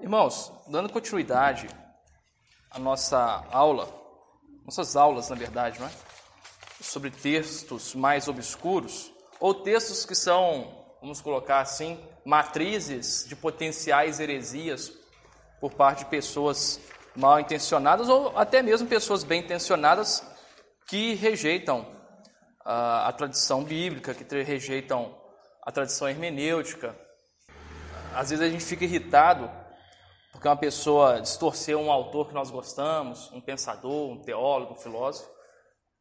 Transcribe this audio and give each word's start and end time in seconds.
Irmãos, 0.00 0.52
dando 0.68 0.92
continuidade 0.92 1.68
à 2.70 2.78
nossa 2.78 3.44
aula, 3.50 3.88
nossas 4.64 4.94
aulas, 4.94 5.30
na 5.30 5.36
verdade, 5.36 5.80
não 5.80 5.86
é? 5.86 5.90
sobre 6.80 7.10
textos 7.10 7.94
mais 7.94 8.28
obscuros, 8.28 9.10
ou 9.40 9.54
textos 9.54 10.04
que 10.04 10.14
são, 10.14 10.84
vamos 11.00 11.20
colocar 11.22 11.60
assim, 11.60 11.98
matrizes 12.24 13.24
de 13.26 13.34
potenciais 13.34 14.20
heresias 14.20 14.92
por 15.60 15.72
parte 15.72 16.00
de 16.00 16.10
pessoas 16.10 16.78
mal 17.16 17.40
intencionadas 17.40 18.08
ou 18.10 18.36
até 18.38 18.62
mesmo 18.62 18.86
pessoas 18.86 19.24
bem 19.24 19.40
intencionadas 19.40 20.22
que 20.86 21.14
rejeitam 21.14 21.86
a, 22.62 23.08
a 23.08 23.12
tradição 23.12 23.64
bíblica, 23.64 24.14
que 24.14 24.42
rejeitam 24.42 25.16
a 25.62 25.72
tradição 25.72 26.06
hermenêutica. 26.06 26.94
Às 28.14 28.30
vezes 28.30 28.44
a 28.44 28.50
gente 28.50 28.64
fica 28.64 28.84
irritado 28.84 29.50
porque 30.36 30.48
uma 30.48 30.56
pessoa 30.56 31.18
distorceu 31.18 31.80
um 31.80 31.90
autor 31.90 32.28
que 32.28 32.34
nós 32.34 32.50
gostamos, 32.50 33.32
um 33.32 33.40
pensador, 33.40 34.10
um 34.10 34.20
teólogo, 34.20 34.74
um 34.74 34.76
filósofo. 34.76 35.30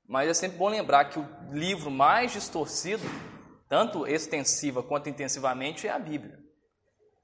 Mas 0.06 0.30
é 0.30 0.34
sempre 0.34 0.58
bom 0.58 0.68
lembrar 0.68 1.06
que 1.06 1.18
o 1.18 1.26
livro 1.54 1.90
mais 1.90 2.34
distorcido, 2.34 3.02
tanto 3.70 4.06
extensiva 4.06 4.84
quanto 4.84 5.08
intensivamente, 5.08 5.88
é 5.88 5.90
a 5.90 5.98
Bíblia. 5.98 6.38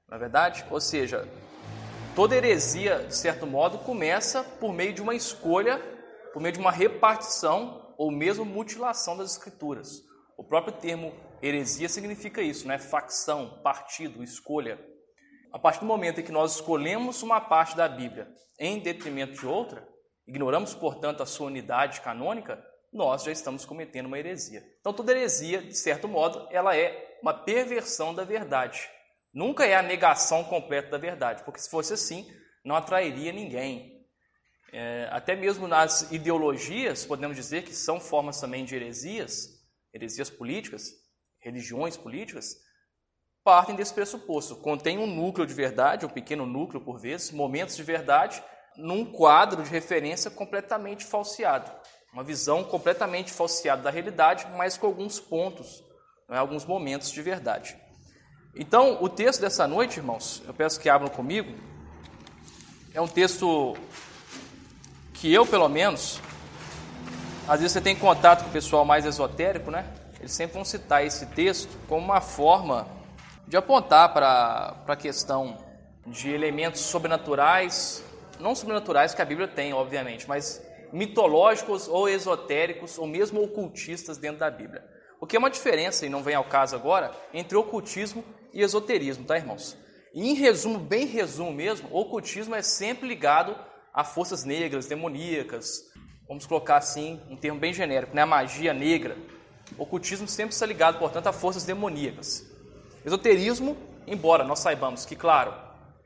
Não 0.08 0.16
é 0.16 0.18
verdade? 0.18 0.64
Ou 0.70 0.80
seja, 0.80 1.28
toda 2.16 2.34
heresia, 2.34 3.04
de 3.04 3.14
certo 3.14 3.46
modo, 3.46 3.80
começa 3.80 4.42
por 4.42 4.72
meio 4.72 4.94
de 4.94 5.02
uma 5.02 5.14
escolha, 5.14 5.78
por 6.32 6.40
meio 6.40 6.54
de 6.54 6.60
uma 6.60 6.72
repartição 6.72 7.94
ou 7.98 8.10
mesmo 8.10 8.42
mutilação 8.42 9.18
das 9.18 9.32
Escrituras. 9.32 10.02
O 10.34 10.42
próprio 10.42 10.72
termo 10.72 11.12
heresia 11.42 11.90
significa 11.90 12.40
isso, 12.40 12.66
né? 12.66 12.78
Facção, 12.78 13.60
partido, 13.62 14.24
escolha. 14.24 14.91
A 15.52 15.58
partir 15.58 15.80
do 15.80 15.86
momento 15.86 16.20
em 16.20 16.24
que 16.24 16.32
nós 16.32 16.54
escolhemos 16.54 17.22
uma 17.22 17.40
parte 17.40 17.76
da 17.76 17.86
Bíblia 17.86 18.28
em 18.58 18.78
detrimento 18.78 19.34
de 19.34 19.46
outra, 19.46 19.86
ignoramos, 20.26 20.74
portanto, 20.74 21.22
a 21.22 21.26
sua 21.26 21.48
unidade 21.48 22.00
canônica, 22.00 22.64
nós 22.92 23.24
já 23.24 23.30
estamos 23.30 23.64
cometendo 23.64 24.06
uma 24.06 24.18
heresia. 24.18 24.64
Então, 24.80 24.92
toda 24.92 25.12
heresia, 25.12 25.62
de 25.62 25.76
certo 25.76 26.08
modo, 26.08 26.48
ela 26.50 26.76
é 26.76 27.18
uma 27.22 27.34
perversão 27.34 28.14
da 28.14 28.24
verdade. 28.24 28.88
Nunca 29.32 29.66
é 29.66 29.74
a 29.74 29.82
negação 29.82 30.44
completa 30.44 30.90
da 30.90 30.98
verdade, 30.98 31.42
porque 31.44 31.60
se 31.60 31.70
fosse 31.70 31.92
assim, 31.94 32.26
não 32.64 32.76
atrairia 32.76 33.32
ninguém. 33.32 34.06
É, 34.72 35.08
até 35.10 35.36
mesmo 35.36 35.68
nas 35.68 36.10
ideologias, 36.10 37.04
podemos 37.04 37.36
dizer 37.36 37.62
que 37.62 37.74
são 37.74 38.00
formas 38.00 38.40
também 38.40 38.64
de 38.64 38.74
heresias, 38.74 39.48
heresias 39.92 40.30
políticas, 40.30 40.90
religiões 41.40 41.96
políticas, 41.96 42.56
partem 43.44 43.74
desse 43.74 43.92
pressuposto. 43.92 44.56
Contém 44.56 44.98
um 44.98 45.06
núcleo 45.06 45.46
de 45.46 45.54
verdade, 45.54 46.06
um 46.06 46.08
pequeno 46.08 46.46
núcleo 46.46 46.80
por 46.80 46.98
vezes, 46.98 47.32
momentos 47.32 47.76
de 47.76 47.82
verdade, 47.82 48.42
num 48.76 49.04
quadro 49.04 49.62
de 49.62 49.70
referência 49.70 50.30
completamente 50.30 51.04
falseado. 51.04 51.70
Uma 52.12 52.22
visão 52.22 52.62
completamente 52.62 53.32
falseada 53.32 53.82
da 53.82 53.90
realidade, 53.90 54.46
mas 54.56 54.76
com 54.76 54.86
alguns 54.86 55.18
pontos, 55.18 55.82
né, 56.28 56.38
alguns 56.38 56.64
momentos 56.64 57.10
de 57.10 57.22
verdade. 57.22 57.76
Então, 58.54 58.98
o 59.02 59.08
texto 59.08 59.40
dessa 59.40 59.66
noite, 59.66 59.96
irmãos, 59.96 60.42
eu 60.46 60.52
peço 60.52 60.78
que 60.78 60.88
abram 60.88 61.08
comigo, 61.08 61.54
é 62.92 63.00
um 63.00 63.08
texto 63.08 63.74
que 65.14 65.32
eu, 65.32 65.46
pelo 65.46 65.68
menos, 65.68 66.20
às 67.48 67.60
vezes 67.60 67.72
você 67.72 67.80
tem 67.80 67.96
contato 67.96 68.42
com 68.42 68.50
o 68.50 68.52
pessoal 68.52 68.84
mais 68.84 69.06
esotérico, 69.06 69.70
né? 69.70 69.86
Eles 70.20 70.32
sempre 70.32 70.54
vão 70.54 70.64
citar 70.64 71.04
esse 71.04 71.26
texto 71.26 71.70
como 71.88 72.04
uma 72.04 72.20
forma 72.20 72.86
de 73.46 73.56
apontar 73.56 74.12
para 74.12 74.84
a 74.86 74.96
questão 74.96 75.58
de 76.06 76.30
elementos 76.30 76.80
sobrenaturais, 76.80 78.04
não 78.40 78.54
sobrenaturais 78.54 79.14
que 79.14 79.22
a 79.22 79.24
Bíblia 79.24 79.48
tem, 79.48 79.72
obviamente, 79.72 80.28
mas 80.28 80.64
mitológicos 80.92 81.88
ou 81.88 82.08
esotéricos 82.08 82.98
ou 82.98 83.06
mesmo 83.06 83.42
ocultistas 83.42 84.18
dentro 84.18 84.40
da 84.40 84.50
Bíblia. 84.50 84.84
O 85.20 85.26
que 85.26 85.36
é 85.36 85.38
uma 85.38 85.50
diferença, 85.50 86.04
e 86.04 86.08
não 86.08 86.22
vem 86.22 86.34
ao 86.34 86.44
caso 86.44 86.74
agora, 86.74 87.12
entre 87.32 87.56
ocultismo 87.56 88.24
e 88.52 88.60
esoterismo, 88.60 89.24
tá, 89.24 89.36
irmãos? 89.36 89.76
E 90.12 90.28
em 90.28 90.34
resumo, 90.34 90.78
bem 90.78 91.06
resumo 91.06 91.52
mesmo, 91.52 91.88
ocultismo 91.90 92.54
é 92.54 92.62
sempre 92.62 93.08
ligado 93.08 93.56
a 93.94 94.04
forças 94.04 94.44
negras, 94.44 94.86
demoníacas, 94.86 95.84
vamos 96.26 96.46
colocar 96.46 96.76
assim, 96.76 97.20
um 97.30 97.36
termo 97.36 97.58
bem 97.58 97.72
genérico, 97.72 98.14
né? 98.14 98.22
a 98.22 98.26
magia 98.26 98.74
negra. 98.74 99.16
Ocultismo 99.78 100.28
sempre 100.28 100.54
está 100.54 100.66
ligado, 100.66 100.98
portanto, 100.98 101.28
a 101.28 101.32
forças 101.32 101.64
demoníacas. 101.64 102.51
Esoterismo, 103.04 103.76
embora 104.06 104.44
nós 104.44 104.60
saibamos 104.60 105.04
que, 105.04 105.16
claro, 105.16 105.52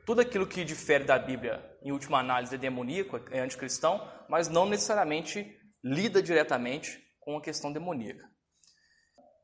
tudo 0.03 0.21
aquilo 0.21 0.47
que 0.47 0.65
difere 0.65 1.03
da 1.03 1.19
Bíblia, 1.19 1.63
em 1.83 1.91
última 1.91 2.19
análise, 2.19 2.55
é 2.55 2.57
demoníaco, 2.57 3.21
é 3.29 3.39
anticristão, 3.39 4.01
mas 4.27 4.49
não 4.49 4.65
necessariamente 4.65 5.55
lida 5.83 6.23
diretamente 6.23 6.99
com 7.19 7.37
a 7.37 7.41
questão 7.41 7.71
demoníaca. 7.71 8.27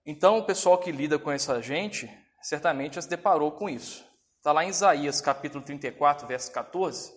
Então, 0.04 0.40
o 0.40 0.44
pessoal 0.44 0.80
que 0.80 0.92
lida 0.92 1.20
com 1.20 1.32
essa 1.32 1.62
gente, 1.62 2.10
certamente 2.42 2.96
já 2.96 3.04
se 3.04 3.10
deparou 3.10 3.52
com 3.52 3.70
isso. 3.70 4.04
Está 4.38 4.52
lá 4.52 4.66
em 4.66 4.70
Isaías, 4.70 5.22
capítulo 5.22 5.64
34, 5.64 6.28
verso 6.28 6.52
14. 6.52 7.14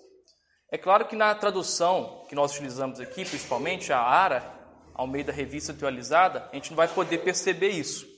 É 0.70 0.76
claro 0.76 1.06
que 1.06 1.16
na 1.16 1.34
tradução 1.34 2.26
que 2.28 2.34
nós 2.34 2.52
utilizamos 2.52 3.00
aqui, 3.00 3.24
principalmente 3.24 3.90
a 3.90 4.00
ARA, 4.00 4.44
ao 4.92 5.06
meio 5.06 5.24
da 5.24 5.32
revista 5.32 5.72
atualizada, 5.72 6.46
a 6.52 6.54
gente 6.54 6.70
não 6.70 6.76
vai 6.76 6.88
poder 6.88 7.18
perceber 7.18 7.70
isso 7.70 8.15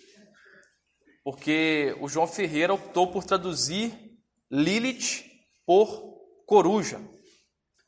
porque 1.28 1.94
o 2.00 2.08
João 2.08 2.26
Ferreira 2.26 2.72
optou 2.72 3.06
por 3.12 3.22
traduzir 3.22 4.18
Lilith 4.50 5.26
por 5.66 6.16
coruja. 6.46 6.98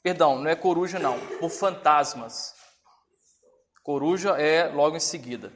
Perdão, 0.02 0.40
não 0.40 0.50
é 0.50 0.54
coruja 0.54 0.98
não, 0.98 1.18
por 1.38 1.48
fantasmas. 1.48 2.54
Coruja 3.82 4.32
é 4.32 4.68
logo 4.68 4.94
em 4.94 5.00
seguida. 5.00 5.50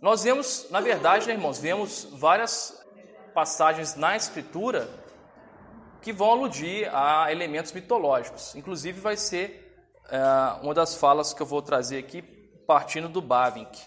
Nós 0.00 0.22
vemos, 0.22 0.70
na 0.70 0.80
verdade, 0.80 1.26
né, 1.26 1.32
irmãos, 1.32 1.58
vemos 1.58 2.04
várias 2.12 2.80
passagens 3.34 3.96
na 3.96 4.14
Escritura 4.14 4.88
que 6.00 6.12
vão 6.12 6.30
aludir 6.30 6.88
a 6.94 7.32
elementos 7.32 7.72
mitológicos. 7.72 8.54
Inclusive, 8.54 9.00
vai 9.00 9.16
ser 9.16 9.84
é, 10.08 10.62
uma 10.62 10.74
das 10.74 10.94
falas 10.94 11.34
que 11.34 11.42
eu 11.42 11.46
vou 11.46 11.60
trazer 11.60 11.98
aqui, 11.98 12.22
partindo 12.68 13.08
do 13.08 13.20
Bavinck. 13.20 13.84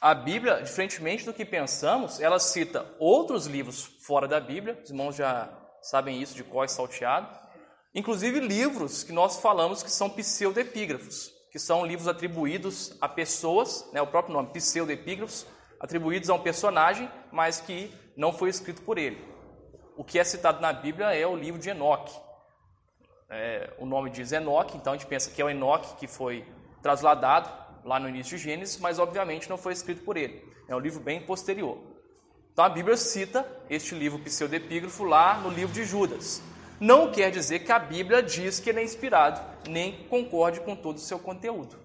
A 0.00 0.14
Bíblia, 0.14 0.62
diferentemente 0.62 1.24
do 1.24 1.34
que 1.34 1.44
pensamos, 1.44 2.20
ela 2.20 2.38
cita 2.38 2.86
outros 3.00 3.46
livros 3.46 3.82
fora 3.82 4.28
da 4.28 4.38
Bíblia, 4.38 4.80
os 4.80 4.90
irmãos 4.90 5.16
já 5.16 5.50
sabem 5.82 6.22
isso 6.22 6.36
de 6.36 6.44
cós 6.44 6.70
salteado, 6.70 7.28
inclusive 7.92 8.38
livros 8.38 9.02
que 9.02 9.10
nós 9.10 9.40
falamos 9.40 9.82
que 9.82 9.90
são 9.90 10.08
pseudepígrafos, 10.08 11.32
que 11.50 11.58
são 11.58 11.84
livros 11.84 12.06
atribuídos 12.06 12.96
a 13.00 13.08
pessoas, 13.08 13.90
né, 13.92 14.00
o 14.00 14.06
próprio 14.06 14.34
nome, 14.34 14.50
pseudepígrafos, 14.52 15.44
atribuídos 15.80 16.30
a 16.30 16.34
um 16.34 16.42
personagem, 16.42 17.10
mas 17.32 17.60
que 17.60 17.92
não 18.16 18.32
foi 18.32 18.50
escrito 18.50 18.82
por 18.82 18.98
ele. 18.98 19.20
O 19.96 20.04
que 20.04 20.20
é 20.20 20.22
citado 20.22 20.60
na 20.60 20.72
Bíblia 20.72 21.12
é 21.12 21.26
o 21.26 21.34
livro 21.34 21.60
de 21.60 21.70
Enoque. 21.70 22.16
É, 23.28 23.74
o 23.78 23.84
nome 23.84 24.10
diz 24.10 24.30
Enoque, 24.30 24.76
então 24.76 24.92
a 24.92 24.96
gente 24.96 25.08
pensa 25.08 25.28
que 25.28 25.42
é 25.42 25.44
o 25.44 25.50
Enoque 25.50 25.96
que 25.96 26.06
foi 26.06 26.46
trasladado 26.80 27.67
lá 27.84 27.98
no 27.98 28.08
início 28.08 28.36
de 28.36 28.44
Gênesis, 28.44 28.78
mas 28.78 28.98
obviamente 28.98 29.48
não 29.48 29.58
foi 29.58 29.72
escrito 29.72 30.02
por 30.02 30.16
ele. 30.16 30.42
É 30.68 30.74
um 30.74 30.78
livro 30.78 31.00
bem 31.00 31.20
posterior. 31.20 31.78
Então 32.52 32.64
a 32.64 32.68
Bíblia 32.68 32.96
cita 32.96 33.46
este 33.70 33.94
livro 33.94 34.18
pseudepígrafo 34.18 35.04
lá 35.04 35.38
no 35.38 35.50
livro 35.50 35.74
de 35.74 35.84
Judas. 35.84 36.42
Não 36.80 37.10
quer 37.10 37.30
dizer 37.30 37.60
que 37.60 37.72
a 37.72 37.78
Bíblia 37.78 38.22
diz 38.22 38.60
que 38.60 38.70
ele 38.70 38.80
é 38.80 38.84
inspirado, 38.84 39.40
nem 39.68 40.06
concorde 40.08 40.60
com 40.60 40.76
todo 40.76 40.96
o 40.96 41.00
seu 41.00 41.18
conteúdo. 41.18 41.76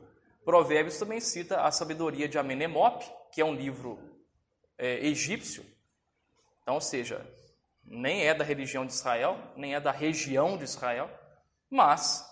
Provérbios 0.45 0.97
também 0.97 1.19
cita 1.19 1.61
a 1.61 1.71
sabedoria 1.71 2.27
de 2.27 2.37
Amenemop, 2.37 3.03
que 3.31 3.41
é 3.41 3.45
um 3.45 3.55
livro 3.55 3.97
é, 4.77 5.05
egípcio, 5.05 5.63
então, 6.63 6.75
ou 6.75 6.81
seja, 6.81 7.25
nem 7.83 8.25
é 8.25 8.33
da 8.33 8.43
religião 8.43 8.85
de 8.85 8.93
Israel, 8.93 9.37
nem 9.55 9.75
é 9.75 9.79
da 9.79 9.91
região 9.91 10.57
de 10.57 10.63
Israel, 10.63 11.09
mas 11.69 12.25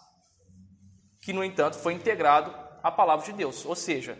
que, 1.22 1.34
no 1.34 1.44
entanto, 1.44 1.78
foi 1.78 1.94
integrado 1.94 2.56
a 2.81 2.92
palavra 2.92 3.25
de 3.25 3.33
Deus. 3.33 3.66
Ou 3.66 3.75
seja, 3.75 4.18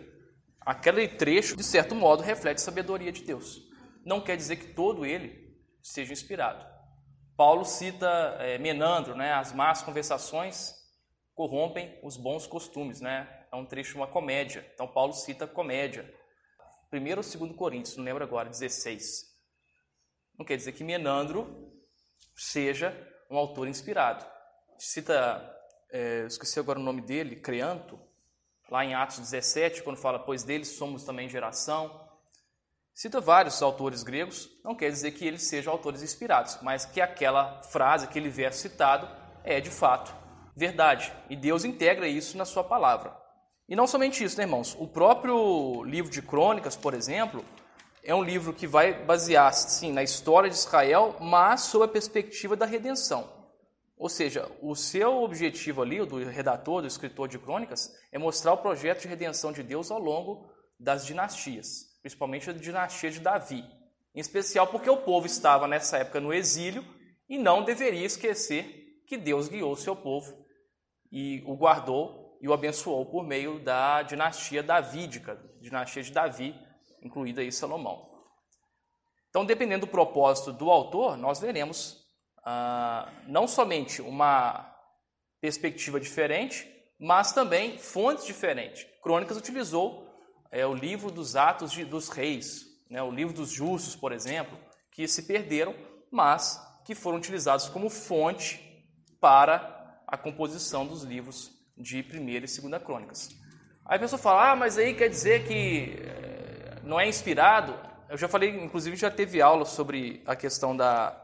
aquele 0.60 1.08
trecho, 1.08 1.56
de 1.56 1.64
certo 1.64 1.94
modo, 1.94 2.22
reflete 2.22 2.58
a 2.58 2.64
sabedoria 2.64 3.12
de 3.12 3.22
Deus. 3.22 3.60
Não 4.04 4.20
quer 4.20 4.36
dizer 4.36 4.56
que 4.56 4.74
todo 4.74 5.06
ele 5.06 5.56
seja 5.82 6.12
inspirado. 6.12 6.64
Paulo 7.36 7.64
cita 7.64 8.36
é, 8.40 8.58
Menandro, 8.58 9.16
né? 9.16 9.32
As 9.32 9.52
más 9.52 9.82
conversações 9.82 10.74
corrompem 11.34 11.98
os 12.02 12.16
bons 12.16 12.46
costumes, 12.46 13.00
né? 13.00 13.46
É 13.52 13.56
um 13.56 13.66
trecho 13.66 13.96
uma 13.96 14.06
comédia. 14.06 14.68
Então 14.74 14.86
Paulo 14.86 15.12
cita 15.12 15.46
comédia. 15.46 16.12
Primeiro 16.90 17.20
ou 17.20 17.22
segundo 17.22 17.54
Coríntios, 17.54 17.96
não 17.96 18.04
lembro 18.04 18.22
agora, 18.22 18.48
16. 18.48 19.24
Não 20.38 20.44
quer 20.44 20.56
dizer 20.56 20.72
que 20.72 20.84
Menandro 20.84 21.72
seja 22.36 22.96
um 23.30 23.36
autor 23.36 23.66
inspirado. 23.66 24.26
Cita, 24.78 25.56
é, 25.90 26.24
esqueci 26.26 26.58
agora 26.58 26.78
o 26.78 26.82
nome 26.82 27.00
dele, 27.00 27.36
Creanto, 27.36 27.98
lá 28.72 28.82
em 28.86 28.94
Atos 28.94 29.18
17, 29.18 29.82
quando 29.82 29.98
fala, 29.98 30.18
pois 30.18 30.42
deles 30.42 30.68
somos 30.68 31.04
também 31.04 31.28
geração. 31.28 32.00
cita 32.94 33.20
vários 33.20 33.60
autores 33.60 34.02
gregos, 34.02 34.48
não 34.64 34.74
quer 34.74 34.88
dizer 34.88 35.10
que 35.10 35.26
eles 35.26 35.42
sejam 35.42 35.70
autores 35.70 36.02
inspirados, 36.02 36.58
mas 36.62 36.86
que 36.86 36.98
aquela 36.98 37.62
frase, 37.64 38.06
aquele 38.06 38.30
verso 38.30 38.60
citado 38.60 39.06
é 39.44 39.60
de 39.60 39.68
fato 39.68 40.22
verdade. 40.56 41.12
E 41.28 41.36
Deus 41.36 41.66
integra 41.66 42.08
isso 42.08 42.38
na 42.38 42.46
sua 42.46 42.64
palavra. 42.64 43.14
E 43.68 43.76
não 43.76 43.86
somente 43.86 44.24
isso, 44.24 44.38
né, 44.38 44.44
irmãos? 44.44 44.74
O 44.78 44.88
próprio 44.88 45.84
livro 45.84 46.10
de 46.10 46.22
Crônicas, 46.22 46.74
por 46.74 46.94
exemplo, 46.94 47.44
é 48.02 48.14
um 48.14 48.22
livro 48.22 48.54
que 48.54 48.66
vai 48.66 49.04
basear, 49.04 49.52
sim, 49.52 49.92
na 49.92 50.02
história 50.02 50.48
de 50.48 50.56
Israel, 50.56 51.16
mas 51.20 51.60
sob 51.60 51.84
a 51.84 51.88
perspectiva 51.88 52.56
da 52.56 52.64
redenção. 52.64 53.41
Ou 54.02 54.08
seja, 54.08 54.50
o 54.60 54.74
seu 54.74 55.22
objetivo 55.22 55.80
ali, 55.80 56.04
do 56.04 56.16
redator, 56.24 56.82
do 56.82 56.88
escritor 56.88 57.28
de 57.28 57.38
crônicas, 57.38 57.96
é 58.10 58.18
mostrar 58.18 58.52
o 58.52 58.58
projeto 58.58 59.02
de 59.02 59.06
redenção 59.06 59.52
de 59.52 59.62
Deus 59.62 59.92
ao 59.92 60.00
longo 60.00 60.50
das 60.76 61.06
dinastias, 61.06 61.96
principalmente 62.00 62.50
a 62.50 62.52
dinastia 62.52 63.12
de 63.12 63.20
Davi. 63.20 63.64
Em 64.12 64.18
especial 64.18 64.66
porque 64.66 64.90
o 64.90 64.96
povo 64.96 65.26
estava 65.26 65.68
nessa 65.68 65.98
época 65.98 66.18
no 66.18 66.34
exílio 66.34 66.84
e 67.28 67.38
não 67.38 67.62
deveria 67.62 68.04
esquecer 68.04 69.04
que 69.06 69.16
Deus 69.16 69.46
guiou 69.46 69.70
o 69.70 69.76
seu 69.76 69.94
povo 69.94 70.48
e 71.12 71.40
o 71.46 71.54
guardou 71.54 72.36
e 72.42 72.48
o 72.48 72.52
abençoou 72.52 73.06
por 73.06 73.22
meio 73.22 73.60
da 73.60 74.02
dinastia 74.02 74.64
davídica, 74.64 75.40
dinastia 75.60 76.02
de 76.02 76.10
Davi, 76.10 76.60
incluída 77.00 77.40
aí 77.40 77.52
Salomão. 77.52 78.10
Então, 79.30 79.46
dependendo 79.46 79.86
do 79.86 79.92
propósito 79.92 80.52
do 80.52 80.72
autor, 80.72 81.16
nós 81.16 81.38
veremos 81.38 82.01
ah, 82.44 83.10
não 83.26 83.46
somente 83.46 84.02
uma 84.02 84.70
perspectiva 85.40 86.00
diferente, 86.00 86.68
mas 86.98 87.32
também 87.32 87.78
fontes 87.78 88.24
diferentes. 88.24 88.86
Crônicas 89.02 89.36
utilizou 89.36 90.08
é, 90.50 90.66
o 90.66 90.74
livro 90.74 91.10
dos 91.10 91.34
Atos 91.34 91.72
de, 91.72 91.84
dos 91.84 92.08
Reis, 92.08 92.64
né, 92.88 93.02
o 93.02 93.10
livro 93.10 93.34
dos 93.34 93.50
Justos, 93.50 93.96
por 93.96 94.12
exemplo, 94.12 94.56
que 94.90 95.08
se 95.08 95.22
perderam, 95.22 95.74
mas 96.10 96.60
que 96.84 96.94
foram 96.94 97.18
utilizados 97.18 97.68
como 97.68 97.88
fonte 97.88 98.60
para 99.20 100.02
a 100.06 100.16
composição 100.16 100.86
dos 100.86 101.02
livros 101.02 101.50
de 101.76 102.02
primeira 102.02 102.44
e 102.44 102.48
segunda 102.48 102.78
crônicas. 102.78 103.30
Aí 103.84 103.96
a 103.96 104.00
pessoa 104.00 104.18
fala, 104.20 104.52
ah, 104.52 104.56
mas 104.56 104.78
aí 104.78 104.94
quer 104.94 105.08
dizer 105.08 105.46
que 105.46 105.96
eh, 105.98 106.80
não 106.84 107.00
é 107.00 107.08
inspirado? 107.08 107.74
Eu 108.08 108.16
já 108.16 108.28
falei, 108.28 108.50
inclusive 108.50 108.94
já 108.94 109.10
teve 109.10 109.40
aula 109.40 109.64
sobre 109.64 110.22
a 110.26 110.36
questão 110.36 110.76
da, 110.76 111.21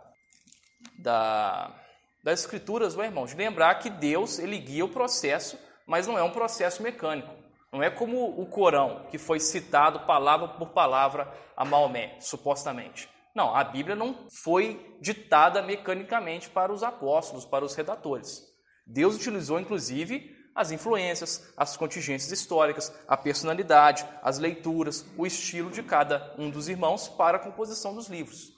da, 0.99 1.75
das 2.23 2.41
escrituras, 2.41 2.95
meu 2.95 3.05
irmão, 3.05 3.27
de 3.27 3.37
lembrar 3.37 3.77
que 3.77 3.89
Deus 3.89 4.39
ele 4.39 4.59
guia 4.59 4.85
o 4.85 4.91
processo, 4.91 5.59
mas 5.87 6.07
não 6.07 6.19
é 6.19 6.23
um 6.23 6.31
processo 6.31 6.83
mecânico. 6.83 7.33
Não 7.73 7.83
é 7.83 7.91
como 7.91 8.41
o 8.41 8.47
Corão, 8.47 9.07
que 9.11 9.19
foi 9.19 9.39
citado 9.39 10.01
palavra 10.01 10.49
por 10.49 10.71
palavra 10.71 11.33
a 11.57 11.65
Maomé, 11.65 12.17
supostamente. 12.21 13.09
Não, 13.35 13.55
a 13.55 13.63
Bíblia 13.63 13.95
não 13.95 14.27
foi 14.43 14.97
ditada 15.01 15.63
mecanicamente 15.63 16.49
para 16.49 16.73
os 16.73 16.83
apóstolos, 16.83 17.45
para 17.45 17.65
os 17.65 17.75
redatores. 17.75 18.43
Deus 18.87 19.17
utilizou, 19.17 19.61
inclusive, 19.61 20.35
as 20.55 20.73
influências, 20.73 21.53
as 21.57 21.77
contingências 21.77 22.33
históricas, 22.33 22.93
a 23.07 23.17
personalidade, 23.17 24.05
as 24.23 24.39
leituras, 24.39 25.07
o 25.17 25.25
estilo 25.27 25.71
de 25.71 25.83
cada 25.83 26.35
um 26.37 26.51
dos 26.51 26.69
irmãos 26.69 27.07
para 27.07 27.37
a 27.37 27.41
composição 27.41 27.95
dos 27.95 28.09
livros. 28.09 28.51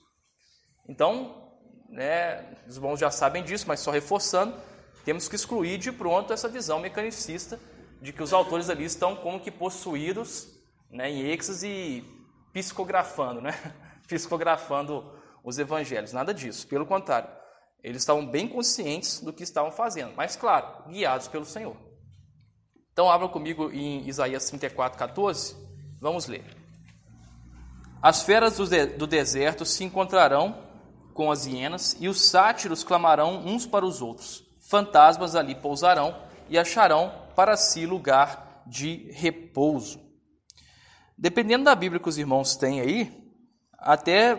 Então, 0.88 1.49
né, 1.90 2.46
os 2.66 2.76
irmãos 2.76 2.98
já 2.98 3.10
sabem 3.10 3.42
disso, 3.42 3.64
mas 3.66 3.80
só 3.80 3.90
reforçando, 3.90 4.54
temos 5.04 5.28
que 5.28 5.34
excluir 5.34 5.78
de 5.78 5.90
pronto 5.90 6.32
essa 6.32 6.48
visão 6.48 6.78
mecanicista 6.78 7.58
de 8.00 8.12
que 8.12 8.22
os 8.22 8.32
autores 8.32 8.70
ali 8.70 8.84
estão 8.84 9.16
como 9.16 9.40
que 9.40 9.50
possuídos 9.50 10.48
né, 10.90 11.10
em 11.10 11.22
êxtase 11.30 12.04
psicografando, 12.52 13.40
né? 13.40 13.52
psicografando 14.06 15.12
os 15.44 15.58
evangelhos. 15.58 16.12
Nada 16.12 16.32
disso, 16.32 16.66
pelo 16.66 16.86
contrário. 16.86 17.28
Eles 17.82 18.02
estavam 18.02 18.26
bem 18.26 18.46
conscientes 18.46 19.20
do 19.20 19.32
que 19.32 19.42
estavam 19.42 19.70
fazendo, 19.70 20.12
mas 20.14 20.36
claro, 20.36 20.90
guiados 20.90 21.28
pelo 21.28 21.44
Senhor. 21.44 21.76
Então 22.92 23.10
abra 23.10 23.28
comigo 23.28 23.70
em 23.70 24.06
Isaías 24.06 24.46
34, 24.48 24.98
14. 24.98 25.56
Vamos 26.00 26.26
ler. 26.26 26.44
As 28.02 28.22
feras 28.22 28.56
do, 28.56 28.66
de 28.66 28.86
do 28.86 29.06
deserto 29.06 29.64
se 29.64 29.84
encontrarão 29.84 30.69
com 31.20 31.30
as 31.30 31.44
hienas, 31.44 31.98
e 32.00 32.08
os 32.08 32.30
sátiros 32.30 32.82
clamarão 32.82 33.44
uns 33.44 33.66
para 33.66 33.84
os 33.84 34.00
outros. 34.00 34.42
Fantasmas 34.58 35.36
ali 35.36 35.54
pousarão 35.54 36.16
e 36.48 36.58
acharão 36.58 37.12
para 37.36 37.58
si 37.58 37.84
lugar 37.84 38.62
de 38.66 39.12
repouso. 39.12 40.00
Dependendo 41.18 41.64
da 41.64 41.74
Bíblia 41.74 42.00
que 42.00 42.08
os 42.08 42.16
irmãos 42.16 42.56
têm 42.56 42.80
aí, 42.80 43.30
até 43.76 44.34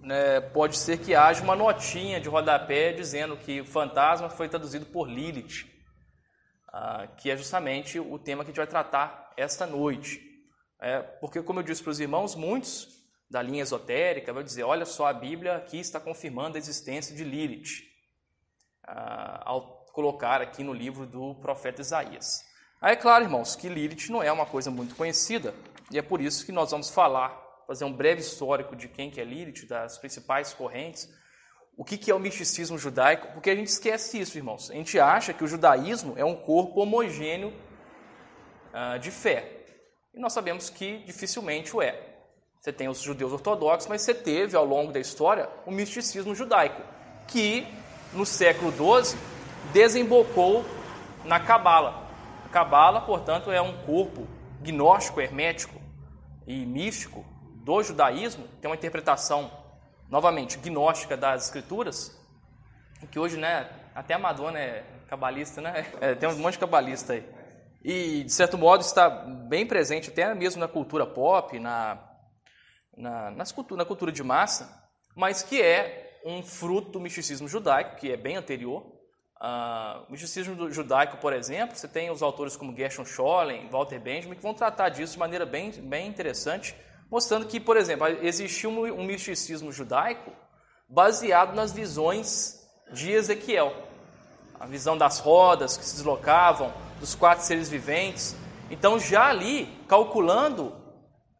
né, 0.00 0.40
pode 0.40 0.78
ser 0.78 0.98
que 0.98 1.16
haja 1.16 1.42
uma 1.42 1.56
notinha 1.56 2.20
de 2.20 2.28
rodapé 2.28 2.92
dizendo 2.92 3.36
que 3.36 3.60
o 3.60 3.66
fantasma 3.66 4.30
foi 4.30 4.48
traduzido 4.48 4.86
por 4.86 5.10
Lilith, 5.10 5.66
ah, 6.72 7.08
que 7.16 7.28
é 7.28 7.36
justamente 7.36 7.98
o 7.98 8.20
tema 8.20 8.44
que 8.44 8.50
a 8.50 8.52
gente 8.52 8.58
vai 8.58 8.68
tratar 8.68 9.32
esta 9.36 9.66
noite. 9.66 10.22
É, 10.80 11.00
porque, 11.00 11.42
como 11.42 11.58
eu 11.58 11.64
disse 11.64 11.82
para 11.82 11.90
os 11.90 11.98
irmãos, 11.98 12.36
muitos 12.36 13.02
da 13.34 13.42
linha 13.42 13.64
esotérica 13.64 14.32
vai 14.32 14.44
dizer: 14.44 14.62
olha 14.62 14.86
só, 14.86 15.06
a 15.06 15.12
Bíblia 15.12 15.56
aqui 15.56 15.80
está 15.80 15.98
confirmando 15.98 16.56
a 16.56 16.58
existência 16.60 17.16
de 17.16 17.24
Lilith, 17.24 17.82
ah, 18.86 19.42
ao 19.44 19.84
colocar 19.92 20.40
aqui 20.40 20.62
no 20.62 20.72
livro 20.72 21.04
do 21.04 21.34
profeta 21.42 21.80
Isaías. 21.80 22.44
Aí 22.80 22.92
é 22.92 22.96
claro, 22.96 23.24
irmãos, 23.24 23.56
que 23.56 23.68
Lilith 23.68 24.08
não 24.08 24.22
é 24.22 24.30
uma 24.30 24.46
coisa 24.46 24.70
muito 24.70 24.94
conhecida, 24.94 25.52
e 25.90 25.98
é 25.98 26.02
por 26.02 26.20
isso 26.20 26.46
que 26.46 26.52
nós 26.52 26.70
vamos 26.70 26.90
falar, 26.90 27.36
fazer 27.66 27.84
um 27.84 27.92
breve 27.92 28.20
histórico 28.20 28.76
de 28.76 28.86
quem 28.86 29.10
que 29.10 29.20
é 29.20 29.24
Lilith, 29.24 29.66
das 29.66 29.98
principais 29.98 30.54
correntes, 30.54 31.08
o 31.76 31.84
que, 31.84 31.98
que 31.98 32.12
é 32.12 32.14
o 32.14 32.20
misticismo 32.20 32.78
judaico, 32.78 33.32
porque 33.32 33.50
a 33.50 33.56
gente 33.56 33.66
esquece 33.66 34.20
isso, 34.20 34.38
irmãos. 34.38 34.70
A 34.70 34.74
gente 34.74 34.96
acha 35.00 35.32
que 35.32 35.42
o 35.42 35.48
judaísmo 35.48 36.14
é 36.16 36.24
um 36.24 36.36
corpo 36.36 36.80
homogêneo 36.80 37.52
ah, 38.72 38.96
de 38.96 39.10
fé, 39.10 39.64
e 40.14 40.20
nós 40.20 40.32
sabemos 40.32 40.70
que 40.70 40.98
dificilmente 40.98 41.74
o 41.74 41.82
é. 41.82 42.13
Você 42.64 42.72
tem 42.72 42.88
os 42.88 42.98
judeus 42.98 43.30
ortodoxos, 43.30 43.86
mas 43.90 44.00
você 44.00 44.14
teve 44.14 44.56
ao 44.56 44.64
longo 44.64 44.90
da 44.90 44.98
história 44.98 45.50
o 45.66 45.70
misticismo 45.70 46.34
judaico, 46.34 46.80
que 47.28 47.68
no 48.10 48.24
século 48.24 48.72
XII 48.72 49.18
desembocou 49.70 50.64
na 51.26 51.38
Cabala. 51.38 52.08
A 52.46 52.48
Cabala, 52.48 53.02
portanto, 53.02 53.52
é 53.52 53.60
um 53.60 53.76
corpo 53.84 54.26
gnóstico, 54.62 55.20
hermético 55.20 55.78
e 56.46 56.64
místico 56.64 57.22
do 57.56 57.82
judaísmo, 57.82 58.48
tem 58.62 58.70
uma 58.70 58.76
interpretação, 58.76 59.50
novamente, 60.08 60.56
gnóstica 60.56 61.18
das 61.18 61.44
escrituras, 61.44 62.18
que 63.10 63.18
hoje, 63.18 63.36
né, 63.36 63.68
até 63.94 64.14
a 64.14 64.18
Madonna 64.18 64.58
é 64.58 64.84
cabalista, 65.06 65.60
né? 65.60 65.84
É, 66.00 66.14
tem 66.14 66.26
um 66.26 66.38
monte 66.38 66.54
de 66.54 66.60
cabalista 66.60 67.12
aí. 67.12 67.28
E, 67.84 68.24
de 68.24 68.32
certo 68.32 68.56
modo, 68.56 68.80
está 68.80 69.10
bem 69.10 69.66
presente 69.66 70.08
até 70.08 70.34
mesmo 70.34 70.60
na 70.60 70.66
cultura 70.66 71.04
pop, 71.04 71.58
na 71.58 72.13
na, 72.96 73.30
nas 73.30 73.52
cultura, 73.52 73.78
na 73.78 73.84
cultura 73.84 74.12
de 74.12 74.22
massa, 74.22 74.82
mas 75.14 75.42
que 75.42 75.60
é 75.60 76.20
um 76.24 76.42
fruto 76.42 76.92
do 76.92 77.00
misticismo 77.00 77.46
judaico, 77.46 77.96
que 77.96 78.10
é 78.10 78.16
bem 78.16 78.36
anterior. 78.36 78.82
Uh, 79.36 80.06
o 80.08 80.12
misticismo 80.12 80.70
judaico, 80.70 81.18
por 81.18 81.32
exemplo, 81.32 81.76
você 81.76 81.86
tem 81.86 82.10
os 82.10 82.22
autores 82.22 82.56
como 82.56 82.74
Gershon 82.74 83.04
Scholem, 83.04 83.68
Walter 83.68 84.00
Benjamin, 84.00 84.36
que 84.36 84.42
vão 84.42 84.54
tratar 84.54 84.88
disso 84.88 85.14
de 85.14 85.18
maneira 85.18 85.44
bem, 85.44 85.70
bem 85.70 86.08
interessante, 86.08 86.74
mostrando 87.10 87.46
que, 87.46 87.60
por 87.60 87.76
exemplo, 87.76 88.06
existiu 88.22 88.70
um, 88.70 89.00
um 89.00 89.04
misticismo 89.04 89.70
judaico 89.70 90.32
baseado 90.88 91.54
nas 91.54 91.72
visões 91.72 92.66
de 92.90 93.12
Ezequiel. 93.12 93.74
A 94.58 94.66
visão 94.66 94.96
das 94.96 95.18
rodas 95.18 95.76
que 95.76 95.84
se 95.84 95.96
deslocavam, 95.96 96.72
dos 96.98 97.14
quatro 97.14 97.44
seres 97.44 97.68
viventes. 97.68 98.34
Então, 98.70 98.98
já 98.98 99.26
ali, 99.26 99.66
calculando 99.86 100.83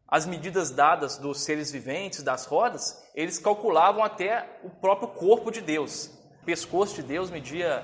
as 0.07 0.25
medidas 0.25 0.69
dadas 0.69 1.17
dos 1.17 1.41
seres 1.41 1.71
viventes, 1.71 2.21
das 2.21 2.45
rodas, 2.45 3.03
eles 3.15 3.39
calculavam 3.39 4.03
até 4.03 4.59
o 4.63 4.69
próprio 4.69 5.07
corpo 5.09 5.51
de 5.51 5.61
Deus. 5.61 6.11
O 6.41 6.45
pescoço 6.45 6.95
de 6.95 7.03
Deus 7.03 7.31
media, 7.31 7.83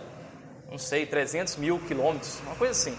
não 0.70 0.78
sei, 0.78 1.06
300 1.06 1.58
mil 1.58 1.80
quilômetros, 1.80 2.40
uma 2.42 2.56
coisa 2.56 2.74
assim. 2.74 2.98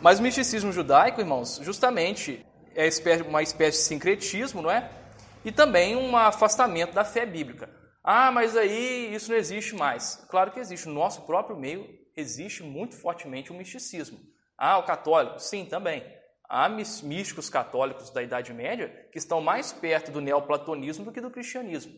Mas 0.00 0.20
o 0.20 0.22
misticismo 0.22 0.72
judaico, 0.72 1.20
irmãos, 1.20 1.58
justamente 1.62 2.46
é 2.76 2.88
uma 3.26 3.42
espécie 3.42 3.78
de 3.78 3.84
sincretismo, 3.84 4.62
não 4.62 4.70
é? 4.70 4.88
E 5.44 5.50
também 5.50 5.96
um 5.96 6.16
afastamento 6.16 6.92
da 6.92 7.04
fé 7.04 7.26
bíblica. 7.26 7.68
Ah, 8.04 8.30
mas 8.30 8.56
aí 8.56 9.12
isso 9.12 9.30
não 9.30 9.36
existe 9.36 9.74
mais. 9.74 10.24
Claro 10.30 10.52
que 10.52 10.60
existe. 10.60 10.86
No 10.86 10.94
nosso 10.94 11.22
próprio 11.22 11.56
meio 11.56 11.86
existe 12.16 12.62
muito 12.62 12.94
fortemente 12.94 13.50
o 13.50 13.54
misticismo. 13.54 14.20
Ah, 14.56 14.78
o 14.78 14.84
católico? 14.84 15.40
Sim, 15.40 15.64
também. 15.64 16.04
Há 16.48 16.68
místicos 16.68 17.50
católicos 17.50 18.08
da 18.10 18.22
Idade 18.22 18.54
Média 18.54 19.06
que 19.12 19.18
estão 19.18 19.40
mais 19.40 19.70
perto 19.70 20.10
do 20.10 20.20
neoplatonismo 20.20 21.04
do 21.04 21.12
que 21.12 21.20
do 21.20 21.30
cristianismo. 21.30 21.92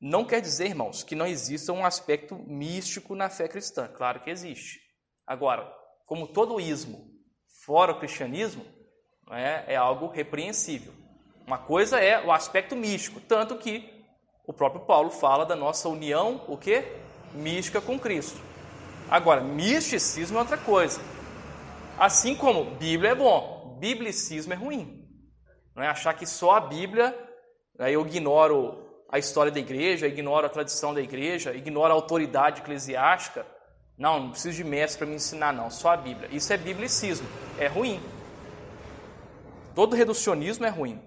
Não 0.00 0.24
quer 0.24 0.40
dizer, 0.40 0.66
irmãos, 0.66 1.02
que 1.02 1.16
não 1.16 1.26
exista 1.26 1.72
um 1.72 1.84
aspecto 1.84 2.36
místico 2.46 3.14
na 3.16 3.28
fé 3.28 3.48
cristã. 3.48 3.88
Claro 3.88 4.20
que 4.20 4.30
existe. 4.30 4.80
Agora, 5.26 5.70
como 6.06 6.28
todo 6.28 6.60
ismo, 6.60 7.10
fora 7.64 7.92
o 7.92 7.98
cristianismo, 7.98 8.64
é, 9.30 9.74
é 9.74 9.76
algo 9.76 10.06
repreensível. 10.06 10.94
Uma 11.46 11.58
coisa 11.58 11.98
é 11.98 12.24
o 12.24 12.32
aspecto 12.32 12.76
místico, 12.76 13.20
tanto 13.20 13.58
que 13.58 13.92
o 14.46 14.52
próprio 14.52 14.84
Paulo 14.86 15.10
fala 15.10 15.44
da 15.44 15.56
nossa 15.56 15.88
união, 15.88 16.44
o 16.48 16.56
que? 16.56 16.84
Mística 17.34 17.80
com 17.80 17.98
Cristo. 17.98 18.40
Agora, 19.10 19.40
misticismo 19.40 20.38
é 20.38 20.40
outra 20.40 20.56
coisa. 20.56 21.00
Assim 22.00 22.34
como 22.34 22.64
Bíblia 22.76 23.10
é 23.10 23.14
bom, 23.14 23.76
biblicismo 23.78 24.54
é 24.54 24.56
ruim. 24.56 25.06
Não 25.76 25.82
é 25.82 25.88
achar 25.88 26.14
que 26.14 26.24
só 26.24 26.52
a 26.52 26.60
Bíblia, 26.60 27.14
aí 27.78 27.92
eu 27.92 28.06
ignoro 28.06 29.04
a 29.06 29.18
história 29.18 29.52
da 29.52 29.60
igreja, 29.60 30.06
ignoro 30.06 30.46
a 30.46 30.48
tradição 30.48 30.94
da 30.94 31.02
igreja, 31.02 31.52
ignoro 31.52 31.92
a 31.92 31.94
autoridade 31.94 32.62
eclesiástica. 32.62 33.46
Não, 33.98 34.18
não 34.18 34.30
preciso 34.30 34.56
de 34.56 34.64
mestre 34.64 34.96
para 34.96 35.08
me 35.08 35.16
ensinar, 35.16 35.52
não, 35.52 35.68
só 35.68 35.90
a 35.90 35.96
Bíblia. 35.98 36.30
Isso 36.32 36.50
é 36.54 36.56
biblicismo, 36.56 37.28
é 37.58 37.66
ruim. 37.66 38.00
Todo 39.74 39.94
reducionismo 39.94 40.64
é 40.64 40.70
ruim. 40.70 41.02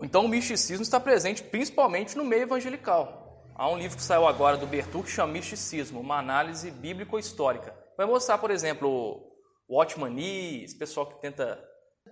Então 0.00 0.24
o 0.24 0.28
misticismo 0.28 0.82
está 0.82 0.98
presente 0.98 1.42
principalmente 1.42 2.16
no 2.16 2.24
meio 2.24 2.44
evangelical. 2.44 3.44
Há 3.54 3.68
um 3.68 3.76
livro 3.76 3.98
que 3.98 4.02
saiu 4.02 4.26
agora 4.26 4.56
do 4.56 4.66
Bertu 4.66 5.02
que 5.02 5.10
chama 5.10 5.34
Misticismo, 5.34 6.00
uma 6.00 6.16
análise 6.16 6.70
bíblico-histórica. 6.70 7.74
Vai 7.98 8.06
mostrar, 8.06 8.38
por 8.38 8.50
exemplo, 8.50 9.30
o 9.72 9.76
Watchman 9.76 10.10
Nee, 10.10 10.64
esse 10.64 10.76
pessoal 10.76 11.06
que 11.06 11.18
tenta 11.18 11.58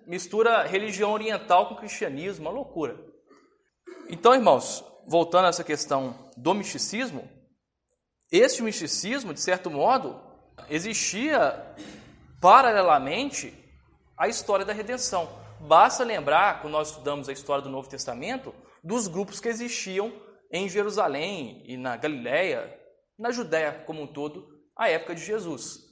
mistura 0.07 0.63
religião 0.63 1.13
oriental 1.13 1.69
com 1.69 1.77
cristianismo, 1.77 2.47
uma 2.47 2.51
loucura. 2.51 2.99
Então, 4.09 4.35
irmãos, 4.35 4.83
voltando 5.07 5.45
a 5.45 5.49
essa 5.49 5.63
questão 5.63 6.31
do 6.39 6.55
misticismo, 6.55 7.29
este 8.33 8.63
misticismo, 8.63 9.35
de 9.35 9.41
certo 9.41 9.71
modo, 9.71 10.19
existia 10.71 11.77
paralelamente 12.41 13.53
à 14.17 14.27
história 14.27 14.65
da 14.65 14.73
redenção. 14.73 15.29
Basta 15.61 16.03
lembrar, 16.03 16.63
quando 16.63 16.73
nós 16.73 16.89
estudamos 16.89 17.29
a 17.29 17.33
história 17.33 17.63
do 17.63 17.69
Novo 17.69 17.91
Testamento, 17.91 18.55
dos 18.83 19.07
grupos 19.07 19.39
que 19.39 19.49
existiam 19.49 20.11
em 20.51 20.67
Jerusalém 20.67 21.63
e 21.67 21.77
na 21.77 21.99
Galiléia, 21.99 22.75
na 23.19 23.31
Judéia 23.31 23.85
como 23.87 24.01
um 24.01 24.07
todo, 24.07 24.49
à 24.75 24.89
época 24.89 25.15
de 25.15 25.23
Jesus. 25.23 25.90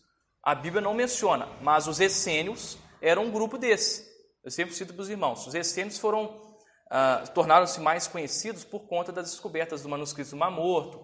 A 0.49 0.55
Bíblia 0.55 0.81
não 0.81 0.95
menciona, 0.95 1.47
mas 1.61 1.87
os 1.87 2.01
essênios 2.01 2.79
eram 3.03 3.27
um 3.27 3.31
grupo 3.31 3.59
desse. 3.59 4.09
Eu 4.43 4.51
sempre 4.51 4.75
cito 4.75 4.95
para 4.95 5.03
os 5.03 5.11
irmãos. 5.11 5.47
Os 5.47 5.55
essênios 5.55 5.99
foram 5.99 6.25
uh, 6.25 7.31
tornaram-se 7.35 7.79
mais 7.83 8.07
conhecidos 8.07 8.65
por 8.65 8.89
conta 8.89 9.13
das 9.13 9.33
descobertas 9.33 9.83
do 9.83 9.91
manuscrito 9.91 10.31
do 10.31 10.39
Mar 10.39 10.51
Morto, 10.51 10.97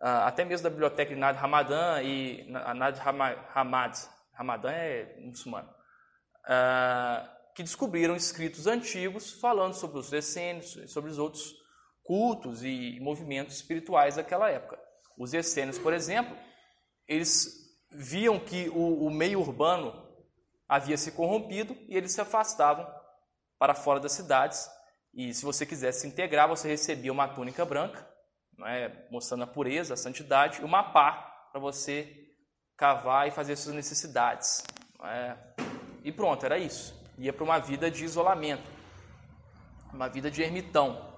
uh, 0.00 0.24
até 0.24 0.46
mesmo 0.46 0.64
da 0.64 0.70
biblioteca 0.70 1.12
de 1.12 1.20
Nad 1.20 1.36
Hamadan 1.36 2.02
e 2.02 2.50
Nad 2.50 2.98
Hamad, 3.54 3.98
Hamadan 4.34 4.70
é 4.72 5.14
muçulmano, 5.20 5.68
uh, 6.46 7.28
que 7.54 7.62
descobriram 7.62 8.16
escritos 8.16 8.66
antigos 8.66 9.30
falando 9.42 9.74
sobre 9.74 9.98
os 9.98 10.10
essênios, 10.10 10.90
sobre 10.90 11.10
os 11.10 11.18
outros 11.18 11.54
cultos 12.02 12.64
e 12.64 12.98
movimentos 12.98 13.56
espirituais 13.56 14.16
daquela 14.16 14.48
época. 14.48 14.80
Os 15.18 15.34
essênios, 15.34 15.78
por 15.78 15.92
exemplo, 15.92 16.34
eles 17.06 17.59
viam 17.90 18.38
que 18.38 18.68
o, 18.70 19.06
o 19.06 19.10
meio 19.10 19.40
urbano 19.40 20.08
havia 20.68 20.96
se 20.96 21.12
corrompido 21.12 21.76
e 21.88 21.96
eles 21.96 22.12
se 22.12 22.20
afastavam 22.20 22.86
para 23.58 23.74
fora 23.74 23.98
das 23.98 24.12
cidades. 24.12 24.70
E 25.12 25.34
se 25.34 25.44
você 25.44 25.66
quisesse 25.66 26.02
se 26.02 26.06
integrar, 26.06 26.48
você 26.48 26.68
recebia 26.68 27.10
uma 27.10 27.26
túnica 27.26 27.64
branca, 27.64 28.08
é, 28.64 29.06
mostrando 29.10 29.42
a 29.42 29.46
pureza, 29.46 29.94
a 29.94 29.96
santidade, 29.96 30.60
e 30.60 30.64
uma 30.64 30.84
pá 30.92 31.48
para 31.50 31.60
você 31.60 32.28
cavar 32.76 33.26
e 33.26 33.32
fazer 33.32 33.56
suas 33.56 33.74
necessidades. 33.74 34.62
É, 35.02 35.36
e 36.04 36.12
pronto, 36.12 36.46
era 36.46 36.58
isso. 36.58 36.98
Ia 37.18 37.32
para 37.32 37.44
uma 37.44 37.58
vida 37.58 37.90
de 37.90 38.04
isolamento, 38.04 38.70
uma 39.92 40.08
vida 40.08 40.30
de 40.30 40.40
ermitão. 40.42 41.10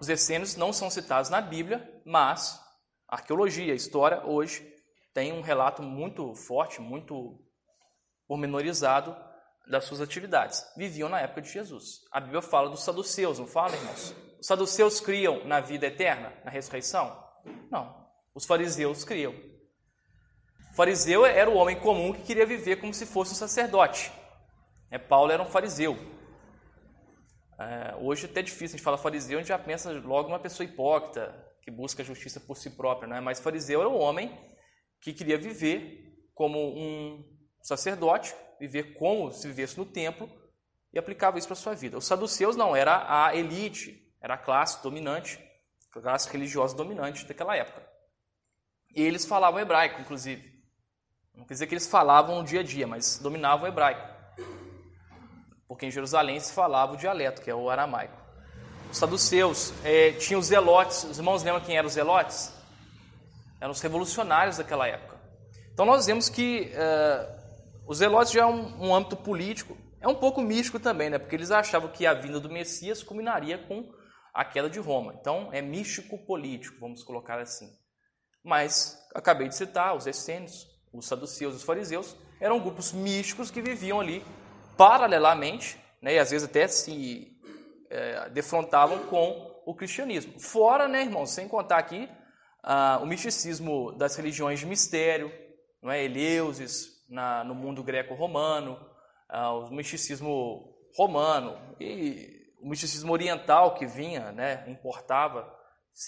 Os 0.00 0.08
essênios 0.08 0.56
não 0.56 0.72
são 0.72 0.90
citados 0.90 1.30
na 1.30 1.40
Bíblia, 1.40 2.02
mas 2.04 2.60
a 3.08 3.14
arqueologia, 3.14 3.72
história 3.72 4.26
hoje 4.26 4.75
tem 5.16 5.32
um 5.32 5.40
relato 5.40 5.82
muito 5.82 6.34
forte, 6.34 6.78
muito 6.78 7.42
pormenorizado 8.28 9.16
das 9.66 9.84
suas 9.84 10.02
atividades. 10.02 10.62
Viviam 10.76 11.08
na 11.08 11.18
época 11.18 11.40
de 11.40 11.50
Jesus. 11.50 12.02
A 12.12 12.20
Bíblia 12.20 12.42
fala 12.42 12.68
dos 12.68 12.82
saduceus, 12.82 13.38
não 13.38 13.46
fala, 13.46 13.74
irmãos? 13.74 14.14
Os 14.38 14.46
saduceus 14.46 15.00
criam 15.00 15.42
na 15.46 15.58
vida 15.58 15.86
eterna, 15.86 16.34
na 16.44 16.50
ressurreição? 16.50 17.18
Não. 17.70 18.06
Os 18.34 18.44
fariseus 18.44 19.04
criam. 19.04 19.32
O 20.70 20.74
fariseu 20.76 21.24
era 21.24 21.48
o 21.48 21.56
homem 21.56 21.80
comum 21.80 22.12
que 22.12 22.22
queria 22.22 22.44
viver 22.44 22.76
como 22.76 22.92
se 22.92 23.06
fosse 23.06 23.32
um 23.32 23.36
sacerdote. 23.36 24.12
É, 24.90 24.98
Paulo 24.98 25.32
era 25.32 25.42
um 25.42 25.46
fariseu. 25.46 25.96
É, 27.58 27.96
hoje 28.02 28.26
é 28.26 28.30
até 28.30 28.42
difícil 28.42 28.74
a 28.74 28.76
gente 28.76 28.84
falar 28.84 28.98
fariseu, 28.98 29.38
a 29.38 29.40
gente 29.40 29.48
já 29.48 29.58
pensa 29.58 29.90
logo 29.92 30.28
numa 30.28 30.38
pessoa 30.38 30.66
hipócrita, 30.66 31.34
que 31.62 31.70
busca 31.70 32.02
a 32.02 32.04
justiça 32.04 32.38
por 32.38 32.58
si 32.58 32.68
própria, 32.68 33.08
né? 33.08 33.18
mas 33.18 33.40
fariseu 33.40 33.80
era 33.80 33.88
o 33.88 33.96
homem 33.96 34.30
que 35.06 35.18
queria 35.18 35.38
viver 35.38 36.28
como 36.34 36.58
um 36.58 37.24
sacerdote, 37.62 38.34
viver 38.58 38.94
como 38.94 39.32
se 39.32 39.46
vivesse 39.46 39.78
no 39.78 39.86
templo 39.86 40.28
e 40.92 40.98
aplicava 40.98 41.38
isso 41.38 41.46
para 41.46 41.54
sua 41.54 41.74
vida. 41.74 41.96
Os 41.96 42.06
saduceus 42.06 42.56
não, 42.56 42.74
era 42.74 43.06
a 43.08 43.34
elite, 43.36 44.12
era 44.20 44.34
a 44.34 44.38
classe 44.38 44.82
dominante, 44.82 45.38
a 45.94 46.00
classe 46.00 46.28
religiosa 46.28 46.74
dominante 46.74 47.24
daquela 47.24 47.54
época. 47.56 47.86
E 48.94 49.02
eles 49.02 49.24
falavam 49.24 49.60
hebraico, 49.60 50.00
inclusive. 50.00 50.56
Não 51.32 51.44
quer 51.44 51.54
dizer 51.54 51.66
que 51.66 51.74
eles 51.74 51.86
falavam 51.86 52.38
no 52.38 52.44
dia 52.44 52.60
a 52.60 52.64
dia, 52.64 52.86
mas 52.86 53.18
dominavam 53.18 53.64
o 53.64 53.68
hebraico. 53.68 54.08
Porque 55.68 55.86
em 55.86 55.90
Jerusalém 55.90 56.40
se 56.40 56.52
falava 56.52 56.94
o 56.94 56.96
dialeto, 56.96 57.42
que 57.42 57.50
é 57.50 57.54
o 57.54 57.70
aramaico. 57.70 58.16
Os 58.90 58.98
saduceus 58.98 59.72
é, 59.84 60.12
tinham 60.12 60.40
os 60.40 60.46
zelotes. 60.46 61.04
Os 61.04 61.18
irmãos 61.18 61.42
lembram 61.42 61.62
quem 61.62 61.76
eram 61.76 61.86
os 61.86 61.92
zelotes? 61.92 62.55
Eram 63.60 63.72
os 63.72 63.80
revolucionários 63.80 64.58
daquela 64.58 64.86
época. 64.86 65.16
Então 65.72 65.84
nós 65.84 66.06
vemos 66.06 66.28
que 66.28 66.72
uh, 66.72 67.36
os 67.86 67.98
zelotes 67.98 68.32
já 68.32 68.42
é 68.42 68.46
um, 68.46 68.88
um, 68.88 68.94
âmbito 68.94 69.16
político, 69.16 69.76
é 70.00 70.08
um 70.08 70.14
pouco 70.14 70.40
místico 70.40 70.80
também, 70.80 71.10
né? 71.10 71.18
porque 71.18 71.36
eles 71.36 71.50
achavam 71.50 71.90
que 71.90 72.06
a 72.06 72.14
vinda 72.14 72.40
do 72.40 72.50
Messias 72.50 73.02
culminaria 73.02 73.58
com 73.58 73.92
a 74.32 74.44
queda 74.44 74.68
de 74.68 74.78
Roma. 74.78 75.14
Então 75.20 75.50
é 75.52 75.60
místico 75.60 76.18
político, 76.26 76.78
vamos 76.80 77.02
colocar 77.02 77.38
assim. 77.38 77.70
Mas 78.44 78.98
acabei 79.14 79.48
de 79.48 79.54
citar 79.54 79.96
os 79.96 80.06
essênios, 80.06 80.66
os 80.92 81.06
saduceus, 81.06 81.54
os 81.54 81.62
fariseus, 81.62 82.16
eram 82.40 82.60
grupos 82.60 82.92
místicos 82.92 83.50
que 83.50 83.60
viviam 83.60 84.00
ali 84.00 84.24
paralelamente, 84.76 85.78
né? 86.00 86.14
e 86.14 86.18
às 86.18 86.30
vezes 86.30 86.48
até 86.48 86.68
se 86.68 87.36
é, 87.90 88.30
defrontavam 88.30 89.00
com 89.06 89.62
o 89.66 89.74
cristianismo. 89.74 90.38
Fora, 90.38 90.86
né, 90.86 91.02
irmãos, 91.02 91.30
sem 91.30 91.48
contar 91.48 91.78
aqui 91.78 92.08
ah, 92.68 92.98
o 93.00 93.06
misticismo 93.06 93.92
das 93.92 94.16
religiões 94.16 94.58
de 94.58 94.66
mistério, 94.66 95.32
não 95.80 95.92
é? 95.92 96.04
Eleusis 96.04 97.06
na, 97.08 97.44
no 97.44 97.54
mundo 97.54 97.84
greco-romano, 97.84 98.76
ah, 99.28 99.52
o 99.52 99.70
misticismo 99.70 100.74
romano 100.96 101.56
e 101.80 102.44
o 102.60 102.68
misticismo 102.68 103.12
oriental 103.12 103.74
que 103.74 103.86
vinha, 103.86 104.32
né, 104.32 104.64
importava, 104.66 105.54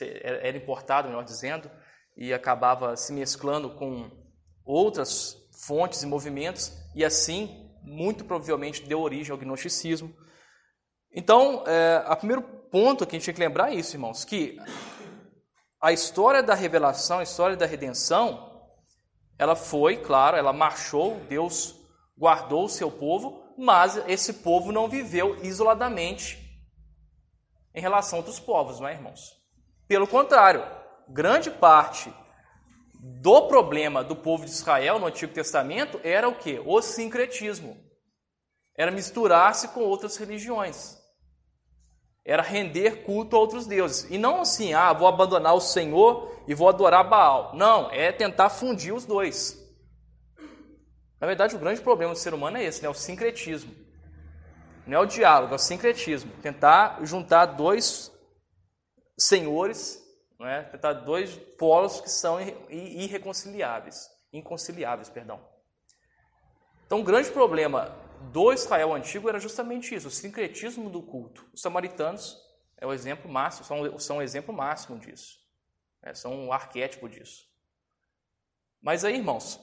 era 0.02 0.56
importado, 0.56 1.08
melhor 1.08 1.22
dizendo, 1.22 1.70
e 2.16 2.34
acabava 2.34 2.96
se 2.96 3.12
mesclando 3.12 3.70
com 3.70 4.10
outras 4.64 5.36
fontes 5.64 6.02
e 6.02 6.06
movimentos, 6.06 6.72
e 6.94 7.04
assim, 7.04 7.70
muito 7.82 8.24
provavelmente, 8.24 8.82
deu 8.82 9.00
origem 9.00 9.30
ao 9.30 9.38
gnosticismo. 9.38 10.12
Então, 11.12 11.62
é, 11.66 12.04
o 12.10 12.16
primeiro 12.16 12.42
ponto 12.42 13.06
que 13.06 13.14
a 13.14 13.18
gente 13.18 13.26
tem 13.26 13.34
que 13.34 13.40
lembrar 13.40 13.72
é 13.72 13.76
isso, 13.76 13.94
irmãos, 13.94 14.24
que 14.24 14.58
a 15.80 15.92
história 15.92 16.42
da 16.42 16.54
revelação, 16.54 17.20
a 17.20 17.22
história 17.22 17.56
da 17.56 17.66
redenção, 17.66 18.68
ela 19.38 19.54
foi, 19.54 19.96
claro, 19.96 20.36
ela 20.36 20.52
marchou, 20.52 21.20
Deus 21.28 21.76
guardou 22.16 22.64
o 22.64 22.68
seu 22.68 22.90
povo, 22.90 23.44
mas 23.56 23.96
esse 24.08 24.34
povo 24.34 24.72
não 24.72 24.88
viveu 24.88 25.40
isoladamente 25.44 26.44
em 27.72 27.80
relação 27.80 28.18
a 28.18 28.20
outros 28.20 28.40
povos, 28.40 28.80
não 28.80 28.88
é, 28.88 28.94
irmãos? 28.94 29.36
Pelo 29.86 30.08
contrário, 30.08 30.64
grande 31.08 31.50
parte 31.50 32.12
do 32.94 33.46
problema 33.46 34.02
do 34.02 34.16
povo 34.16 34.44
de 34.44 34.50
Israel 34.50 34.98
no 34.98 35.06
Antigo 35.06 35.32
Testamento 35.32 36.00
era 36.02 36.28
o 36.28 36.34
que? 36.34 36.60
O 36.66 36.82
sincretismo. 36.82 37.76
Era 38.76 38.90
misturar-se 38.90 39.68
com 39.68 39.80
outras 39.80 40.16
religiões 40.16 40.97
era 42.28 42.42
render 42.42 43.04
culto 43.04 43.34
a 43.34 43.38
outros 43.38 43.66
deuses. 43.66 44.06
E 44.10 44.18
não 44.18 44.42
assim, 44.42 44.74
ah, 44.74 44.92
vou 44.92 45.08
abandonar 45.08 45.54
o 45.54 45.60
Senhor 45.62 46.30
e 46.46 46.54
vou 46.54 46.68
adorar 46.68 47.08
Baal. 47.08 47.52
Não, 47.54 47.90
é 47.90 48.12
tentar 48.12 48.50
fundir 48.50 48.92
os 48.92 49.06
dois. 49.06 49.58
Na 51.18 51.26
verdade, 51.26 51.56
o 51.56 51.58
grande 51.58 51.80
problema 51.80 52.12
do 52.12 52.18
ser 52.18 52.34
humano 52.34 52.58
é 52.58 52.64
esse, 52.64 52.82
né? 52.82 52.88
o 52.90 52.94
sincretismo. 52.94 53.74
Não 54.86 54.98
é 54.98 55.00
o 55.00 55.06
diálogo, 55.06 55.54
é 55.54 55.56
o 55.56 55.58
sincretismo. 55.58 56.30
Tentar 56.42 56.98
juntar 57.02 57.46
dois 57.46 58.12
senhores, 59.18 59.98
né? 60.38 60.64
tentar 60.64 60.92
dois 60.92 61.34
polos 61.58 61.98
que 61.98 62.10
são 62.10 62.38
irreconciliáveis, 62.68 64.06
inconciliáveis, 64.34 65.08
perdão. 65.08 65.40
Então, 66.84 67.00
o 67.00 67.04
grande 67.04 67.30
problema 67.30 67.96
do 68.32 68.52
Israel 68.52 68.94
antigo 68.94 69.28
era 69.28 69.38
justamente 69.38 69.94
isso, 69.94 70.08
o 70.08 70.10
sincretismo 70.10 70.90
do 70.90 71.02
culto. 71.02 71.46
Os 71.52 71.60
samaritanos 71.60 72.36
é 72.76 72.86
o 72.86 72.92
exemplo 72.92 73.30
máximo, 73.30 73.64
são, 73.64 73.98
são 73.98 74.16
o 74.18 74.22
exemplo 74.22 74.54
máximo 74.54 74.98
disso. 74.98 75.38
Né? 76.02 76.14
São 76.14 76.32
um 76.32 76.52
arquétipo 76.52 77.08
disso. 77.08 77.46
Mas 78.80 79.04
aí, 79.04 79.16
irmãos, 79.16 79.60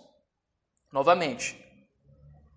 novamente, 0.91 1.63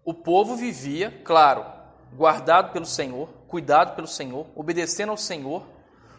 o 0.05 0.13
povo 0.15 0.57
vivia, 0.57 1.23
claro, 1.25 1.65
guardado 2.13 2.73
pelo 2.73 2.87
Senhor, 2.87 3.29
cuidado 3.47 3.95
pelo 3.95 4.09
Senhor, 4.09 4.47
obedecendo 4.57 5.11
ao 5.11 5.17
Senhor, 5.17 5.67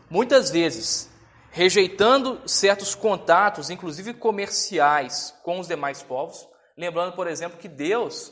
muitas 0.09 0.49
vezes 0.49 1.09
rejeitando 1.51 2.47
certos 2.47 2.93
contatos, 2.93 3.69
inclusive 3.69 4.13
comerciais, 4.13 5.35
com 5.43 5.59
os 5.59 5.67
demais 5.67 6.03
povos. 6.03 6.47
Lembrando, 6.77 7.15
por 7.15 7.27
exemplo, 7.27 7.57
que 7.57 7.67
Deus, 7.67 8.31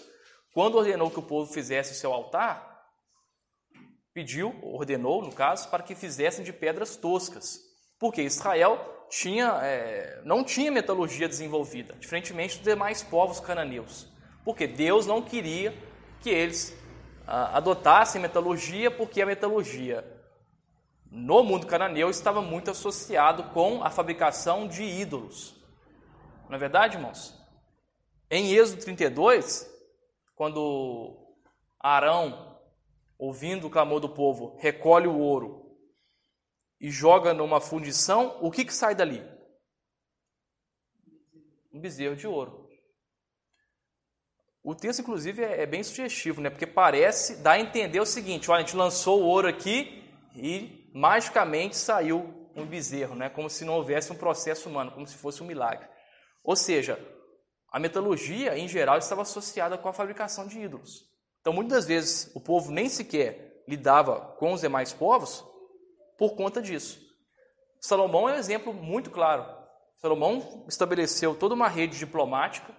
quando 0.57 0.73
ordenou 0.73 1.11
que 1.11 1.19
o 1.19 1.21
povo 1.21 1.53
fizesse 1.53 1.91
o 1.91 1.95
seu 1.95 2.11
altar, 2.11 2.83
pediu, 4.11 4.55
ordenou, 4.63 5.21
no 5.21 5.31
caso, 5.31 5.69
para 5.69 5.83
que 5.83 5.93
fizessem 5.93 6.43
de 6.43 6.51
pedras 6.51 6.95
toscas, 6.95 7.59
porque 7.99 8.23
Israel 8.23 9.05
tinha, 9.07 9.59
é, 9.61 10.19
não 10.25 10.43
tinha 10.43 10.71
metalurgia 10.71 11.27
desenvolvida, 11.27 11.93
diferentemente 11.99 12.55
dos 12.55 12.63
demais 12.63 13.03
povos 13.03 13.39
cananeus, 13.39 14.11
porque 14.43 14.65
Deus 14.65 15.05
não 15.05 15.21
queria 15.21 15.77
que 16.21 16.31
eles 16.31 16.75
ah, 17.27 17.55
adotassem 17.57 18.19
metalurgia, 18.19 18.89
porque 18.89 19.21
a 19.21 19.27
metalurgia 19.27 20.03
no 21.11 21.43
mundo 21.43 21.67
cananeu 21.67 22.09
estava 22.09 22.41
muito 22.41 22.71
associado 22.71 23.43
com 23.53 23.83
a 23.83 23.91
fabricação 23.91 24.67
de 24.67 24.81
ídolos. 24.81 25.55
Não 26.49 26.55
é 26.55 26.59
verdade, 26.59 26.97
irmãos? 26.97 27.39
Em 28.27 28.55
Êxodo 28.55 28.81
32, 28.81 29.76
quando 30.37 31.35
Arão, 31.79 32.61
ouvindo 33.17 33.65
o 33.65 33.71
clamor 33.71 33.99
do 33.99 34.07
povo, 34.07 34.55
recolhe 34.59 35.07
o 35.07 35.17
ouro 35.17 35.75
e 36.79 36.91
joga 36.91 37.33
numa 37.33 37.59
fundição, 37.59 38.37
o 38.39 38.51
que, 38.51 38.63
que 38.63 38.73
sai 38.73 38.93
dali? 38.93 39.27
Um 41.73 41.81
bezerro 41.81 42.15
de 42.15 42.27
ouro. 42.27 42.69
O 44.63 44.75
texto, 44.75 44.99
inclusive, 44.99 45.43
é, 45.43 45.63
é 45.63 45.65
bem 45.65 45.81
sugestivo, 45.81 46.39
né? 46.39 46.51
porque 46.51 46.67
parece, 46.67 47.37
dá 47.37 47.53
a 47.53 47.59
entender 47.59 47.99
o 47.99 48.05
seguinte: 48.05 48.51
olha, 48.51 48.59
a 48.59 48.63
gente 48.63 48.77
lançou 48.77 49.23
o 49.23 49.25
ouro 49.25 49.47
aqui 49.47 50.07
e 50.35 50.87
magicamente 50.93 51.75
saiu 51.75 52.47
um 52.55 52.65
bezerro, 52.65 53.15
né? 53.15 53.27
como 53.27 53.49
se 53.49 53.65
não 53.65 53.73
houvesse 53.73 54.11
um 54.11 54.15
processo 54.15 54.69
humano, 54.69 54.91
como 54.91 55.07
se 55.07 55.17
fosse 55.17 55.41
um 55.41 55.47
milagre. 55.47 55.87
Ou 56.43 56.55
seja, 56.55 56.99
a 57.77 57.79
metalurgia, 57.79 58.57
em 58.57 58.67
geral, 58.67 58.97
estava 58.97 59.21
associada 59.21 59.77
com 59.77 59.87
a 59.87 59.93
fabricação 59.93 60.47
de 60.47 60.59
ídolos. 60.59 61.05
Então, 61.39 61.53
muitas 61.53 61.85
vezes, 61.85 62.31
o 62.33 62.39
povo 62.41 62.71
nem 62.71 62.89
sequer 62.89 63.61
lidava 63.67 64.19
com 64.39 64.51
os 64.51 64.61
demais 64.61 64.93
povos 64.93 65.45
por 66.17 66.35
conta 66.35 66.59
disso. 66.59 66.99
Salomão 67.79 68.27
é 68.27 68.33
um 68.33 68.37
exemplo 68.37 68.73
muito 68.73 69.11
claro. 69.11 69.45
Salomão 69.97 70.65
estabeleceu 70.67 71.35
toda 71.35 71.53
uma 71.53 71.67
rede 71.67 71.99
diplomática, 71.99 72.73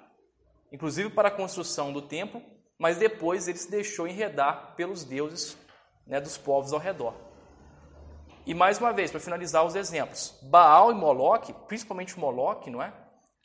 inclusive 0.73 1.11
para 1.11 1.29
a 1.29 1.31
construção 1.31 1.93
do 1.93 2.03
templo, 2.03 2.43
mas 2.77 2.99
depois 2.99 3.47
ele 3.47 3.57
se 3.59 3.71
deixou 3.71 4.09
enredar 4.09 4.75
pelos 4.75 5.05
deuses 5.05 5.57
né, 6.09 6.21
dos 6.21 6.37
povos 6.37 6.73
ao 6.73 6.81
redor. 6.81 7.15
E 8.45 8.53
mais 8.53 8.81
uma 8.81 8.93
vez, 8.93 9.13
para 9.13 9.21
finalizar 9.21 9.65
os 9.65 9.77
exemplos, 9.77 10.37
Baal 10.43 10.91
e 10.91 10.95
Moloque, 10.97 11.53
principalmente 11.69 12.19
Moloque, 12.19 12.69
não 12.69 12.83
é? 12.83 12.93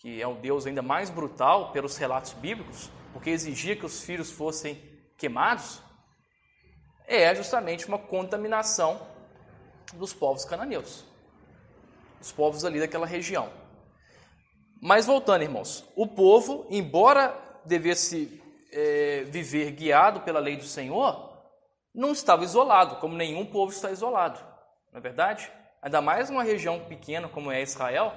Que 0.04 0.22
é 0.22 0.28
um 0.28 0.40
deus 0.40 0.68
ainda 0.68 0.84
mais 0.84 1.10
brutal 1.10 1.72
pelos 1.72 1.98
relatos 1.98 2.34
bíblicos, 2.34 2.92
porque 3.12 3.32
exigia 3.32 3.76
que 3.76 3.86
os 3.88 4.04
filhos 4.04 4.30
fossem 4.30 4.80
queimados, 5.18 5.82
é 7.08 7.34
justamente 7.34 7.88
uma 7.88 7.98
contaminação 7.98 9.02
dos 9.94 10.14
povos 10.14 10.46
cananeus, 10.46 11.04
os 12.22 12.32
povos 12.32 12.64
ali 12.64 12.80
daquela 12.80 13.08
região. 13.08 13.50
Mas 14.80 15.08
voltando, 15.08 15.42
irmãos, 15.42 15.84
o 15.96 16.06
povo, 16.06 16.68
embora 16.70 17.36
devesse 17.66 18.40
é, 18.72 19.24
viver 19.24 19.72
guiado 19.72 20.22
pela 20.22 20.40
lei 20.40 20.56
do 20.56 20.66
Senhor, 20.66 21.34
não 21.96 22.12
estava 22.12 22.44
isolado, 22.44 22.98
como 22.98 23.16
nenhum 23.16 23.44
povo 23.46 23.72
está 23.72 23.90
isolado 23.90 24.54
não 24.94 25.00
é 25.00 25.02
verdade? 25.02 25.52
Ainda 25.82 26.00
mais 26.02 26.30
numa 26.30 26.44
região 26.44 26.80
pequena 26.80 27.28
como 27.28 27.52
é 27.52 27.62
Israel. 27.62 28.14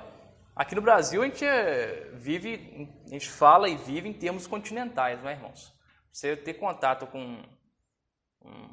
Aqui 0.56 0.74
no 0.74 0.80
Brasil 0.80 1.22
a 1.22 1.26
gente 1.26 1.44
é, 1.44 2.10
vive, 2.14 2.90
a 3.04 3.10
gente 3.10 3.28
fala 3.28 3.68
e 3.68 3.76
vive 3.76 4.08
em 4.08 4.12
termos 4.14 4.46
continentais, 4.46 5.22
não 5.22 5.28
é, 5.28 5.34
irmãos? 5.34 5.70
Você 6.10 6.34
ter 6.34 6.54
contato 6.54 7.06
com 7.06 7.42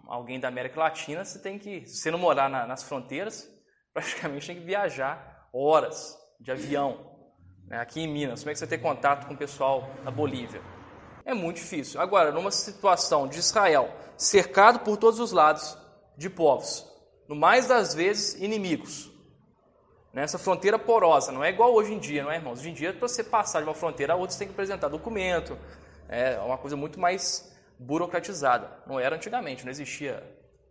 alguém 0.07 0.39
da 0.39 0.47
América 0.47 0.79
Latina, 0.79 1.25
você 1.25 1.39
tem 1.39 1.59
que, 1.59 1.85
se 1.85 1.97
você 1.97 2.09
não 2.09 2.17
morar 2.17 2.49
na, 2.49 2.65
nas 2.65 2.83
fronteiras, 2.83 3.49
praticamente 3.93 4.47
tem 4.47 4.55
que 4.55 4.65
viajar 4.65 5.49
horas 5.51 6.17
de 6.39 6.51
avião. 6.51 7.11
Né? 7.67 7.77
Aqui 7.79 7.99
em 7.99 8.07
Minas, 8.07 8.39
como 8.39 8.51
é 8.51 8.53
que 8.53 8.59
você 8.59 8.67
tem 8.67 8.79
contato 8.79 9.27
com 9.27 9.33
o 9.33 9.37
pessoal 9.37 9.89
da 10.05 10.11
Bolívia? 10.11 10.61
É 11.25 11.33
muito 11.33 11.57
difícil. 11.57 11.99
Agora, 11.99 12.31
numa 12.31 12.51
situação 12.51 13.27
de 13.27 13.39
Israel, 13.39 13.93
cercado 14.15 14.79
por 14.79 14.95
todos 14.95 15.19
os 15.19 15.33
lados 15.33 15.77
de 16.17 16.29
povos, 16.29 16.89
no 17.27 17.35
mais 17.35 17.67
das 17.67 17.93
vezes, 17.93 18.41
inimigos. 18.41 19.12
Nessa 20.13 20.37
fronteira 20.37 20.77
porosa, 20.77 21.31
não 21.31 21.43
é 21.43 21.49
igual 21.49 21.73
hoje 21.73 21.91
em 21.91 21.97
dia, 21.97 22.21
não 22.21 22.29
é, 22.29 22.35
irmãos? 22.35 22.59
Hoje 22.59 22.69
em 22.69 22.73
dia, 22.73 22.93
para 22.93 23.07
você 23.07 23.23
passar 23.23 23.61
de 23.61 23.67
uma 23.67 23.73
fronteira 23.73 24.13
a 24.13 24.15
outra, 24.15 24.31
você 24.31 24.37
tem 24.37 24.47
que 24.47 24.53
apresentar 24.53 24.87
documento, 24.87 25.57
é 26.07 26.37
uma 26.37 26.55
coisa 26.55 26.77
muito 26.77 26.99
mais 26.99 27.51
burocratizada. 27.79 28.69
Não 28.85 28.99
era 28.99 29.15
antigamente, 29.15 29.63
não 29.65 29.71
existia 29.71 30.23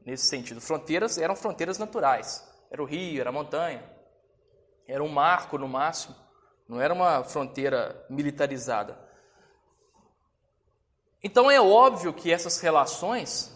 nesse 0.07 0.27
sentido. 0.27 0.61
Fronteiras 0.61 1.19
eram 1.19 1.35
fronteiras 1.35 1.77
naturais. 1.77 2.49
Era 2.71 2.81
o 2.81 2.87
rio, 2.87 3.21
era 3.21 3.31
a 3.31 3.33
montanha, 3.33 3.83
era 4.87 5.03
um 5.03 5.09
marco 5.09 5.59
no 5.59 5.67
máximo, 5.67 6.15
não 6.69 6.81
era 6.81 6.95
uma 6.95 7.25
fronteira 7.25 8.07
militarizada. 8.09 8.97
Então 11.21 11.51
é 11.51 11.61
óbvio 11.61 12.13
que 12.13 12.33
essas 12.33 12.61
relações 12.61 13.53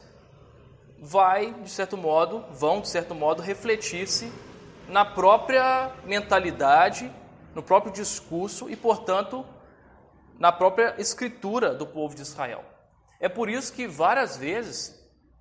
vai, 1.01 1.55
de 1.55 1.71
certo 1.71 1.97
modo, 1.97 2.45
vão, 2.51 2.81
de 2.81 2.89
certo 2.89 3.15
modo, 3.15 3.41
refletir-se 3.41 4.33
na 4.89 5.05
própria 5.05 5.93
mentalidade, 6.05 7.13
no 7.55 7.63
próprio 7.63 7.93
discurso 7.93 8.69
e, 8.71 8.77
portanto, 8.77 9.45
na 10.39 10.53
própria 10.53 10.95
escritura 10.99 11.75
do 11.75 11.87
povo 11.87 12.15
de 12.15 12.23
Israel. 12.23 12.65
É 13.19 13.29
por 13.29 13.49
isso 13.49 13.73
que 13.73 13.87
várias 13.87 14.37
vezes 14.37 14.95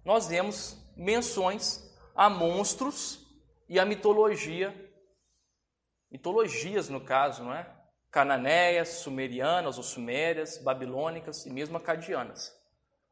nós 0.03 0.27
vemos 0.27 0.77
menções 0.95 1.83
a 2.15 2.29
monstros 2.29 3.19
e 3.67 3.79
a 3.79 3.85
mitologia, 3.85 4.73
mitologias 6.09 6.87
no 6.87 7.01
caso, 7.01 7.43
não 7.43 7.53
é? 7.53 7.67
Cananeias, 8.09 8.89
sumerianas 8.89 9.77
ou 9.77 9.83
sumérias, 9.83 10.57
babilônicas 10.57 11.45
e 11.45 11.49
mesmo 11.49 11.75
acadianas. 11.75 12.55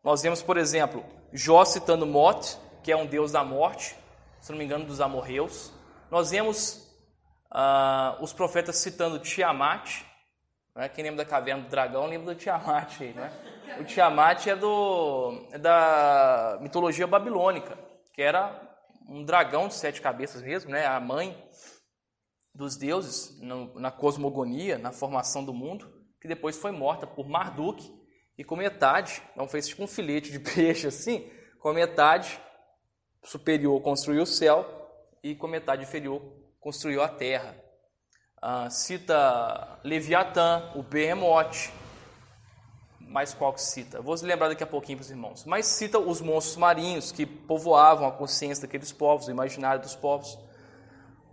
Nós 0.02 0.22
vemos, 0.22 0.42
por 0.42 0.58
exemplo, 0.58 1.04
Jó 1.34 1.66
citando 1.66 2.06
Mot, 2.06 2.58
que 2.82 2.92
é 2.92 2.96
um 2.96 3.06
deus 3.06 3.32
da 3.32 3.44
morte, 3.44 3.98
se 4.40 4.52
não 4.52 4.58
me 4.58 4.64
engano, 4.64 4.86
dos 4.86 5.02
amorreus. 5.02 5.74
Nós 6.14 6.30
vemos 6.30 6.76
uh, 7.52 8.22
os 8.22 8.32
profetas 8.32 8.76
citando 8.76 9.18
Tiamat. 9.18 10.04
Né? 10.76 10.88
Quem 10.88 11.06
lembra 11.06 11.26
da 11.26 11.28
caverna 11.28 11.64
do 11.64 11.70
dragão 11.70 12.06
lembra 12.06 12.36
do 12.36 12.40
Tiamat. 12.40 13.00
Né? 13.00 13.34
O 13.80 13.84
Tiamat 13.84 14.46
é, 14.46 14.56
do, 14.56 15.48
é 15.52 15.58
da 15.58 16.60
mitologia 16.62 17.08
babilônica, 17.08 17.76
que 18.14 18.22
era 18.22 18.62
um 19.10 19.26
dragão 19.26 19.68
de 19.68 19.74
sete 19.74 20.02
cabeças 20.02 20.44
mesmo, 20.44 20.70
né? 20.70 20.86
a 20.86 21.00
mãe 21.00 21.36
dos 22.54 22.78
deuses 22.78 23.36
no, 23.42 23.74
na 23.80 23.90
cosmogonia, 23.90 24.78
na 24.78 24.92
formação 24.92 25.44
do 25.44 25.52
mundo, 25.52 25.92
que 26.22 26.28
depois 26.28 26.56
foi 26.56 26.72
morta 26.72 27.08
por 27.08 27.28
Marduk, 27.28 27.92
e 28.38 28.44
com 28.44 28.56
metade, 28.56 29.24
então 29.32 29.48
fez 29.48 29.68
tipo 29.68 29.82
um 29.82 29.88
filete 29.88 30.32
de 30.32 30.38
peixe 30.38 30.86
assim, 30.86 31.28
com 31.58 31.74
metade 31.74 32.40
superior 33.24 33.82
construiu 33.82 34.22
o 34.22 34.28
céu 34.28 34.83
e 35.24 35.34
com 35.34 35.48
metade 35.48 35.84
inferior 35.84 36.22
construiu 36.60 37.02
a 37.02 37.08
terra. 37.08 37.56
Ah, 38.42 38.70
cita 38.70 39.80
Leviatã, 39.84 40.72
o 40.76 40.84
Behemoth, 40.84 41.72
mais 43.00 43.34
qual 43.34 43.54
que 43.54 43.62
cita? 43.62 44.02
vou 44.02 44.16
lembrar 44.22 44.50
daqui 44.50 44.64
a 44.64 44.68
pouquinho 44.68 44.98
para 44.98 45.04
os 45.04 45.12
irmãos. 45.12 45.46
Mas 45.46 45.68
cita 45.68 45.98
os 45.98 46.20
monstros 46.20 46.58
marinhos 46.58 47.12
que 47.12 47.26
povoavam 47.26 48.08
a 48.08 48.12
consciência 48.12 48.64
daqueles 48.64 48.92
povos, 48.92 49.28
o 49.28 49.32
imaginário 49.32 49.82
dos 49.82 49.96
povos. 49.96 50.38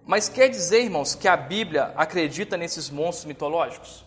Mas 0.05 0.29
quer 0.29 0.49
dizer, 0.49 0.83
irmãos, 0.83 1.15
que 1.15 1.27
a 1.27 1.37
Bíblia 1.37 1.93
acredita 1.97 2.57
nesses 2.57 2.91
monstros 2.91 3.25
mitológicos? 3.25 4.05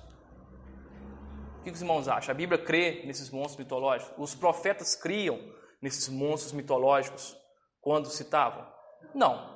O 1.60 1.64
que 1.64 1.72
os 1.72 1.82
irmãos 1.82 2.08
acham? 2.08 2.32
A 2.32 2.36
Bíblia 2.36 2.62
crê 2.62 3.04
nesses 3.06 3.30
monstros 3.30 3.58
mitológicos? 3.58 4.14
Os 4.18 4.36
profetas 4.36 4.96
criam 4.96 5.40
nesses 5.82 6.10
monstros 6.10 6.54
mitológicos 6.54 7.36
quando 7.82 8.10
citavam? 8.10 8.66
Não. 9.14 9.53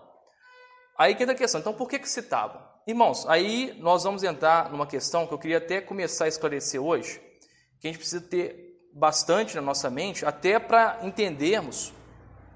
Aí 0.97 1.13
que 1.13 1.23
entra 1.23 1.35
a 1.35 1.37
questão. 1.37 1.61
Então, 1.61 1.73
por 1.73 1.87
que, 1.87 1.99
que 1.99 2.09
citavam? 2.09 2.61
Irmãos, 2.87 3.27
aí 3.27 3.77
nós 3.79 4.03
vamos 4.03 4.23
entrar 4.23 4.71
numa 4.71 4.87
questão 4.87 5.27
que 5.27 5.33
eu 5.33 5.37
queria 5.37 5.57
até 5.57 5.81
começar 5.81 6.25
a 6.25 6.27
esclarecer 6.27 6.81
hoje, 6.81 7.21
que 7.79 7.87
a 7.87 7.91
gente 7.91 7.99
precisa 7.99 8.21
ter 8.21 8.67
bastante 8.93 9.55
na 9.55 9.61
nossa 9.61 9.89
mente, 9.89 10.25
até 10.25 10.57
para 10.57 10.99
entendermos 11.03 11.93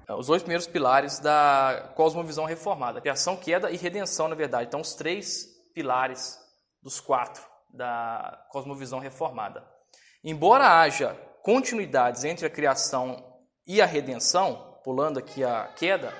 é, 0.08 0.14
os 0.14 0.26
dois 0.26 0.42
primeiros 0.42 0.66
pilares 0.66 1.20
da 1.20 1.92
cosmovisão 1.94 2.44
reformada: 2.44 3.00
criação, 3.00 3.36
queda 3.36 3.70
e 3.70 3.76
redenção, 3.76 4.26
na 4.26 4.34
verdade. 4.34 4.66
Então, 4.66 4.80
os 4.80 4.94
três 4.94 5.46
pilares 5.74 6.38
dos 6.82 6.98
quatro 6.98 7.42
da 7.72 8.44
cosmovisão 8.50 8.98
reformada. 8.98 9.64
Embora 10.24 10.80
haja 10.80 11.14
continuidades 11.42 12.24
entre 12.24 12.46
a 12.46 12.50
criação 12.50 13.40
e 13.66 13.80
a 13.80 13.86
redenção, 13.86 14.80
pulando 14.84 15.18
aqui 15.18 15.44
a 15.44 15.68
queda, 15.76 16.12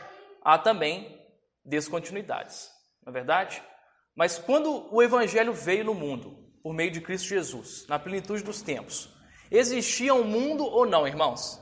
há 0.43 0.59
também 0.59 1.22
descontinuidades, 1.65 2.71
não 3.05 3.11
é 3.11 3.15
verdade? 3.15 3.63
Mas 4.15 4.39
quando 4.39 4.89
o 4.95 5.03
evangelho 5.03 5.53
veio 5.53 5.85
no 5.85 5.95
mundo, 5.95 6.37
por 6.63 6.75
meio 6.75 6.91
de 6.91 7.01
Cristo 7.01 7.29
Jesus, 7.29 7.87
na 7.89 7.99
plenitude 7.99 8.43
dos 8.43 8.63
tempos, 8.63 9.09
existia 9.51 10.15
um 10.15 10.25
mundo 10.25 10.65
ou 10.65 10.87
não, 10.87 11.07
irmãos? 11.07 11.61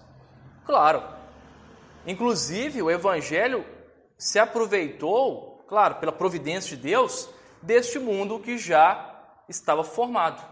Claro. 0.64 1.02
Inclusive, 2.06 2.82
o 2.82 2.90
evangelho 2.90 3.64
se 4.18 4.38
aproveitou, 4.38 5.64
claro, 5.68 5.96
pela 5.96 6.12
providência 6.12 6.76
de 6.76 6.82
Deus, 6.82 7.28
deste 7.62 7.98
mundo 7.98 8.40
que 8.40 8.58
já 8.58 9.06
estava 9.48 9.84
formado. 9.84 10.42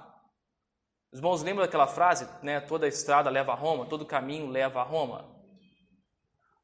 Os 1.13 1.19
irmãos 1.19 1.43
lembram 1.43 1.65
daquela 1.65 1.87
frase, 1.87 2.29
né? 2.43 2.61
Toda 2.61 2.87
estrada 2.87 3.31
leva 3.31 3.53
a 3.53 3.57
Roma, 3.57 3.87
todo 3.87 4.05
caminho 4.05 4.49
leva 4.49 4.81
a 4.81 4.85
Roma? 4.85 5.38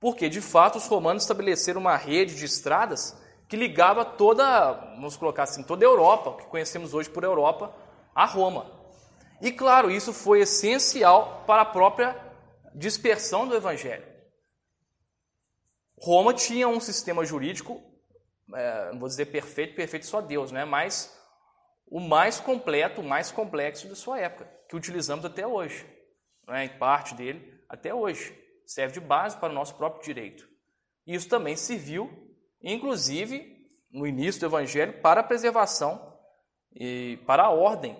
Porque, 0.05 0.29
de 0.29 0.43
fato, 0.43 0.77
os 0.77 0.87
romanos 0.87 1.23
estabeleceram 1.23 1.81
uma 1.81 1.97
rede 1.97 2.35
de 2.35 2.45
estradas 2.45 3.19
que 3.49 3.57
ligava 3.57 4.05
toda, 4.05 4.71
vamos 4.97 5.17
colocar 5.17 5.45
assim, 5.45 5.63
toda 5.63 5.83
a 5.83 5.89
Europa, 5.89 6.29
o 6.29 6.37
que 6.37 6.45
conhecemos 6.45 6.93
hoje 6.93 7.09
por 7.09 7.25
Europa, 7.25 7.75
a 8.15 8.27
Roma. 8.27 8.71
E, 9.41 9.51
claro, 9.51 9.91
isso 9.91 10.13
foi 10.13 10.41
essencial 10.41 11.43
para 11.47 11.63
a 11.63 11.65
própria 11.65 12.15
dispersão 12.75 13.49
do 13.49 13.57
Evangelho. 13.57 14.05
Roma 15.99 16.35
tinha 16.35 16.69
um 16.69 16.81
sistema 16.81 17.25
jurídico, 17.25 17.81
é, 18.53 18.93
não 18.93 18.99
vou 18.99 19.09
dizer 19.09 19.25
perfeito, 19.25 19.75
perfeito 19.75 20.05
só 20.05 20.21
Deus, 20.21 20.53
né? 20.53 20.67
mas 20.67 21.19
o 21.87 21.99
mais 21.99 22.39
completo, 22.39 23.01
o 23.01 23.05
mais 23.05 23.33
complexo 23.33 23.89
da 23.89 23.95
sua 23.97 24.21
época, 24.21 24.51
que 24.69 24.77
utilizamos 24.77 25.25
até 25.25 25.47
hoje, 25.47 25.87
né, 26.47 26.67
em 26.67 26.79
parte 26.79 27.15
dele 27.15 27.59
até 27.71 27.95
hoje. 27.95 28.44
Serve 28.67 28.95
de 28.95 29.01
base 29.01 29.37
para 29.37 29.51
o 29.51 29.55
nosso 29.55 29.75
próprio 29.75 30.03
direito. 30.03 30.49
Isso 31.07 31.29
também 31.29 31.57
serviu, 31.57 32.11
inclusive, 32.63 33.55
no 33.91 34.07
início 34.07 34.41
do 34.41 34.47
Evangelho, 34.47 35.01
para 35.01 35.21
a 35.21 35.25
preservação 35.25 36.19
e 36.75 37.19
para 37.27 37.45
a 37.45 37.51
ordem 37.51 37.97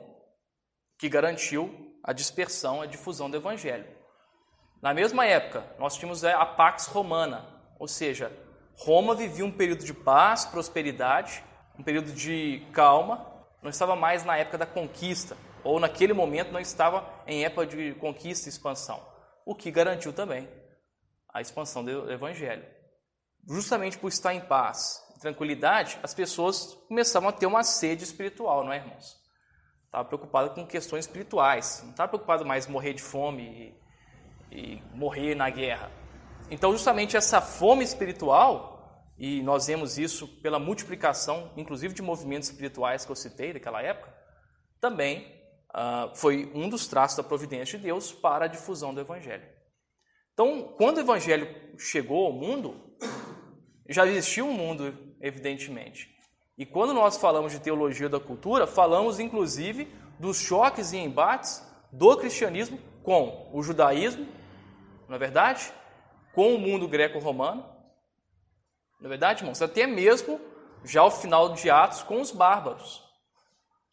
que 0.99 1.09
garantiu 1.09 1.95
a 2.03 2.13
dispersão, 2.13 2.83
a 2.83 2.87
difusão 2.87 3.31
do 3.31 3.37
Evangelho. 3.37 3.87
Na 4.83 4.93
mesma 4.93 5.25
época, 5.25 5.65
nós 5.79 5.97
tínhamos 5.97 6.25
a 6.25 6.45
Pax 6.45 6.87
Romana, 6.87 7.47
ou 7.79 7.89
seja, 7.89 8.31
Roma 8.77 9.15
vivia 9.15 9.45
um 9.45 9.51
período 9.51 9.85
de 9.85 9.95
paz, 9.95 10.45
prosperidade, 10.45 11.43
um 11.79 11.83
período 11.83 12.13
de 12.13 12.67
calma, 12.73 13.33
não 13.63 13.71
estava 13.71 13.97
mais 13.97 14.25
na 14.25 14.37
época 14.37 14.59
da 14.59 14.67
conquista, 14.67 15.37
ou 15.63 15.81
naquele 15.81 16.13
momento 16.13 16.53
não 16.53 16.61
estava 16.61 17.09
em 17.27 17.45
época 17.45 17.67
de 17.67 17.95
conquista 17.95 18.49
e 18.49 18.51
expansão, 18.51 19.01
o 19.45 19.55
que 19.55 19.71
garantiu 19.71 20.13
também 20.13 20.49
a 21.33 21.41
expansão 21.41 21.85
do 21.85 22.11
evangelho. 22.11 22.65
Justamente 23.49 23.99
por 23.99 24.09
estar 24.09 24.33
em 24.35 24.41
paz, 24.41 25.03
tranquilidade, 25.21 25.99
as 26.03 26.15
pessoas 26.15 26.75
começavam 26.89 27.29
a 27.29 27.33
ter 27.33 27.47
uma 27.47 27.63
sede 27.63 28.05
espiritual, 28.05 28.65
não 28.65 28.73
é, 28.73 28.77
irmãos? 28.77 29.17
Estava 29.85 30.05
preocupado 30.05 30.51
com 30.51 30.67
questões 30.67 31.05
espirituais, 31.05 31.81
não 31.83 31.91
estava 31.91 32.09
preocupado 32.09 32.45
mais 32.45 32.67
em 32.67 32.73
morrer 32.73 32.95
de 32.95 33.03
fome 33.03 33.75
e, 34.51 34.57
e 34.57 34.83
morrer 34.95 35.35
na 35.35 35.51
guerra. 35.51 35.91
Então, 36.51 36.73
justamente 36.73 37.17
essa 37.17 37.41
fome 37.41 37.85
espiritual 37.85 38.75
e 39.17 39.43
nós 39.43 39.67
vemos 39.67 39.97
isso 39.97 40.27
pela 40.41 40.59
multiplicação, 40.59 41.53
inclusive 41.57 41.95
de 41.95 42.03
movimentos 42.03 42.49
espirituais 42.49 43.05
que 43.05 43.13
eu 43.13 43.17
citei 43.17 43.53
daquela 43.53 43.81
época, 43.81 44.13
também 44.81 45.44
uh, 45.75 46.15
foi 46.15 46.51
um 46.55 46.69
dos 46.69 46.87
traços 46.87 47.17
da 47.17 47.23
providência 47.23 47.79
de 47.79 47.85
Deus 47.85 48.13
para 48.13 48.45
a 48.45 48.49
difusão 48.49 48.95
do 48.95 49.01
Evangelho. 49.01 49.45
Então, 50.33 50.75
quando 50.79 50.99
o 50.99 51.01
Evangelho 51.01 51.49
chegou 51.79 52.27
ao 52.27 52.33
mundo, 52.33 52.97
já 53.89 54.07
existia 54.07 54.45
um 54.45 54.53
mundo, 54.53 54.97
evidentemente. 55.21 56.09
E 56.57 56.65
quando 56.65 56.95
nós 56.95 57.17
falamos 57.17 57.53
de 57.53 57.61
teologia 57.61 58.09
da 58.09 58.21
cultura, 58.21 58.67
falamos 58.67 59.21
inclusive 59.21 59.93
dos 60.19 60.39
choques 60.39 60.93
e 60.93 60.97
embates 60.97 61.63
do 61.93 62.17
cristianismo 62.17 62.79
com 63.03 63.51
o 63.53 63.63
judaísmo, 63.63 64.27
não 65.09 65.17
é 65.17 65.19
verdade? 65.19 65.73
Com 66.33 66.55
o 66.55 66.59
mundo 66.59 66.89
greco-romano 66.89 67.75
na 69.05 69.09
é 69.09 69.11
verdade, 69.11 69.43
irmãos, 69.43 69.61
até 69.61 69.87
mesmo 69.87 70.41
já 70.83 71.03
ao 71.03 71.11
final 71.11 71.53
de 71.53 71.69
Atos 71.69 72.03
com 72.03 72.23
os 72.23 72.31
bárbaros. 72.31 73.03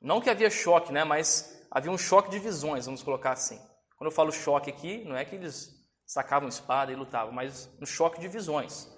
Não 0.02 0.22
que 0.22 0.30
havia 0.30 0.50
choque, 0.50 0.94
né, 0.94 1.04
mas 1.04 1.61
havia 1.72 1.92
um 1.92 1.98
choque 1.98 2.30
de 2.30 2.38
visões, 2.38 2.86
vamos 2.86 3.02
colocar 3.02 3.32
assim. 3.32 3.60
Quando 3.98 4.10
eu 4.10 4.16
falo 4.16 4.32
choque 4.32 4.70
aqui, 4.70 5.06
não 5.06 5.16
é 5.16 5.24
que 5.24 5.36
eles 5.36 5.74
sacavam 6.06 6.50
espada 6.50 6.92
e 6.92 6.96
lutavam, 6.96 7.32
mas 7.32 7.72
um 7.82 7.86
choque 7.86 8.20
de 8.20 8.28
visões. 8.28 8.92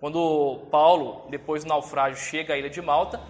Quando 0.00 0.66
Paulo, 0.70 1.28
depois 1.28 1.64
do 1.64 1.68
naufrágio, 1.68 2.18
chega 2.18 2.54
à 2.54 2.56
ilha 2.56 2.70
de 2.70 2.80
Malta, 2.80 3.20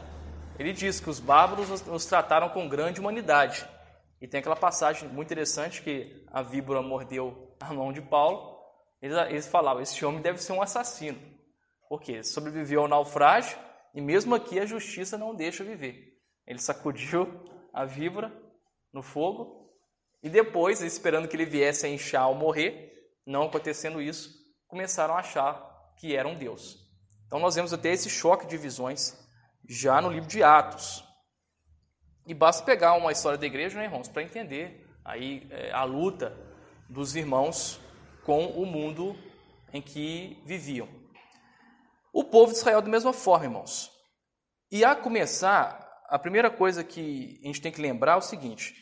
ele 0.59 0.73
diz 0.73 1.01
que 1.01 1.11
os 1.11 1.19
bárbaros 1.19 1.83
nos 1.87 2.07
trataram 2.07 2.51
com 2.51 2.69
grande 2.69 3.01
humanidade. 3.01 3.67
E 4.21 4.29
tem 4.29 4.41
aquela 4.41 4.57
passagem 4.57 5.09
muito 5.09 5.29
interessante 5.29 5.83
que 5.83 6.25
a 6.31 6.43
víbora 6.43 6.83
mordeu 6.83 7.57
a 7.61 7.73
mão 7.73 7.93
de 7.93 8.03
Paulo. 8.03 8.59
Eles, 9.01 9.17
eles 9.29 9.47
falavam: 9.47 9.83
esse 9.83 10.05
homem 10.05 10.21
deve 10.21 10.39
ser 10.39 10.53
um 10.53 10.61
assassino. 10.61 11.19
Porque 11.89 12.23
sobreviveu 12.23 12.83
ao 12.83 12.89
naufrágio 12.89 13.57
e 13.95 14.01
mesmo 14.01 14.35
aqui 14.35 14.61
a 14.61 14.67
justiça 14.67 15.17
não 15.17 15.35
deixa 15.35 15.65
viver. 15.65 16.19
Ele 16.47 16.59
sacudiu 16.59 17.29
a 17.73 17.85
víbora 17.85 18.33
no 18.93 19.03
fogo 19.03 19.59
e 20.23 20.29
depois, 20.29 20.81
esperando 20.81 21.29
que 21.29 21.37
ele 21.37 21.45
viesse 21.45 21.87
a 21.87 21.89
inchar 21.89 22.29
ou 22.29 22.35
morrer, 22.35 22.93
não 23.27 23.45
acontecendo 23.45 24.03
isso, 24.03 24.31
começaram 24.67 25.15
a 25.15 25.21
achar 25.21 25.95
que 25.97 26.17
era 26.17 26.27
um 26.27 26.37
Deus. 26.37 26.77
Então 27.27 27.39
nós 27.39 27.55
vemos 27.55 27.73
até 27.73 27.93
esse 27.93 28.11
choque 28.11 28.47
de 28.47 28.57
visões 28.57 29.17
já 29.69 30.01
no 30.01 30.11
livro 30.11 30.29
de 30.29 30.43
Atos. 30.43 31.05
E 32.27 32.35
basta 32.35 32.65
pegar 32.65 32.95
uma 32.95 33.13
história 33.13 33.39
da 33.39 33.47
igreja, 33.47 33.79
né, 33.79 33.85
irmãos, 33.85 34.09
para 34.09 34.23
entender 34.23 34.87
aí 35.05 35.47
é, 35.51 35.71
a 35.73 35.85
luta 35.85 36.37
dos 36.89 37.15
irmãos 37.17 37.81
com 38.25 38.47
o 38.47 38.67
mundo 38.67 39.17
em 39.73 39.81
que 39.81 40.43
viviam. 40.45 40.89
O 42.13 42.25
povo 42.25 42.53
de 42.53 42.59
Israel 42.59 42.83
da 42.83 42.89
mesma 42.89 43.13
forma, 43.13 43.47
irmãos. 43.47 43.91
E 44.71 44.85
a 44.85 44.95
começar, 44.95 45.88
a 46.09 46.19
primeira 46.19 46.51
coisa 46.51 46.83
que 46.83 47.39
a 47.45 47.47
gente 47.47 47.61
tem 47.61 47.71
que 47.71 47.83
lembrar 47.83 48.13
é 48.13 48.17
o 48.17 48.23
seguinte: 48.23 48.75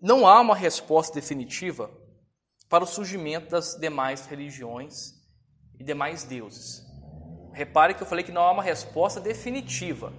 não 0.00 0.26
há 0.26 0.40
uma 0.40 0.56
resposta 0.56 1.14
definitiva 1.14 1.90
para 2.68 2.82
o 2.82 2.86
surgimento 2.86 3.50
das 3.50 3.76
demais 3.76 4.26
religiões 4.26 5.12
e 5.78 5.84
demais 5.84 6.24
deuses. 6.24 6.82
Repare 7.52 7.94
que 7.94 8.02
eu 8.02 8.06
falei 8.06 8.24
que 8.24 8.32
não 8.32 8.42
há 8.42 8.50
uma 8.50 8.62
resposta 8.62 9.20
definitiva, 9.20 10.12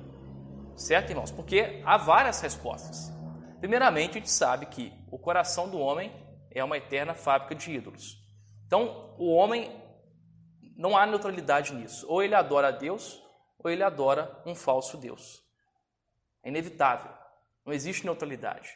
certo, 0.78 1.10
irmãos? 1.10 1.32
Porque 1.32 1.82
há 1.84 1.98
várias 1.98 2.40
respostas. 2.40 3.12
Primeiramente, 3.60 4.12
a 4.12 4.14
gente 4.20 4.30
sabe 4.30 4.68
que 4.68 4.94
o 5.12 5.18
coração 5.18 5.70
do 5.70 5.80
homem 5.80 6.14
é 6.52 6.64
uma 6.64 6.78
eterna 6.78 7.14
fábrica 7.14 7.56
de 7.56 7.72
ídolos. 7.72 8.18
Então, 8.68 9.16
o 9.18 9.34
homem 9.34 9.72
não 10.78 10.96
há 10.96 11.06
neutralidade 11.06 11.74
nisso. 11.74 12.06
Ou 12.08 12.22
ele 12.22 12.36
adora 12.36 12.68
a 12.68 12.72
Deus, 12.72 13.22
ou 13.58 13.72
ele 13.72 13.84
adora 13.84 14.42
um 14.46 14.54
falso 14.54 14.98
Deus. 14.98 15.43
É 16.44 16.50
inevitável. 16.50 17.12
Não 17.66 17.74
existe 17.74 18.06
neutralidade. 18.06 18.70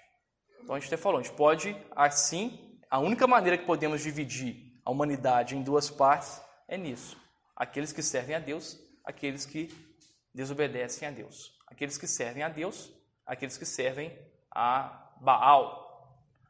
Então 0.63 0.75
a 0.75 0.79
gente 0.79 0.87
até 0.87 1.01
falou, 1.01 1.19
a 1.19 1.23
gente 1.23 1.35
pode, 1.35 1.75
assim, 1.95 2.79
a 2.89 2.99
única 2.99 3.27
maneira 3.27 3.57
que 3.57 3.65
podemos 3.65 4.01
dividir 4.01 4.81
a 4.83 4.91
humanidade 4.91 5.55
em 5.55 5.61
duas 5.61 5.89
partes 5.89 6.41
é 6.67 6.77
nisso. 6.77 7.17
Aqueles 7.55 7.91
que 7.91 8.01
servem 8.01 8.35
a 8.35 8.39
Deus, 8.39 8.79
aqueles 9.03 9.45
que 9.45 9.69
desobedecem 10.33 11.07
a 11.07 11.11
Deus. 11.11 11.51
Aqueles 11.67 11.97
que 11.97 12.07
servem 12.07 12.43
a 12.43 12.49
Deus, 12.49 12.91
aqueles 13.25 13.57
que 13.57 13.65
servem 13.65 14.17
a 14.51 15.11
Baal. 15.21 15.85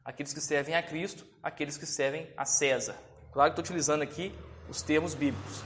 Aqueles 0.04 0.32
que 0.32 0.40
servem 0.40 0.74
a 0.74 0.82
Cristo, 0.82 1.26
aqueles 1.42 1.76
que 1.76 1.86
servem 1.86 2.32
a 2.36 2.44
César. 2.44 2.96
Claro 3.32 3.50
que 3.50 3.60
estou 3.60 3.64
utilizando 3.64 4.02
aqui 4.02 4.32
os 4.68 4.82
termos 4.82 5.14
bíblicos. 5.14 5.62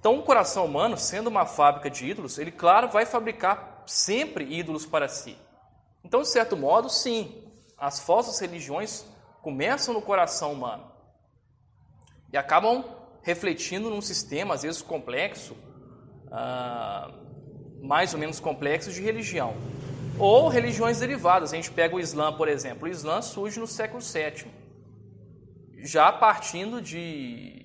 Então, 0.00 0.18
o 0.18 0.22
coração 0.22 0.64
humano, 0.64 0.96
sendo 0.96 1.26
uma 1.28 1.44
fábrica 1.44 1.90
de 1.90 2.06
ídolos, 2.06 2.38
ele, 2.38 2.50
claro, 2.50 2.88
vai 2.88 3.04
fabricar 3.04 3.82
sempre 3.84 4.50
ídolos 4.50 4.86
para 4.86 5.06
si. 5.08 5.36
Então, 6.02 6.22
de 6.22 6.28
certo 6.28 6.56
modo, 6.56 6.88
sim, 6.88 7.44
as 7.76 8.00
falsas 8.00 8.38
religiões 8.40 9.04
começam 9.42 9.92
no 9.92 10.00
coração 10.00 10.54
humano 10.54 10.90
e 12.32 12.36
acabam 12.38 12.82
refletindo 13.22 13.90
num 13.90 14.00
sistema, 14.00 14.54
às 14.54 14.62
vezes 14.62 14.80
complexo, 14.80 15.54
uh, 16.28 17.12
mais 17.82 18.14
ou 18.14 18.20
menos 18.20 18.40
complexo, 18.40 18.90
de 18.90 19.02
religião. 19.02 19.54
Ou 20.18 20.48
religiões 20.48 21.00
derivadas. 21.00 21.52
A 21.52 21.56
gente 21.56 21.70
pega 21.70 21.94
o 21.94 22.00
Islã, 22.00 22.32
por 22.32 22.48
exemplo. 22.48 22.86
O 22.86 22.90
Islã 22.90 23.20
surge 23.20 23.60
no 23.60 23.66
século 23.66 24.00
VII, 24.00 24.50
já 25.82 26.10
partindo 26.10 26.80
de 26.80 27.59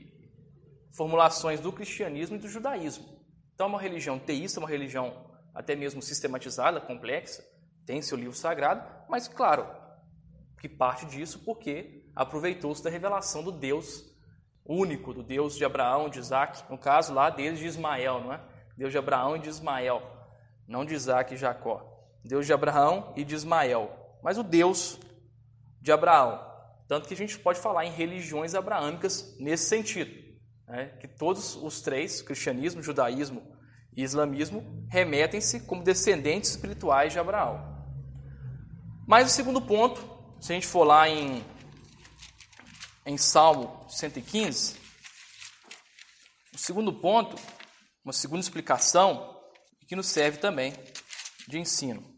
formulações 0.96 1.60
do 1.60 1.72
cristianismo 1.72 2.36
e 2.36 2.40
do 2.40 2.48
judaísmo. 2.48 3.06
Então, 3.54 3.68
é 3.68 3.70
uma 3.70 3.82
religião 3.82 4.18
teísta, 4.18 4.60
uma 4.60 4.70
religião 4.70 5.26
até 5.54 5.76
mesmo 5.76 6.02
sistematizada, 6.02 6.82
complexa, 6.82 7.44
tem 7.86 8.02
seu 8.02 8.18
livro 8.18 8.36
sagrado, 8.36 8.84
mas, 9.08 9.28
claro, 9.28 9.68
que 10.60 10.68
parte 10.68 11.06
disso 11.06 11.40
porque 11.46 12.04
aproveitou-se 12.16 12.84
da 12.84 12.90
revelação 12.90 13.44
do 13.44 13.52
Deus 13.52 14.04
único, 14.66 15.14
do 15.14 15.22
Deus 15.22 15.56
de 15.56 15.64
Abraão, 15.64 16.10
de 16.10 16.20
Isaac, 16.20 16.64
no 16.70 16.78
caso 16.78 17.14
lá 17.14 17.30
deles 17.30 17.60
de 17.60 17.66
Ismael, 17.66 18.22
não 18.22 18.34
é? 18.34 18.42
Deus 18.76 18.92
de 18.92 18.98
Abraão 18.98 19.36
e 19.36 19.40
de 19.40 19.48
Ismael, 19.48 20.02
não 20.68 20.84
de 20.84 20.94
Isaac 20.94 21.34
e 21.34 21.38
Jacó. 21.38 21.92
Deus 22.24 22.46
de 22.46 22.54
Abraão 22.54 23.14
e 23.16 23.24
de 23.24 23.36
Ismael, 23.36 24.18
mas 24.24 24.38
o 24.38 24.44
Deus 24.44 25.00
de 25.80 25.92
Abraão. 25.92 26.44
Tanto 26.88 27.08
que 27.08 27.14
a 27.14 27.18
gente 27.18 27.38
pode 27.38 27.60
falar 27.60 27.86
em 27.86 27.92
religiões 27.92 28.56
abraâmicas 28.56 29.38
nesse 29.40 29.66
sentido, 29.66 30.25
né? 30.68 30.88
que 31.00 31.08
todos 31.08 31.56
os 31.56 31.82
três, 31.82 32.22
cristianismo, 32.22 32.82
judaísmo 32.82 33.42
e 33.96 34.04
islamismo, 34.04 34.86
remetem-se 34.90 35.62
como 35.62 35.84
descendentes 35.84 36.52
espirituais 36.52 37.14
de 37.14 37.20
Abraão. 37.20 37.74
Mas 39.08 39.28
o 39.28 39.34
segundo 39.34 39.62
ponto, 39.62 40.02
se 40.40 40.52
a 40.52 40.56
gente 40.56 40.68
for 40.68 40.84
lá 40.84 41.08
em, 41.08 41.44
em 43.06 43.18
Salmo 43.18 43.86
115, 43.90 44.78
o 46.54 46.58
segundo 46.58 46.94
ponto, 46.94 47.36
uma 48.04 48.14
segunda 48.14 48.42
explicação, 48.42 49.34
que 49.88 49.96
nos 49.96 50.08
serve 50.08 50.40
também 50.40 50.74
de 51.48 51.60
ensino 51.60 52.16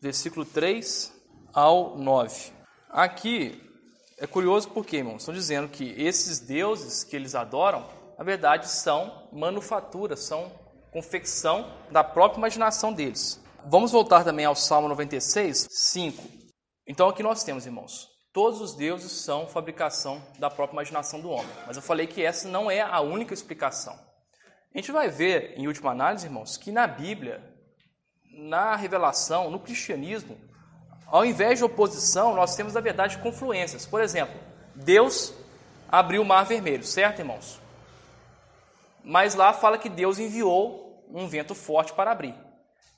versículo 0.00 0.44
3 0.44 1.12
ao 1.52 1.98
9. 1.98 2.52
Aqui 2.88 3.60
é 4.18 4.26
curioso 4.26 4.70
porque, 4.70 4.96
irmãos, 4.96 5.22
estão 5.22 5.34
dizendo 5.34 5.68
que 5.68 5.94
esses 5.96 6.40
deuses 6.40 7.04
que 7.04 7.14
eles 7.14 7.34
adoram, 7.34 7.86
na 8.18 8.24
verdade, 8.24 8.68
são 8.68 9.28
manufatura, 9.32 10.16
são 10.16 10.50
confecção 10.90 11.72
da 11.90 12.02
própria 12.02 12.38
imaginação 12.38 12.92
deles. 12.92 13.40
Vamos 13.66 13.92
voltar 13.92 14.24
também 14.24 14.44
ao 14.44 14.54
Salmo 14.54 14.88
96, 14.88 15.68
5. 15.70 16.22
Então 16.86 17.08
aqui 17.08 17.22
nós 17.22 17.44
temos, 17.44 17.66
irmãos, 17.66 18.08
todos 18.32 18.60
os 18.60 18.74
deuses 18.74 19.12
são 19.12 19.46
fabricação 19.46 20.22
da 20.38 20.50
própria 20.50 20.76
imaginação 20.76 21.20
do 21.20 21.30
homem. 21.30 21.50
Mas 21.66 21.76
eu 21.76 21.82
falei 21.82 22.06
que 22.06 22.22
essa 22.22 22.48
não 22.48 22.70
é 22.70 22.80
a 22.80 23.00
única 23.00 23.34
explicação. 23.34 23.94
A 24.74 24.78
gente 24.78 24.92
vai 24.92 25.08
ver, 25.08 25.54
em 25.56 25.66
última 25.66 25.92
análise, 25.92 26.26
irmãos, 26.26 26.56
que 26.56 26.72
na 26.72 26.86
Bíblia 26.86 27.56
na 28.38 28.76
revelação, 28.76 29.50
no 29.50 29.58
cristianismo, 29.58 30.38
ao 31.10 31.24
invés 31.24 31.58
de 31.58 31.64
oposição, 31.64 32.34
nós 32.34 32.54
temos, 32.54 32.74
na 32.74 32.80
verdade, 32.80 33.18
confluências. 33.18 33.86
Por 33.86 34.00
exemplo, 34.00 34.38
Deus 34.74 35.32
abriu 35.88 36.22
o 36.22 36.24
mar 36.24 36.44
vermelho, 36.44 36.84
certo, 36.84 37.20
irmãos? 37.20 37.60
Mas 39.02 39.34
lá 39.34 39.52
fala 39.52 39.78
que 39.78 39.88
Deus 39.88 40.18
enviou 40.18 41.06
um 41.10 41.26
vento 41.26 41.54
forte 41.54 41.94
para 41.94 42.10
abrir. 42.10 42.34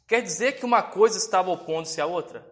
Quer 0.08 0.22
dizer 0.22 0.52
que 0.52 0.64
uma 0.64 0.82
coisa 0.82 1.16
estava 1.16 1.50
opondo-se 1.50 2.00
à 2.00 2.06
outra? 2.06 2.44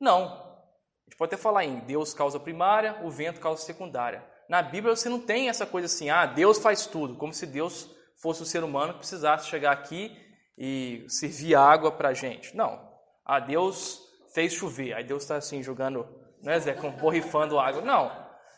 Não. 0.00 0.24
A 0.24 1.10
gente 1.10 1.18
pode 1.18 1.34
até 1.34 1.36
falar 1.36 1.64
em 1.64 1.80
Deus 1.80 2.14
causa 2.14 2.40
primária, 2.40 2.96
o 3.02 3.10
vento 3.10 3.38
causa 3.38 3.62
secundária. 3.62 4.24
Na 4.48 4.62
Bíblia 4.62 4.96
você 4.96 5.10
não 5.10 5.20
tem 5.20 5.50
essa 5.50 5.66
coisa 5.66 5.86
assim, 5.86 6.08
ah, 6.08 6.24
Deus 6.24 6.58
faz 6.58 6.86
tudo, 6.86 7.16
como 7.16 7.34
se 7.34 7.46
Deus 7.46 7.90
fosse 8.16 8.42
o 8.42 8.46
ser 8.46 8.64
humano 8.64 8.94
que 8.94 9.00
precisasse 9.00 9.48
chegar 9.48 9.72
aqui 9.72 10.16
e 10.56 11.04
servir 11.08 11.54
água 11.54 11.92
para 11.92 12.10
a 12.10 12.14
gente. 12.14 12.56
Não. 12.56 12.80
Ah, 13.24 13.40
Deus 13.40 14.01
fez 14.34 14.52
chover. 14.52 14.94
Aí 14.94 15.04
Deus 15.04 15.22
está 15.22 15.36
assim 15.36 15.62
jogando, 15.62 16.06
né, 16.42 16.58
Zé, 16.58 16.74
borrifando 16.74 17.58
água. 17.58 17.82
Não. 17.82 18.10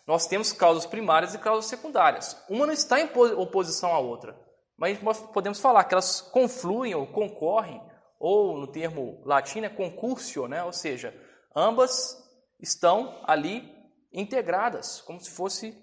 Nós 0.07 0.27
temos 0.27 0.53
causas 0.53 0.87
primárias 0.87 1.35
e 1.35 1.39
causas 1.39 1.67
secundárias. 1.67 2.37
Uma 2.49 2.67
não 2.67 2.73
está 2.73 3.01
em 3.01 3.11
oposição 3.37 3.95
à 3.95 3.99
outra. 3.99 4.39
Mas 4.77 5.01
nós 5.03 5.21
podemos 5.21 5.61
falar 5.61 5.85
que 5.85 5.95
elas 5.95 6.21
confluem 6.21 6.95
ou 6.95 7.07
concorrem, 7.07 7.81
ou 8.19 8.59
no 8.59 8.67
termo 8.67 9.23
latino 9.25 9.67
é 9.67 9.69
concursio, 9.69 10.49
né? 10.49 10.63
ou 10.65 10.73
seja, 10.73 11.15
ambas 11.55 12.19
estão 12.61 13.23
ali 13.27 13.73
integradas, 14.13 15.01
como 15.01 15.21
se 15.21 15.31
fossem 15.31 15.77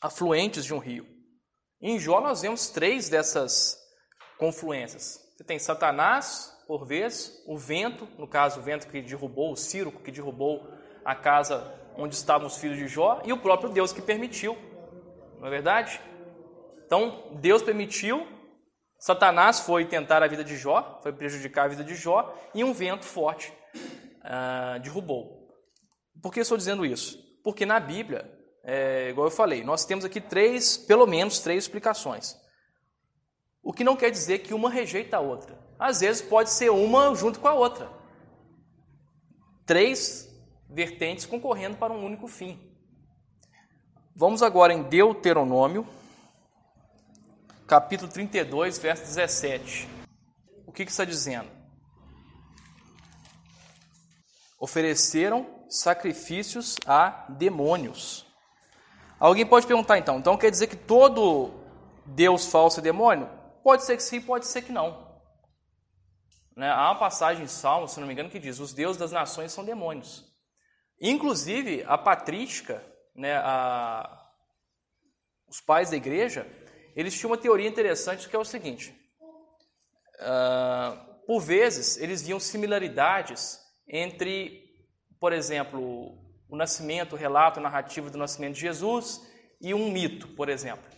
afluentes 0.00 0.64
de 0.64 0.72
um 0.72 0.78
rio. 0.78 1.06
Em 1.80 1.98
Jó 1.98 2.20
nós 2.20 2.42
vemos 2.42 2.70
três 2.70 3.08
dessas 3.08 3.78
confluências. 4.38 5.20
Você 5.36 5.44
tem 5.44 5.58
Satanás, 5.58 6.56
por 6.68 6.84
vez, 6.84 7.42
o 7.46 7.56
vento, 7.56 8.06
no 8.18 8.28
caso, 8.28 8.60
o 8.60 8.62
vento 8.62 8.88
que 8.88 9.00
derrubou, 9.00 9.52
o 9.52 9.56
Ciro 9.56 9.90
que 9.90 10.12
derrubou 10.12 10.70
a 11.02 11.14
casa 11.14 11.74
onde 11.96 12.14
estavam 12.14 12.46
os 12.46 12.58
filhos 12.58 12.76
de 12.76 12.86
Jó, 12.86 13.22
e 13.24 13.32
o 13.32 13.38
próprio 13.38 13.70
Deus 13.70 13.90
que 13.90 14.02
permitiu. 14.02 14.54
Não 15.40 15.46
é 15.46 15.50
verdade? 15.50 15.98
Então, 16.84 17.24
Deus 17.40 17.62
permitiu, 17.62 18.28
Satanás 18.98 19.60
foi 19.60 19.86
tentar 19.86 20.22
a 20.22 20.26
vida 20.26 20.44
de 20.44 20.58
Jó, 20.58 21.00
foi 21.02 21.10
prejudicar 21.10 21.64
a 21.64 21.68
vida 21.68 21.82
de 21.82 21.94
Jó, 21.94 22.36
e 22.54 22.62
um 22.62 22.74
vento 22.74 23.06
forte 23.06 23.50
uh, 24.18 24.78
derrubou. 24.80 25.48
Por 26.22 26.34
que 26.34 26.40
estou 26.40 26.58
dizendo 26.58 26.84
isso? 26.84 27.18
Porque 27.42 27.64
na 27.64 27.80
Bíblia, 27.80 28.30
é, 28.62 29.08
igual 29.08 29.28
eu 29.28 29.30
falei, 29.30 29.64
nós 29.64 29.86
temos 29.86 30.04
aqui 30.04 30.20
três, 30.20 30.76
pelo 30.76 31.06
menos 31.06 31.40
três 31.40 31.64
explicações. 31.64 32.36
O 33.62 33.72
que 33.72 33.82
não 33.82 33.96
quer 33.96 34.10
dizer 34.10 34.40
que 34.40 34.52
uma 34.52 34.68
rejeita 34.68 35.16
a 35.16 35.20
outra. 35.20 35.67
Às 35.78 36.00
vezes 36.00 36.20
pode 36.20 36.50
ser 36.50 36.70
uma 36.70 37.14
junto 37.14 37.38
com 37.38 37.46
a 37.46 37.54
outra. 37.54 37.88
Três 39.64 40.28
vertentes 40.68 41.24
concorrendo 41.24 41.76
para 41.76 41.92
um 41.92 42.04
único 42.04 42.26
fim. 42.26 42.58
Vamos 44.14 44.42
agora 44.42 44.72
em 44.72 44.82
Deuteronômio, 44.82 45.86
capítulo 47.66 48.10
32, 48.10 48.78
verso 48.78 49.04
17. 49.04 49.88
O 50.66 50.72
que, 50.72 50.84
que 50.84 50.90
está 50.90 51.04
dizendo? 51.04 51.48
Ofereceram 54.58 55.46
sacrifícios 55.68 56.76
a 56.84 57.26
demônios. 57.28 58.26
Alguém 59.20 59.46
pode 59.46 59.66
perguntar 59.66 59.98
então, 59.98 60.18
então 60.18 60.36
quer 60.36 60.50
dizer 60.50 60.66
que 60.66 60.76
todo 60.76 61.52
Deus 62.04 62.46
falso 62.46 62.80
é 62.80 62.82
demônio? 62.82 63.28
Pode 63.62 63.84
ser 63.84 63.96
que 63.96 64.02
sim, 64.02 64.20
pode 64.20 64.46
ser 64.46 64.62
que 64.62 64.72
não. 64.72 65.07
Né? 66.58 66.68
Há 66.68 66.90
uma 66.90 66.98
passagem 66.98 67.44
em 67.44 67.46
Salmo, 67.48 67.86
se 67.86 68.00
não 68.00 68.06
me 68.08 68.12
engano, 68.12 68.28
que 68.28 68.40
diz: 68.40 68.58
os 68.58 68.72
deuses 68.74 68.96
das 68.96 69.12
nações 69.12 69.52
são 69.52 69.64
demônios. 69.64 70.24
Inclusive, 71.00 71.84
a 71.86 71.96
patrística, 71.96 72.84
né, 73.14 73.36
a... 73.36 74.28
os 75.48 75.60
pais 75.60 75.90
da 75.90 75.96
igreja, 75.96 76.44
eles 76.96 77.14
tinham 77.14 77.30
uma 77.30 77.38
teoria 77.38 77.68
interessante 77.68 78.28
que 78.28 78.34
é 78.34 78.38
o 78.38 78.44
seguinte: 78.44 78.92
uh, 80.18 81.24
por 81.28 81.38
vezes, 81.38 81.96
eles 81.96 82.22
viam 82.22 82.40
similaridades 82.40 83.60
entre, 83.86 84.60
por 85.20 85.32
exemplo, 85.32 86.18
o 86.48 86.56
nascimento, 86.56 87.12
o 87.12 87.16
relato 87.16 87.60
narrativo 87.60 88.10
do 88.10 88.18
nascimento 88.18 88.54
de 88.54 88.62
Jesus 88.62 89.24
e 89.60 89.72
um 89.72 89.92
mito, 89.92 90.26
por 90.34 90.48
exemplo. 90.48 90.97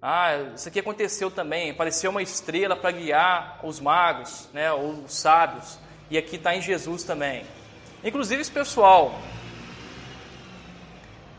Ah, 0.00 0.36
isso 0.54 0.68
aqui 0.68 0.78
aconteceu 0.78 1.30
também. 1.30 1.70
Apareceu 1.70 2.10
uma 2.10 2.22
estrela 2.22 2.76
para 2.76 2.92
guiar 2.92 3.60
os 3.64 3.80
magos, 3.80 4.48
né, 4.52 4.72
os 4.72 5.12
sábios. 5.12 5.78
E 6.08 6.16
aqui 6.16 6.36
está 6.36 6.54
em 6.54 6.62
Jesus 6.62 7.02
também. 7.02 7.44
Inclusive, 8.02 8.40
esse 8.40 8.50
pessoal 8.50 9.12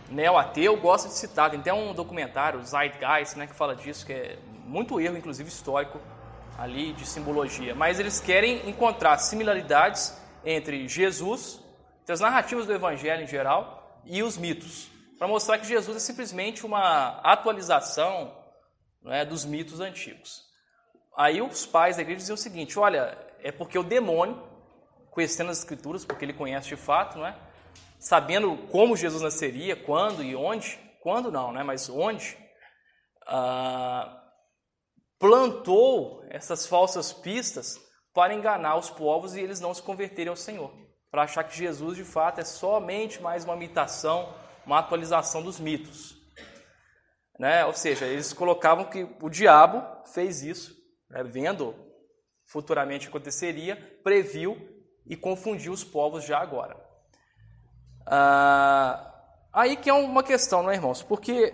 neo-ateu 0.09 0.75
gosta 0.75 1.07
de 1.07 1.13
citar. 1.13 1.49
Tem 1.49 1.59
até 1.59 1.73
um 1.73 1.93
documentário, 1.93 2.63
Zeitgeist, 2.65 3.37
né, 3.37 3.47
que 3.47 3.55
fala 3.55 3.75
disso, 3.75 4.05
que 4.05 4.11
é 4.11 4.37
muito 4.65 4.99
erro, 4.99 5.17
inclusive 5.17 5.47
histórico, 5.47 5.99
ali 6.57 6.91
de 6.91 7.05
simbologia. 7.05 7.73
Mas 7.73 7.97
eles 7.97 8.19
querem 8.19 8.69
encontrar 8.69 9.17
similaridades 9.19 10.19
entre 10.43 10.85
Jesus, 10.87 11.63
entre 12.01 12.13
as 12.13 12.19
narrativas 12.19 12.65
do 12.65 12.73
Evangelho 12.73 13.23
em 13.23 13.27
geral, 13.27 14.01
e 14.05 14.21
os 14.21 14.37
mitos. 14.37 14.89
Para 15.17 15.27
mostrar 15.27 15.57
que 15.57 15.67
Jesus 15.67 15.95
é 15.95 15.99
simplesmente 15.99 16.65
uma 16.65 17.19
atualização 17.23 18.38
não 19.01 19.13
é, 19.13 19.25
dos 19.25 19.45
mitos 19.45 19.79
antigos. 19.79 20.43
Aí 21.17 21.41
os 21.41 21.65
pais 21.65 21.95
da 21.95 22.01
igreja 22.01 22.19
diziam 22.19 22.35
o 22.35 22.37
seguinte: 22.37 22.77
olha, 22.79 23.17
é 23.41 23.51
porque 23.51 23.77
o 23.77 23.83
demônio, 23.83 24.41
conhecendo 25.11 25.51
as 25.51 25.59
escrituras, 25.59 26.05
porque 26.05 26.25
ele 26.25 26.33
conhece 26.33 26.69
de 26.69 26.75
fato, 26.75 27.17
não 27.17 27.25
é? 27.25 27.37
Sabendo 27.99 28.57
como 28.71 28.95
Jesus 28.95 29.21
nasceria, 29.21 29.75
quando 29.75 30.23
e 30.23 30.35
onde, 30.35 30.79
quando 31.01 31.31
não, 31.31 31.51
né? 31.51 31.63
Mas 31.63 31.89
onde, 31.89 32.37
ah, 33.27 34.23
plantou 35.19 36.23
essas 36.29 36.65
falsas 36.65 37.11
pistas 37.11 37.77
para 38.13 38.33
enganar 38.33 38.77
os 38.77 38.89
povos 38.89 39.35
e 39.35 39.41
eles 39.41 39.59
não 39.59 39.73
se 39.73 39.81
converterem 39.81 40.29
ao 40.29 40.35
Senhor, 40.35 40.71
para 41.11 41.23
achar 41.23 41.43
que 41.43 41.57
Jesus 41.57 41.97
de 41.97 42.03
fato 42.03 42.39
é 42.39 42.45
somente 42.45 43.21
mais 43.21 43.43
uma 43.43 43.55
imitação, 43.55 44.33
uma 44.65 44.79
atualização 44.79 45.41
dos 45.41 45.59
mitos. 45.59 46.18
Né? 47.39 47.65
Ou 47.65 47.73
seja, 47.73 48.05
eles 48.05 48.33
colocavam 48.33 48.85
que 48.85 49.07
o 49.21 49.29
diabo 49.29 49.81
fez 50.13 50.43
isso, 50.43 50.75
né? 51.09 51.23
vendo 51.23 51.73
futuramente 52.45 53.07
aconteceria, 53.07 53.77
previu 54.03 54.57
e 55.05 55.15
confundiu 55.15 55.71
os 55.71 55.83
povos 55.83 56.25
já 56.25 56.39
agora. 56.39 56.75
Ah, 58.05 59.13
aí 59.53 59.77
que 59.77 59.89
é 59.89 59.93
uma 59.93 60.21
questão, 60.21 60.61
não 60.61 60.71
é, 60.71 60.75
irmãos? 60.75 61.01
Porque, 61.01 61.53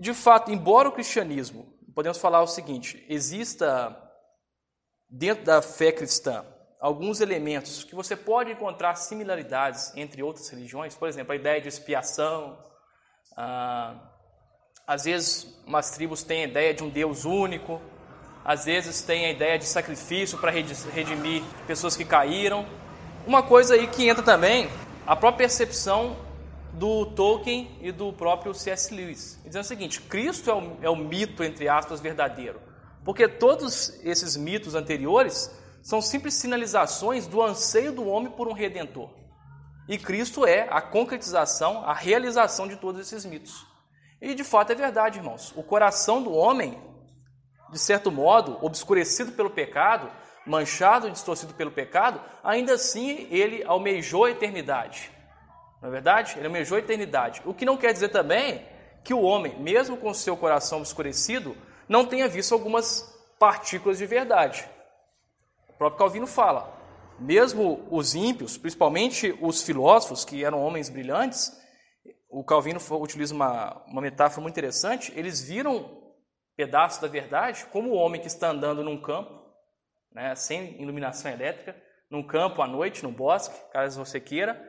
de 0.00 0.14
fato, 0.14 0.50
embora 0.50 0.88
o 0.88 0.92
cristianismo, 0.92 1.76
podemos 1.94 2.18
falar 2.18 2.40
o 2.40 2.46
seguinte, 2.46 3.04
exista 3.08 3.94
dentro 5.10 5.44
da 5.44 5.60
fé 5.60 5.92
cristã 5.92 6.44
alguns 6.80 7.20
elementos 7.20 7.82
que 7.82 7.94
você 7.94 8.16
pode 8.16 8.52
encontrar 8.52 8.94
similaridades 8.94 9.92
entre 9.96 10.22
outras 10.22 10.48
religiões, 10.48 10.94
por 10.94 11.08
exemplo, 11.08 11.32
a 11.32 11.36
ideia 11.36 11.60
de 11.60 11.68
expiação. 11.68 12.62
Ah, 13.36 14.14
às 14.88 15.04
vezes, 15.04 15.46
umas 15.66 15.90
tribos 15.90 16.22
têm 16.22 16.44
a 16.44 16.48
ideia 16.48 16.72
de 16.72 16.82
um 16.82 16.88
Deus 16.88 17.26
único, 17.26 17.78
às 18.42 18.64
vezes 18.64 19.02
têm 19.02 19.26
a 19.26 19.30
ideia 19.30 19.58
de 19.58 19.66
sacrifício 19.66 20.38
para 20.38 20.50
redimir 20.50 21.42
pessoas 21.66 21.94
que 21.94 22.06
caíram. 22.06 22.64
Uma 23.26 23.42
coisa 23.42 23.74
aí 23.74 23.86
que 23.86 24.08
entra 24.08 24.22
também, 24.22 24.70
a 25.06 25.14
própria 25.14 25.46
percepção 25.46 26.16
do 26.72 27.04
Tolkien 27.04 27.70
e 27.82 27.92
do 27.92 28.14
próprio 28.14 28.54
C.S. 28.54 28.94
Lewis, 28.94 29.38
dizendo 29.44 29.62
o 29.62 29.66
seguinte: 29.66 30.00
Cristo 30.00 30.50
é 30.50 30.54
o, 30.54 30.76
é 30.80 30.88
o 30.88 30.96
mito, 30.96 31.44
entre 31.44 31.68
aspas, 31.68 32.00
verdadeiro. 32.00 32.58
Porque 33.04 33.28
todos 33.28 34.00
esses 34.02 34.38
mitos 34.38 34.74
anteriores 34.74 35.54
são 35.82 36.00
simples 36.00 36.32
sinalizações 36.32 37.26
do 37.26 37.42
anseio 37.42 37.92
do 37.92 38.06
homem 38.08 38.32
por 38.32 38.48
um 38.48 38.54
redentor. 38.54 39.10
E 39.86 39.98
Cristo 39.98 40.46
é 40.46 40.66
a 40.70 40.80
concretização, 40.80 41.84
a 41.84 41.92
realização 41.92 42.66
de 42.66 42.76
todos 42.76 43.02
esses 43.02 43.26
mitos. 43.26 43.66
E 44.20 44.34
de 44.34 44.44
fato 44.44 44.72
é 44.72 44.74
verdade, 44.74 45.18
irmãos. 45.18 45.52
O 45.56 45.62
coração 45.62 46.22
do 46.22 46.32
homem, 46.32 46.78
de 47.70 47.78
certo 47.78 48.10
modo, 48.10 48.58
obscurecido 48.60 49.32
pelo 49.32 49.50
pecado, 49.50 50.10
manchado 50.44 51.08
e 51.08 51.10
distorcido 51.10 51.54
pelo 51.54 51.70
pecado, 51.70 52.20
ainda 52.42 52.74
assim 52.74 53.28
ele 53.30 53.62
almejou 53.64 54.24
a 54.24 54.30
eternidade. 54.30 55.10
Não 55.80 55.88
é 55.88 55.92
verdade? 55.92 56.34
Ele 56.36 56.46
almejou 56.46 56.76
a 56.76 56.80
eternidade. 56.80 57.42
O 57.44 57.54
que 57.54 57.64
não 57.64 57.76
quer 57.76 57.92
dizer 57.92 58.08
também 58.08 58.66
que 59.04 59.14
o 59.14 59.22
homem, 59.22 59.58
mesmo 59.60 59.96
com 59.96 60.12
seu 60.12 60.36
coração 60.36 60.78
obscurecido, 60.78 61.56
não 61.88 62.04
tenha 62.04 62.28
visto 62.28 62.52
algumas 62.52 63.14
partículas 63.38 63.98
de 63.98 64.06
verdade. 64.06 64.68
O 65.68 65.72
próprio 65.74 65.98
Calvino 65.98 66.26
fala, 66.26 66.76
mesmo 67.18 67.86
os 67.90 68.14
ímpios, 68.14 68.58
principalmente 68.58 69.36
os 69.40 69.62
filósofos, 69.62 70.24
que 70.24 70.44
eram 70.44 70.62
homens 70.62 70.88
brilhantes, 70.88 71.56
o 72.28 72.44
Calvino 72.44 72.80
utiliza 73.00 73.34
uma, 73.34 73.82
uma 73.86 74.02
metáfora 74.02 74.42
muito 74.42 74.54
interessante, 74.54 75.12
eles 75.16 75.40
viram 75.40 76.12
pedaços 76.56 77.00
da 77.00 77.08
verdade 77.08 77.66
como 77.72 77.90
o 77.90 77.94
homem 77.94 78.20
que 78.20 78.26
está 78.26 78.50
andando 78.50 78.84
num 78.84 79.00
campo, 79.00 79.38
né, 80.12 80.34
sem 80.34 80.80
iluminação 80.80 81.30
elétrica, 81.30 81.76
num 82.10 82.22
campo 82.22 82.62
à 82.62 82.66
noite, 82.66 83.02
no 83.02 83.12
bosque, 83.12 83.58
caso 83.72 84.02
você 84.02 84.20
queira, 84.20 84.60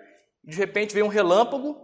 de 0.43 0.55
repente 0.57 0.93
vem 0.93 1.03
um 1.03 1.07
relâmpago, 1.07 1.77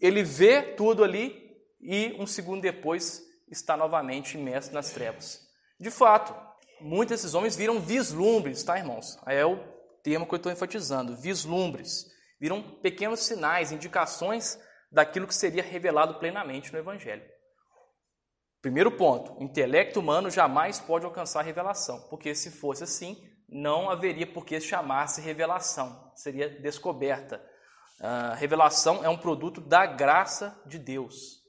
ele 0.00 0.22
vê 0.22 0.62
tudo 0.62 1.04
ali 1.04 1.40
e 1.80 2.14
um 2.18 2.26
segundo 2.26 2.60
depois 2.60 3.22
está 3.50 3.76
novamente 3.76 4.36
imerso 4.36 4.72
nas 4.72 4.90
trevas. 4.90 5.40
De 5.78 5.90
fato, 5.90 6.34
muitos 6.80 7.16
desses 7.16 7.34
homens 7.34 7.56
viram 7.56 7.80
vislumbres, 7.80 8.62
tá, 8.62 8.78
irmãos? 8.78 9.18
É 9.26 9.44
o 9.44 9.58
termo 10.02 10.26
que 10.26 10.34
eu 10.34 10.36
estou 10.36 10.52
enfatizando: 10.52 11.16
vislumbres. 11.16 12.10
Viram 12.40 12.62
pequenos 12.62 13.20
sinais, 13.20 13.70
indicações 13.70 14.58
daquilo 14.92 15.26
que 15.26 15.34
seria 15.34 15.62
revelado 15.62 16.14
plenamente 16.16 16.72
no 16.72 16.78
Evangelho. 16.78 17.24
Primeiro 18.60 18.92
ponto: 18.92 19.32
o 19.38 19.42
intelecto 19.42 19.98
humano 19.98 20.30
jamais 20.30 20.78
pode 20.78 21.04
alcançar 21.04 21.40
a 21.40 21.44
revelação, 21.44 22.00
porque 22.08 22.34
se 22.34 22.50
fosse 22.50 22.84
assim, 22.84 23.16
não 23.48 23.90
haveria 23.90 24.26
por 24.26 24.46
que 24.46 24.60
chamar-se 24.60 25.20
revelação, 25.20 26.12
seria 26.14 26.48
descoberta. 26.48 27.44
A 28.00 28.34
revelação 28.34 29.04
é 29.04 29.08
um 29.08 29.16
produto 29.16 29.60
da 29.60 29.86
graça 29.86 30.60
de 30.66 30.78
Deus. 30.78 31.42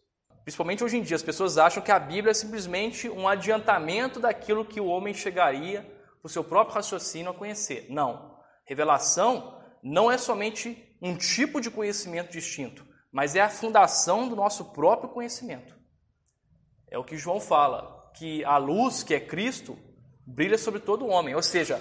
Principalmente 0.43 0.84
hoje 0.84 0.97
em 0.97 1.01
dia, 1.01 1.15
as 1.15 1.23
pessoas 1.23 1.58
acham 1.58 1.82
que 1.82 1.91
a 1.91 1.97
Bíblia 1.97 2.32
é 2.32 2.34
simplesmente 2.34 3.10
um 3.10 3.27
adiantamento 3.27 4.19
daquilo 4.19 4.65
que 4.65 4.82
o 4.82 4.88
homem 4.88 5.13
chegaria, 5.13 5.89
por 6.21 6.29
seu 6.29 6.43
próprio 6.43 6.75
raciocínio, 6.75 7.32
a 7.32 7.34
conhecer. 7.34 7.88
Não. 7.89 8.38
Revelação 8.65 9.62
não 9.82 10.12
é 10.12 10.17
somente 10.17 10.95
um 11.01 11.15
tipo 11.17 11.60
de 11.60 11.71
conhecimento 11.71 12.32
distinto, 12.32 12.86
mas 13.13 13.36
é 13.36 13.41
a 13.41 13.49
fundação 13.49 14.28
do 14.28 14.36
nosso 14.36 14.65
próprio 14.65 15.10
conhecimento. 15.10 15.78
É 16.89 16.97
o 16.97 17.04
que 17.04 17.15
João 17.15 17.39
fala, 17.39 18.12
que 18.15 18.43
a 18.43 18.58
luz, 18.58 19.04
que 19.04 19.13
é 19.13 19.19
Cristo, 19.19 19.78
brilha 20.26 20.58
sobre 20.58 20.80
todo 20.80 21.06
homem. 21.06 21.36
Ou 21.36 21.43
seja, 21.43 21.80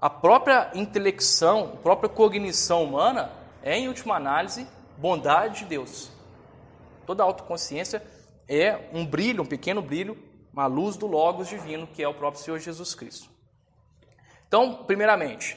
a 0.00 0.10
própria 0.10 0.72
intelecção, 0.74 1.74
a 1.74 1.76
própria 1.76 2.08
cognição 2.08 2.82
humana 2.82 3.30
é, 3.62 3.78
em 3.78 3.86
última 3.86 4.16
análise, 4.16 4.66
bondade 4.98 5.60
de 5.60 5.66
Deus. 5.66 6.10
Toda 7.06 7.22
autoconsciência 7.22 8.02
é 8.48 8.90
um 8.92 9.06
brilho, 9.06 9.44
um 9.44 9.46
pequeno 9.46 9.80
brilho, 9.80 10.18
uma 10.52 10.66
luz 10.66 10.96
do 10.96 11.06
Logos 11.06 11.48
divino, 11.48 11.86
que 11.86 12.02
é 12.02 12.08
o 12.08 12.14
próprio 12.14 12.42
Senhor 12.42 12.58
Jesus 12.58 12.92
Cristo. 12.92 13.30
Então, 14.48 14.82
primeiramente, 14.84 15.56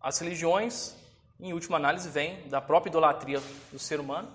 as 0.00 0.18
religiões, 0.18 0.94
em 1.40 1.52
última 1.52 1.76
análise, 1.76 2.08
vêm 2.08 2.48
da 2.48 2.60
própria 2.60 2.90
idolatria 2.90 3.40
do 3.72 3.78
ser 3.78 4.00
humano. 4.00 4.28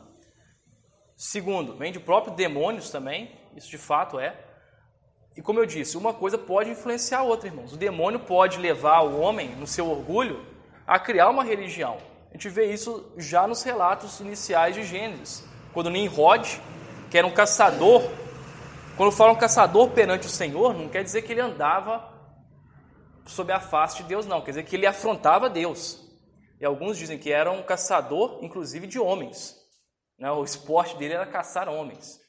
Segundo, 1.16 1.76
vem 1.76 1.92
de 1.92 2.00
próprios 2.00 2.36
demônios 2.36 2.90
também, 2.90 3.38
isso 3.56 3.70
de 3.70 3.78
fato 3.78 4.20
é. 4.20 4.36
E 5.36 5.42
como 5.42 5.60
eu 5.60 5.66
disse, 5.66 5.98
uma 5.98 6.14
coisa 6.14 6.38
pode 6.38 6.70
influenciar 6.70 7.20
a 7.20 7.24
outra, 7.24 7.48
irmãos. 7.48 7.74
O 7.74 7.78
demônio 7.78 8.20
pode 8.20 8.58
levar 8.58 9.02
o 9.02 9.20
homem, 9.20 9.50
no 9.56 9.68
seu 9.68 9.90
orgulho, 9.90 10.46
a 10.86 11.00
criar 11.00 11.30
uma 11.30 11.44
religião. 11.44 11.98
A 12.30 12.34
gente 12.34 12.50
vê 12.50 12.72
isso 12.72 13.12
já 13.18 13.48
nos 13.48 13.64
relatos 13.64 14.20
iniciais 14.20 14.76
de 14.76 14.84
Gênesis 14.84 15.44
quando 15.74 15.90
Nimrod, 15.90 16.62
que 17.10 17.18
era 17.18 17.26
um 17.26 17.32
caçador, 17.32 18.04
quando 18.96 19.12
falam 19.12 19.36
caçador 19.36 19.90
perante 19.90 20.28
o 20.28 20.30
Senhor, 20.30 20.74
não 20.74 20.88
quer 20.88 21.04
dizer 21.04 21.24
que 21.24 21.32
ele 21.32 21.42
andava 21.42 22.12
sob 23.26 23.52
a 23.52 23.60
face 23.60 23.98
de 23.98 24.04
Deus, 24.04 24.26
não, 24.26 24.42
quer 24.42 24.52
dizer 24.52 24.64
que 24.64 24.76
ele 24.76 24.86
afrontava 24.86 25.50
Deus. 25.50 26.03
E 26.64 26.66
alguns 26.66 26.98
dizem 26.98 27.20
que 27.20 27.30
era 27.30 27.52
um 27.52 27.62
caçador, 27.62 28.40
inclusive, 28.42 28.88
de 28.88 28.98
homens. 28.98 29.54
Né? 30.18 30.32
O 30.32 30.46
esporte 30.46 30.96
dele 30.96 31.14
era 31.14 31.26
caçar 31.26 31.68
homens. 31.68 32.22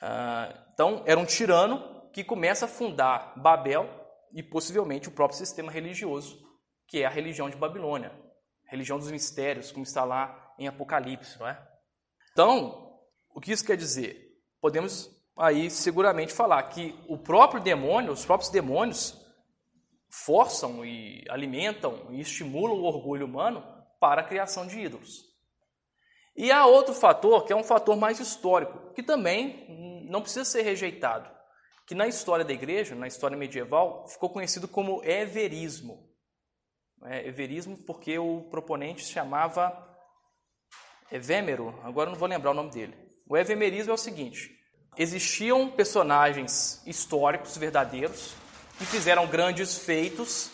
Ah, 0.00 0.54
então, 0.72 1.02
era 1.04 1.18
um 1.18 1.24
tirano 1.26 2.08
que 2.12 2.22
começa 2.22 2.66
a 2.66 2.68
fundar 2.68 3.34
Babel 3.36 3.90
e 4.32 4.40
possivelmente 4.40 5.08
o 5.08 5.10
próprio 5.10 5.36
sistema 5.36 5.72
religioso, 5.72 6.46
que 6.86 7.02
é 7.02 7.06
a 7.06 7.10
religião 7.10 7.50
de 7.50 7.56
Babilônia, 7.56 8.12
a 8.68 8.70
religião 8.70 9.00
dos 9.00 9.10
mistérios, 9.10 9.72
como 9.72 9.82
está 9.82 10.04
lá 10.04 10.54
em 10.56 10.68
Apocalipse, 10.68 11.36
não 11.40 11.48
é? 11.48 11.60
Então, 12.30 13.00
o 13.34 13.40
que 13.40 13.50
isso 13.50 13.64
quer 13.64 13.76
dizer? 13.76 14.28
Podemos 14.60 15.10
aí 15.36 15.72
seguramente 15.72 16.32
falar 16.32 16.62
que 16.68 16.96
o 17.08 17.18
próprio 17.18 17.60
demônio, 17.60 18.12
os 18.12 18.24
próprios 18.24 18.52
demônios, 18.52 19.23
forçam 20.22 20.84
e 20.84 21.24
alimentam 21.28 22.06
e 22.10 22.20
estimulam 22.20 22.76
o 22.76 22.84
orgulho 22.84 23.26
humano 23.26 23.64
para 23.98 24.20
a 24.20 24.24
criação 24.24 24.66
de 24.66 24.78
ídolos. 24.78 25.24
E 26.36 26.52
há 26.52 26.66
outro 26.66 26.94
fator, 26.94 27.44
que 27.44 27.52
é 27.52 27.56
um 27.56 27.64
fator 27.64 27.96
mais 27.96 28.20
histórico, 28.20 28.92
que 28.94 29.02
também 29.02 30.04
não 30.08 30.20
precisa 30.20 30.44
ser 30.44 30.62
rejeitado, 30.62 31.28
que 31.86 31.94
na 31.94 32.06
história 32.06 32.44
da 32.44 32.52
igreja, 32.52 32.94
na 32.94 33.06
história 33.06 33.36
medieval, 33.36 34.06
ficou 34.08 34.30
conhecido 34.30 34.68
como 34.68 35.02
everismo. 35.04 36.08
É, 37.04 37.26
everismo 37.26 37.76
porque 37.84 38.18
o 38.18 38.42
proponente 38.50 39.04
se 39.04 39.12
chamava 39.12 39.94
Evêmero, 41.10 41.78
agora 41.82 42.10
não 42.10 42.16
vou 42.16 42.28
lembrar 42.28 42.52
o 42.52 42.54
nome 42.54 42.70
dele. 42.70 42.96
O 43.28 43.36
evemerismo 43.36 43.90
é 43.90 43.94
o 43.94 43.98
seguinte: 43.98 44.50
existiam 44.96 45.70
personagens 45.70 46.82
históricos 46.86 47.56
verdadeiros 47.56 48.34
que 48.78 48.86
fizeram 48.86 49.26
grandes 49.26 49.78
feitos 49.78 50.50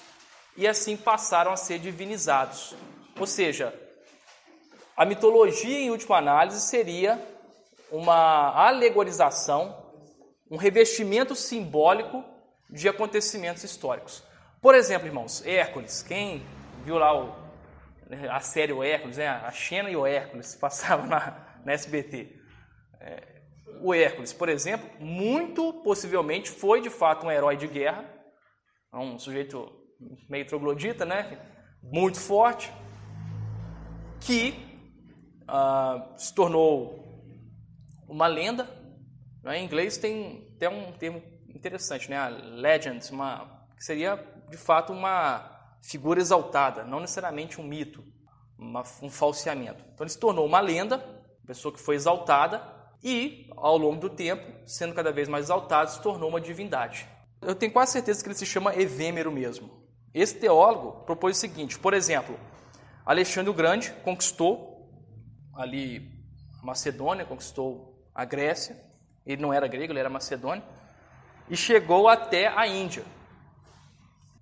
e 0.56 0.66
assim 0.66 0.96
passaram 0.96 1.52
a 1.52 1.56
ser 1.56 1.78
divinizados. 1.78 2.74
Ou 3.18 3.27
seja, 3.27 3.75
a 4.96 5.04
mitologia, 5.04 5.79
em 5.79 5.90
última 5.90 6.18
análise, 6.18 6.60
seria 6.60 7.21
uma 7.90 8.52
alegorização, 8.54 9.90
um 10.50 10.56
revestimento 10.56 11.35
simbólico 11.35 12.25
de 12.68 12.88
acontecimentos 12.88 13.64
históricos. 13.64 14.23
Por 14.60 14.75
exemplo, 14.75 15.06
irmãos, 15.06 15.44
Hércules, 15.44 16.02
quem 16.02 16.44
viu 16.85 16.98
lá 16.98 17.16
o 17.16 17.50
a 18.29 18.40
série 18.40 18.73
O 18.73 18.83
Hércules, 18.83 19.16
né? 19.16 19.29
a 19.29 19.50
Xena 19.52 19.88
e 19.88 19.96
o 19.96 20.06
Hércules, 20.06 20.54
passava 20.56 21.06
na, 21.06 21.60
na 21.64 21.73
SBT. 21.73 22.37
É, 23.00 23.40
o 23.81 23.94
Hércules, 23.94 24.33
por 24.33 24.48
exemplo, 24.48 24.88
muito 24.98 25.73
possivelmente 25.83 26.50
foi 26.50 26.81
de 26.81 26.90
fato 26.90 27.27
um 27.27 27.31
herói 27.31 27.56
de 27.56 27.66
guerra, 27.66 28.04
um 28.92 29.18
sujeito 29.18 29.71
meio 30.29 30.46
troglodita, 30.46 31.04
né? 31.04 31.38
muito 31.83 32.18
forte, 32.18 32.73
que 34.21 34.54
ah, 35.48 36.12
se 36.16 36.35
tornou 36.35 37.25
uma 38.08 38.27
lenda. 38.27 38.68
Né? 39.42 39.58
Em 39.58 39.64
inglês 39.64 39.96
tem 39.96 40.52
até 40.56 40.68
um 40.68 40.92
termo 40.92 41.23
interessante, 41.48 42.10
né? 42.10 42.16
A 42.16 42.29
legend, 42.29 43.10
uma 43.10 43.66
que 43.77 43.85
seria 43.85 44.16
de 44.50 44.56
fato 44.56 44.92
uma 44.92 45.58
figura 45.83 46.21
exaltada, 46.21 46.85
não 46.85 47.00
necessariamente 47.00 47.60
um 47.60 47.64
mito, 47.64 48.04
uma, 48.58 48.83
um 49.02 49.08
falseamento. 49.08 49.83
Então 49.94 50.04
ele 50.04 50.10
se 50.10 50.18
tornou 50.18 50.44
uma 50.44 50.60
lenda, 50.60 50.98
pessoa 51.46 51.73
que 51.73 51.81
foi 51.81 51.94
exaltada 51.94 52.79
e, 53.03 53.48
ao 53.57 53.77
longo 53.77 54.01
do 54.01 54.11
tempo, 54.11 54.44
sendo 54.67 54.94
cada 54.94 55.11
vez 55.13 55.29
mais 55.29 55.46
exaltado, 55.46 55.90
se 55.90 56.03
tornou 56.03 56.29
uma 56.29 56.40
divindade. 56.40 57.09
Eu 57.40 57.55
tenho 57.55 57.73
quase 57.73 57.92
certeza 57.92 58.23
que 58.23 58.29
ele 58.29 58.37
se 58.37 58.44
chama 58.44 58.75
Evêmero 58.75 59.33
mesmo. 59.33 59.71
Esse 60.13 60.35
teólogo 60.35 61.05
propôs 61.05 61.37
o 61.37 61.40
seguinte, 61.40 61.79
por 61.79 61.94
exemplo, 61.94 62.38
Alexandre 63.07 63.51
o 63.51 63.55
Grande 63.55 63.92
conquistou 64.05 64.88
ali 65.55 66.11
a 66.61 66.67
Macedônia, 66.67 67.25
conquistou 67.25 68.05
a 68.15 68.25
Grécia, 68.25 68.77
ele 69.25 69.40
não 69.40 69.53
era 69.53 69.69
grego, 69.69 69.92
ele 69.92 70.01
era 70.01 70.11
macedônio, 70.11 70.63
e 71.48 71.57
chegou 71.57 72.09
até 72.09 72.48
a 72.48 72.67
Índia. 72.67 73.05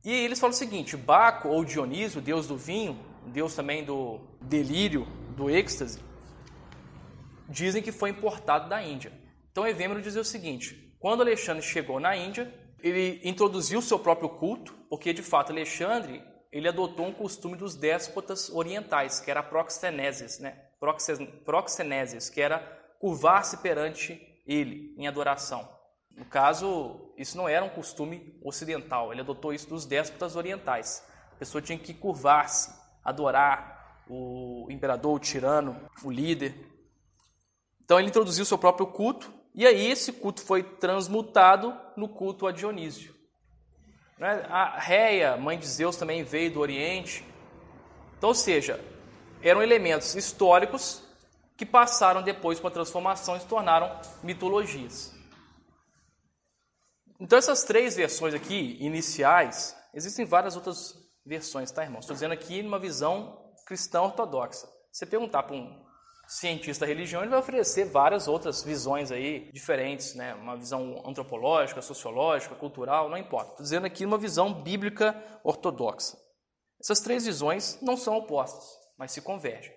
E 0.05 0.11
eles 0.11 0.39
falam 0.39 0.55
o 0.55 0.57
seguinte: 0.57 0.97
Baco 0.97 1.49
ou 1.49 1.65
Dionísio, 1.65 2.21
deus 2.21 2.47
do 2.47 2.57
vinho, 2.57 2.99
deus 3.27 3.55
também 3.55 3.85
do 3.85 4.21
delírio, 4.41 5.07
do 5.37 5.51
êxtase, 5.51 6.01
dizem 7.49 7.83
que 7.83 7.93
foi 7.93 8.11
importado 8.11 8.69
da 8.69 8.83
Índia. 8.83 9.13
Então 9.51 9.67
Evêmero 9.67 10.03
dizia 10.03 10.21
o 10.21 10.25
seguinte: 10.25 10.95
quando 10.99 11.23
Alexandre 11.23 11.63
chegou 11.63 11.99
na 11.99 12.17
Índia, 12.17 12.53
ele 12.81 13.21
introduziu 13.25 13.83
seu 13.83 13.99
próprio 13.99 14.29
culto, 14.29 14.73
porque 14.89 15.13
de 15.13 15.23
fato 15.23 15.53
Alexandre 15.53 16.23
ele 16.53 16.69
adotou 16.69 17.07
um 17.07 17.13
costume 17.13 17.57
dos 17.57 17.75
déspotas 17.75 18.51
orientais, 18.51 19.21
que 19.21 19.31
era 19.31 19.41
a 19.41 19.43
proxenesis, 19.43 20.39
né? 20.39 20.57
Proxenesis, 21.45 22.31
que 22.31 22.41
era 22.41 22.59
curvar-se 23.01 23.59
perante 23.59 24.21
ele 24.47 24.95
em 24.97 25.07
adoração. 25.07 25.69
No 26.11 26.25
caso, 26.25 27.13
isso 27.17 27.37
não 27.37 27.49
era 27.49 27.65
um 27.65 27.69
costume 27.69 28.39
ocidental, 28.43 29.13
ele 29.13 29.21
adotou 29.21 29.53
isso 29.53 29.69
dos 29.69 29.85
déspotas 29.85 30.37
orientais. 30.37 31.05
A 31.33 31.37
pessoa 31.37 31.63
tinha 31.63 31.79
que 31.79 31.95
curvar-se, 31.95 32.73
adorar 33.05 34.03
o 34.09 34.67
imperador, 34.71 35.15
o 35.15 35.19
tirano, 35.21 35.81
o 36.03 36.11
líder. 36.11 36.55
Então 37.89 37.99
ele 37.99 38.09
introduziu 38.09 38.43
o 38.43 38.47
seu 38.47 38.59
próprio 38.59 38.87
culto, 38.87 39.33
e 39.55 39.67
aí 39.67 39.91
esse 39.91 40.13
culto 40.13 40.43
foi 40.43 40.63
transmutado 40.63 41.75
no 41.97 42.07
culto 42.07 42.47
a 42.47 42.53
Dionísio. 42.53 43.15
Né? 44.19 44.47
A 44.51 44.79
Réia, 44.79 45.39
mãe 45.39 45.59
de 45.59 45.67
Zeus, 45.67 45.97
também 45.97 46.23
veio 46.23 46.53
do 46.53 46.61
Oriente. 46.61 47.25
Então, 48.19 48.29
ou 48.29 48.35
seja, 48.35 48.79
eram 49.43 49.63
elementos 49.63 50.15
históricos 50.15 51.03
que 51.57 51.65
passaram 51.65 52.21
depois 52.21 52.61
com 52.61 52.67
a 52.67 52.71
transformação 52.71 53.39
e 53.39 53.41
se 53.41 53.47
tornaram 53.47 53.99
mitologias. 54.23 55.15
Então, 57.19 57.39
essas 57.39 57.65
três 57.65 57.97
versões 57.97 58.35
aqui, 58.35 58.77
iniciais, 58.81 59.75
existem 59.95 60.27
várias 60.27 60.57
outras 60.57 60.95
versões, 61.25 61.71
tá, 61.71 61.85
irmão? 61.85 62.01
Estou 62.01 62.13
dizendo 62.13 62.33
aqui 62.33 62.63
numa 62.63 62.79
visão 62.79 63.51
cristã 63.65 64.03
ortodoxa. 64.03 64.69
Você 64.93 65.07
perguntar 65.07 65.45
para 65.45 65.57
um 65.57 65.88
cientista 66.29 66.85
da 66.85 66.93
religião, 66.93 67.23
ele 67.23 67.31
vai 67.31 67.39
oferecer 67.39 67.87
várias 67.87 68.29
outras 68.29 68.63
visões 68.63 69.11
aí 69.11 69.51
diferentes, 69.51 70.15
né? 70.15 70.35
Uma 70.35 70.59
visão 70.59 71.03
antropológica, 71.07 71.81
sociológica, 71.81 72.55
cultural, 72.55 73.09
não 73.09 73.17
importa. 73.17 73.53
Estou 73.53 73.65
dizendo 73.65 73.87
aqui 73.87 74.05
uma 74.05 74.19
visão 74.19 74.53
bíblica 74.53 75.17
ortodoxa. 75.43 76.19
Essas 76.79 77.01
três 77.01 77.25
visões 77.25 77.81
não 77.81 77.97
são 77.97 78.15
opostas, 78.15 78.69
mas 78.99 79.11
se 79.11 79.23
convergem. 79.23 79.73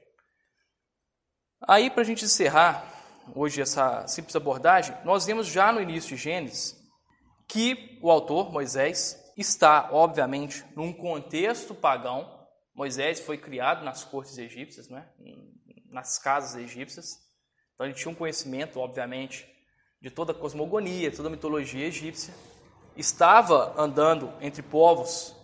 Aí, 1.65 1.89
para 1.89 2.01
a 2.01 2.05
gente 2.05 2.25
encerrar 2.25 2.85
hoje 3.33 3.61
essa 3.61 4.05
simples 4.07 4.35
abordagem, 4.35 4.95
nós 5.05 5.25
vemos 5.25 5.47
já 5.47 5.71
no 5.71 5.81
início 5.81 6.17
de 6.17 6.21
Gênesis 6.21 6.75
que 7.47 7.97
o 8.01 8.11
autor, 8.11 8.51
Moisés, 8.51 9.17
está, 9.37 9.89
obviamente, 9.91 10.65
num 10.75 10.91
contexto 10.91 11.73
pagão. 11.73 12.29
Moisés 12.75 13.21
foi 13.21 13.37
criado 13.37 13.85
nas 13.85 14.03
cortes 14.03 14.37
egípcias, 14.37 14.89
né? 14.89 15.09
Nas 15.91 16.17
casas 16.17 16.55
egípcias. 16.55 17.19
Então 17.73 17.85
ele 17.85 17.95
tinha 17.95 18.11
um 18.11 18.15
conhecimento, 18.15 18.79
obviamente, 18.79 19.47
de 20.01 20.09
toda 20.09 20.31
a 20.31 20.35
cosmogonia, 20.35 21.11
toda 21.11 21.27
a 21.27 21.31
mitologia 21.31 21.85
egípcia. 21.85 22.33
Estava 22.95 23.73
andando 23.77 24.33
entre 24.41 24.61
povos 24.61 25.35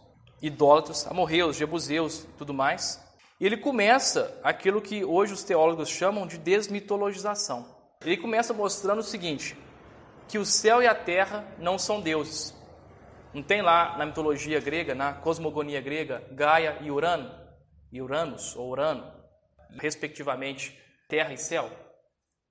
idólatros, 0.42 1.06
amorreus, 1.08 1.58
jebuseus 1.58 2.24
e 2.24 2.28
tudo 2.38 2.54
mais. 2.54 3.04
E 3.40 3.46
ele 3.46 3.58
começa 3.58 4.40
aquilo 4.44 4.82
que 4.82 5.04
hoje 5.04 5.34
os 5.34 5.44
teólogos 5.44 5.90
chamam 5.90 6.26
de 6.26 6.38
desmitologização. 6.38 7.76
Ele 8.02 8.18
começa 8.18 8.54
mostrando 8.54 9.00
o 9.00 9.04
seguinte: 9.04 9.58
que 10.28 10.38
o 10.38 10.46
céu 10.46 10.82
e 10.82 10.88
a 10.88 10.96
terra 10.96 11.46
não 11.58 11.78
são 11.78 12.02
deuses. 12.02 12.56
Não 13.34 13.44
tem 13.44 13.62
lá 13.62 13.98
na 13.98 14.06
mitologia 14.06 14.60
grega, 14.60 14.96
na 14.96 15.14
cosmogonia 15.14 15.82
grega, 15.82 16.24
Gaia 16.32 16.78
e 16.82 16.90
Urano, 16.90 17.30
e 17.92 18.02
Uranus 18.02 18.56
ou 18.56 18.70
Urano, 18.70 19.17
respectivamente, 19.72 20.78
terra 21.08 21.34
e 21.34 21.38
céu? 21.38 21.70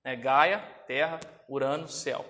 É 0.04 0.14
Gaia, 0.14 0.58
terra, 0.86 1.20
Urano, 1.48 1.88
céu. 1.88 2.24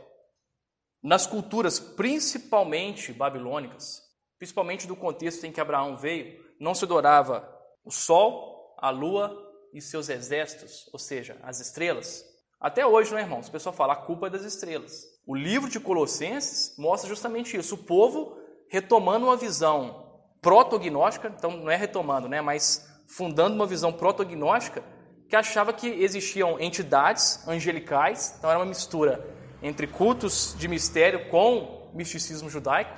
Nas 1.02 1.26
culturas, 1.26 1.78
principalmente 1.78 3.12
babilônicas, 3.12 4.02
principalmente 4.38 4.86
do 4.86 4.96
contexto 4.96 5.44
em 5.44 5.52
que 5.52 5.60
Abraão 5.60 5.96
veio, 5.96 6.44
não 6.58 6.74
se 6.74 6.84
adorava 6.84 7.48
o 7.84 7.90
sol, 7.90 8.74
a 8.78 8.90
lua 8.90 9.44
e 9.72 9.80
seus 9.80 10.08
exércitos, 10.08 10.88
ou 10.92 10.98
seja, 10.98 11.38
as 11.42 11.60
estrelas. 11.60 12.24
Até 12.58 12.86
hoje, 12.86 13.10
não 13.10 13.18
é, 13.18 13.22
irmãos? 13.22 13.48
O 13.48 13.52
pessoal 13.52 13.74
fala 13.74 13.92
a 13.92 14.02
culpa 14.04 14.26
é 14.26 14.30
das 14.30 14.42
estrelas. 14.42 15.04
O 15.26 15.34
livro 15.34 15.68
de 15.68 15.78
Colossenses 15.78 16.74
mostra 16.78 17.08
justamente 17.08 17.56
isso. 17.56 17.74
O 17.74 17.84
povo 17.84 18.36
retomando 18.68 19.26
uma 19.26 19.36
visão 19.36 20.20
protognóstica, 20.40 21.28
então 21.28 21.50
não 21.50 21.70
é 21.70 21.76
retomando, 21.76 22.28
né, 22.28 22.40
mas 22.40 22.88
fundando 23.06 23.54
uma 23.54 23.66
visão 23.66 23.92
protognóstica 23.92 24.82
que 25.28 25.36
achava 25.36 25.72
que 25.72 25.88
existiam 25.88 26.60
entidades 26.60 27.46
angelicais, 27.48 28.34
então 28.38 28.50
era 28.50 28.58
uma 28.58 28.66
mistura 28.66 29.24
entre 29.62 29.86
cultos 29.86 30.54
de 30.58 30.68
mistério 30.68 31.28
com 31.28 31.90
misticismo 31.94 32.48
judaico, 32.48 32.92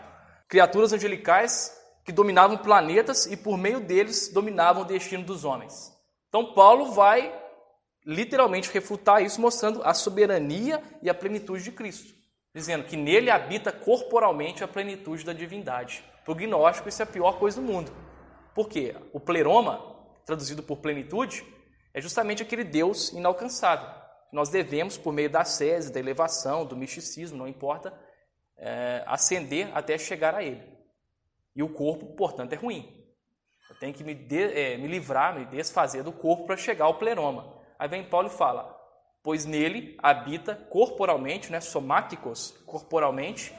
criaturas 0.49 0.93
angelicais 0.93 1.75
que 2.05 2.13
dominavam 2.13 2.57
planetas 2.59 3.27
e 3.27 3.37
por 3.37 3.57
meio 3.57 3.81
deles 3.81 4.29
dominavam 4.29 4.83
o 4.83 4.87
destino 4.87 5.25
dos 5.25 5.45
homens. 5.45 5.93
Então 6.29 6.53
Paulo 6.53 6.93
vai 6.93 7.33
literalmente 8.05 8.71
refutar 8.73 9.23
isso 9.23 9.41
mostrando 9.41 9.83
a 9.83 9.95
soberania 9.95 10.83
e 11.03 11.09
a 11.09 11.15
plenitude 11.15 11.63
de 11.63 11.73
Cristo 11.73 12.19
dizendo 12.59 12.85
que 12.85 12.97
nele 12.97 13.31
habita 13.31 13.71
corporalmente 13.71 14.65
a 14.65 14.69
plenitude 14.69 15.25
da 15.25 15.33
divindade. 15.33 16.05
Para 16.25 16.33
o 16.33 16.35
gnóstico, 16.35 16.89
isso 16.89 17.01
é 17.01 17.05
a 17.05 17.07
pior 17.07 17.39
coisa 17.39 17.61
do 17.61 17.67
mundo. 17.67 17.93
Por 18.55 18.69
quê? 18.69 18.97
O 19.13 19.21
pleroma, 19.21 19.81
traduzido 20.29 20.62
por 20.62 20.76
plenitude, 20.76 21.43
é 21.95 22.03
justamente 22.03 22.43
aquele 22.43 22.62
Deus 22.62 23.12
inalcançável. 23.14 23.89
Nós 24.31 24.51
devemos, 24.51 24.99
por 24.99 25.11
meio 25.11 25.31
da 25.31 25.43
sese, 25.43 25.91
da 25.91 25.99
elevação, 25.99 26.66
do 26.66 26.76
misticismo, 26.76 27.39
não 27.39 27.49
importa, 27.49 27.99
é, 28.59 29.03
ascender 29.07 29.74
até 29.74 29.97
chegar 29.97 30.35
a 30.35 30.45
ele. 30.45 30.62
E 31.57 31.62
o 31.62 31.68
corpo, 31.70 32.14
portanto, 32.14 32.53
é 32.53 32.57
ruim. 32.57 32.95
Eu 33.70 33.79
tenho 33.79 33.95
que 33.95 34.05
me, 34.05 34.14
de, 34.14 34.53
é, 34.53 34.76
me 34.76 34.87
livrar, 34.87 35.35
me 35.35 35.47
desfazer 35.47 36.03
do 36.03 36.12
corpo 36.12 36.45
para 36.45 36.59
chegar 36.59 36.85
ao 36.85 36.99
pleroma. 36.99 37.59
Aí 37.79 37.89
vem 37.89 38.05
Paulo 38.05 38.29
e 38.29 38.31
fala: 38.31 38.79
pois 39.22 39.47
nele 39.47 39.97
habita 40.03 40.55
corporalmente, 40.55 41.51
né, 41.51 41.59
somáticos, 41.59 42.51
corporalmente, 42.66 43.55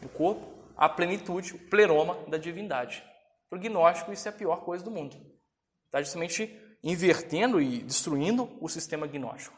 o 0.00 0.08
corpo, 0.08 0.46
a 0.76 0.88
plenitude, 0.88 1.54
o 1.54 1.68
pleroma 1.68 2.16
da 2.28 2.38
divindade. 2.38 3.02
Para 3.50 3.58
o 3.58 3.60
gnóstico, 3.60 4.12
isso 4.12 4.28
é 4.28 4.30
a 4.30 4.34
pior 4.34 4.60
coisa 4.60 4.84
do 4.84 4.92
mundo. 4.92 5.27
Está 5.88 6.02
justamente 6.02 6.54
invertendo 6.84 7.60
e 7.60 7.82
destruindo 7.82 8.56
o 8.60 8.68
sistema 8.68 9.06
gnóstico. 9.06 9.56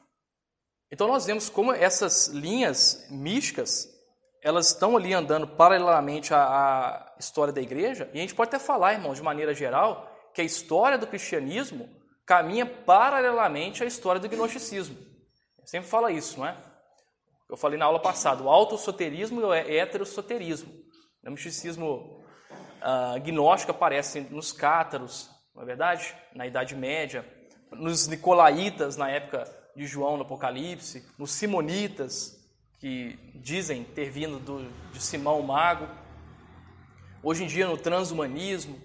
Então 0.91 1.07
nós 1.07 1.27
vemos 1.27 1.49
como 1.51 1.73
essas 1.73 2.29
linhas 2.29 3.07
místicas, 3.11 3.89
elas 4.43 4.69
estão 4.69 4.97
ali 4.97 5.13
andando 5.13 5.47
paralelamente 5.47 6.33
à, 6.33 6.43
à 6.45 7.17
história 7.19 7.53
da 7.53 7.61
igreja, 7.61 8.09
e 8.15 8.19
a 8.19 8.21
gente 8.21 8.35
pode 8.35 8.49
até 8.49 8.59
falar, 8.59 8.95
irmão, 8.95 9.13
de 9.13 9.23
maneira 9.23 9.53
geral, 9.53 10.09
que 10.33 10.41
a 10.41 10.45
história 10.45 10.97
do 10.97 11.07
cristianismo 11.07 11.89
caminha 12.25 12.65
paralelamente 12.65 13.83
à 13.83 13.87
história 13.87 14.21
do 14.21 14.29
gnosticismo. 14.29 14.97
Sempre 15.65 15.89
fala 15.89 16.13
isso, 16.13 16.39
não 16.39 16.47
é? 16.47 16.57
Eu 17.49 17.57
falei 17.57 17.77
na 17.77 17.85
aula 17.85 18.01
passada, 18.01 18.43
o 18.43 18.49
autossoterismo 18.49 19.41
e 19.41 19.45
o 19.45 19.53
heterossoterismo. 19.53 20.73
O 21.27 21.31
misticismo 21.33 22.25
uh, 22.81 23.21
gnóstico 23.21 23.73
aparece 23.73 24.21
nos 24.21 24.53
cátaros, 24.53 25.29
não 25.61 25.65
é 25.65 25.67
verdade? 25.67 26.17
Na 26.35 26.47
Idade 26.47 26.75
Média, 26.75 27.23
nos 27.71 28.07
nicolaítas, 28.07 28.97
na 28.97 29.11
época 29.11 29.45
de 29.77 29.87
João 29.87 30.17
no 30.17 30.23
Apocalipse, 30.23 31.05
nos 31.19 31.33
simonitas, 31.33 32.35
que 32.79 33.19
dizem 33.35 33.85
ter 33.85 34.09
vindo 34.09 34.39
do, 34.39 34.71
de 34.91 35.03
Simão 35.03 35.39
o 35.39 35.47
Mago, 35.47 35.87
hoje 37.23 37.45
em 37.45 37.47
dia 37.47 37.67
no 37.67 37.77
transhumanismo. 37.77 38.81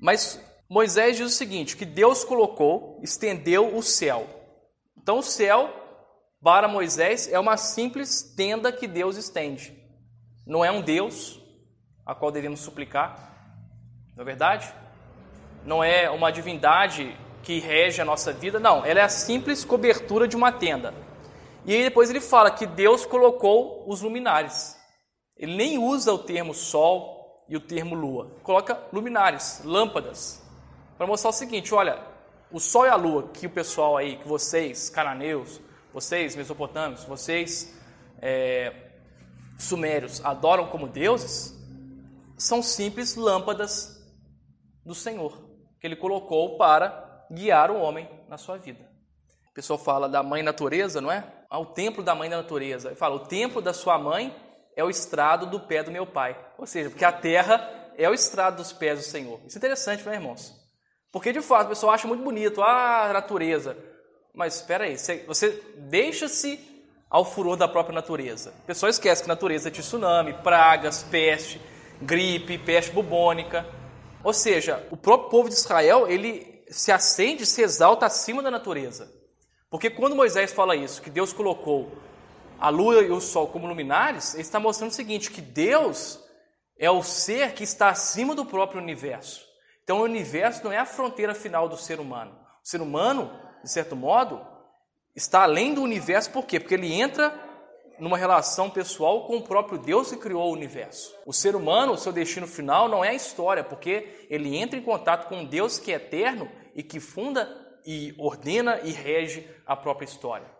Mas 0.00 0.44
Moisés 0.68 1.16
diz 1.18 1.26
o 1.26 1.36
seguinte: 1.36 1.76
que 1.76 1.84
Deus 1.84 2.24
colocou, 2.24 2.98
estendeu 3.00 3.76
o 3.76 3.80
céu. 3.80 4.26
Então 5.00 5.18
o 5.18 5.22
céu 5.22 5.70
para 6.42 6.66
Moisés 6.66 7.32
é 7.32 7.38
uma 7.38 7.56
simples 7.56 8.34
tenda 8.36 8.72
que 8.72 8.88
Deus 8.88 9.16
estende. 9.16 9.72
Não 10.44 10.64
é 10.64 10.70
um 10.72 10.82
Deus, 10.82 11.40
a 12.04 12.12
qual 12.12 12.32
devemos 12.32 12.58
suplicar. 12.58 13.30
Não 14.16 14.22
é 14.22 14.26
verdade? 14.26 14.81
Não 15.64 15.82
é 15.82 16.10
uma 16.10 16.30
divindade 16.30 17.16
que 17.42 17.58
rege 17.58 18.00
a 18.00 18.04
nossa 18.04 18.32
vida, 18.32 18.60
não, 18.60 18.84
ela 18.84 19.00
é 19.00 19.02
a 19.02 19.08
simples 19.08 19.64
cobertura 19.64 20.28
de 20.28 20.36
uma 20.36 20.52
tenda. 20.52 20.94
E 21.64 21.74
aí 21.74 21.82
depois 21.82 22.10
ele 22.10 22.20
fala 22.20 22.50
que 22.50 22.66
Deus 22.66 23.04
colocou 23.04 23.84
os 23.86 24.00
luminares. 24.00 24.76
Ele 25.36 25.56
nem 25.56 25.78
usa 25.78 26.12
o 26.12 26.18
termo 26.18 26.54
sol 26.54 27.44
e 27.48 27.56
o 27.56 27.60
termo 27.60 27.94
lua. 27.94 28.30
Coloca 28.42 28.80
luminares, 28.92 29.60
lâmpadas, 29.64 30.42
para 30.96 31.06
mostrar 31.06 31.30
o 31.30 31.32
seguinte, 31.32 31.74
olha, 31.74 31.98
o 32.50 32.60
sol 32.60 32.86
e 32.86 32.88
a 32.88 32.94
lua 32.94 33.28
que 33.32 33.46
o 33.46 33.50
pessoal 33.50 33.96
aí, 33.96 34.16
que 34.16 34.28
vocês, 34.28 34.90
cananeus, 34.90 35.60
vocês, 35.92 36.36
mesopotâmios, 36.36 37.04
vocês, 37.04 37.76
é, 38.20 38.72
sumérios, 39.58 40.24
adoram 40.24 40.66
como 40.68 40.86
deuses, 40.88 41.58
são 42.36 42.62
simples 42.62 43.14
lâmpadas 43.16 44.00
do 44.84 44.94
Senhor, 44.94 45.51
que 45.82 45.86
Ele 45.88 45.96
colocou 45.96 46.56
para 46.56 47.26
guiar 47.28 47.68
o 47.68 47.80
homem 47.80 48.08
na 48.28 48.38
sua 48.38 48.56
vida. 48.56 48.88
O 49.50 49.52
pessoal 49.52 49.76
fala 49.76 50.08
da 50.08 50.22
mãe 50.22 50.40
natureza, 50.40 51.00
não 51.00 51.10
é? 51.10 51.24
Ah, 51.50 51.58
o 51.58 51.66
templo 51.66 52.04
da 52.04 52.14
mãe 52.14 52.30
da 52.30 52.36
natureza. 52.36 52.90
Ele 52.90 52.94
fala, 52.94 53.16
o 53.16 53.26
templo 53.26 53.60
da 53.60 53.74
sua 53.74 53.98
mãe 53.98 54.32
é 54.76 54.84
o 54.84 54.88
estrado 54.88 55.44
do 55.44 55.58
pé 55.58 55.82
do 55.82 55.90
meu 55.90 56.06
pai. 56.06 56.38
Ou 56.56 56.68
seja, 56.68 56.88
porque 56.88 57.04
a 57.04 57.10
terra 57.10 57.68
é 57.98 58.08
o 58.08 58.14
estrado 58.14 58.58
dos 58.58 58.72
pés 58.72 59.00
do 59.00 59.04
Senhor. 59.04 59.40
Isso 59.44 59.56
é 59.56 59.58
interessante, 59.58 60.06
não 60.06 60.12
é, 60.12 60.14
irmãos? 60.14 60.54
Porque, 61.10 61.32
de 61.32 61.42
fato, 61.42 61.66
o 61.66 61.70
pessoal 61.70 61.92
acha 61.92 62.06
muito 62.06 62.22
bonito, 62.22 62.62
ah, 62.62 63.10
a 63.10 63.12
natureza. 63.12 63.76
Mas 64.32 64.54
espera 64.54 64.84
aí, 64.84 64.96
você 65.26 65.50
deixa-se 65.78 66.60
ao 67.10 67.24
furor 67.24 67.56
da 67.56 67.66
própria 67.66 67.94
natureza. 67.94 68.54
O 68.62 68.66
pessoal 68.66 68.88
esquece 68.88 69.22
que 69.22 69.28
natureza 69.28 69.68
é 69.68 69.72
tsunami, 69.72 70.32
pragas, 70.44 71.02
peste, 71.02 71.60
gripe, 72.00 72.56
peste 72.56 72.92
bubônica. 72.92 73.66
Ou 74.24 74.32
seja, 74.32 74.86
o 74.90 74.96
próprio 74.96 75.30
povo 75.30 75.48
de 75.48 75.54
Israel, 75.54 76.08
ele 76.08 76.64
se 76.68 76.90
acende, 76.92 77.44
se 77.44 77.62
exalta 77.62 78.06
acima 78.06 78.42
da 78.42 78.50
natureza. 78.50 79.12
Porque 79.70 79.90
quando 79.90 80.16
Moisés 80.16 80.52
fala 80.52 80.76
isso, 80.76 81.02
que 81.02 81.10
Deus 81.10 81.32
colocou 81.32 81.90
a 82.60 82.68
lua 82.68 83.02
e 83.02 83.10
o 83.10 83.20
sol 83.20 83.48
como 83.48 83.66
luminares, 83.66 84.34
ele 84.34 84.42
está 84.42 84.60
mostrando 84.60 84.90
o 84.90 84.94
seguinte, 84.94 85.30
que 85.30 85.40
Deus 85.40 86.20
é 86.78 86.90
o 86.90 87.02
ser 87.02 87.52
que 87.52 87.64
está 87.64 87.88
acima 87.88 88.34
do 88.34 88.44
próprio 88.44 88.80
universo. 88.80 89.44
Então 89.82 89.98
o 89.98 90.04
universo 90.04 90.64
não 90.64 90.72
é 90.72 90.78
a 90.78 90.86
fronteira 90.86 91.34
final 91.34 91.68
do 91.68 91.76
ser 91.76 91.98
humano. 91.98 92.32
O 92.64 92.68
ser 92.68 92.80
humano 92.80 93.42
de 93.62 93.70
certo 93.70 93.94
modo, 93.94 94.44
está 95.14 95.42
além 95.42 95.74
do 95.74 95.82
universo, 95.82 96.30
por 96.30 96.44
quê? 96.44 96.58
Porque 96.58 96.74
ele 96.74 96.92
entra 96.92 97.32
numa 98.02 98.18
relação 98.18 98.68
pessoal 98.68 99.28
com 99.28 99.36
o 99.36 99.42
próprio 99.42 99.78
Deus 99.78 100.10
que 100.10 100.16
criou 100.16 100.50
o 100.50 100.52
universo. 100.52 101.14
O 101.24 101.32
ser 101.32 101.54
humano, 101.54 101.92
o 101.92 101.96
seu 101.96 102.12
destino 102.12 102.48
final 102.48 102.88
não 102.88 103.04
é 103.04 103.10
a 103.10 103.14
história, 103.14 103.62
porque 103.62 104.26
ele 104.28 104.56
entra 104.56 104.76
em 104.76 104.82
contato 104.82 105.28
com 105.28 105.36
um 105.36 105.44
Deus 105.44 105.78
que 105.78 105.92
é 105.92 105.94
eterno 105.94 106.50
e 106.74 106.82
que 106.82 106.98
funda 106.98 107.48
e 107.86 108.12
ordena 108.18 108.80
e 108.82 108.90
rege 108.90 109.48
a 109.64 109.76
própria 109.76 110.04
história. 110.04 110.50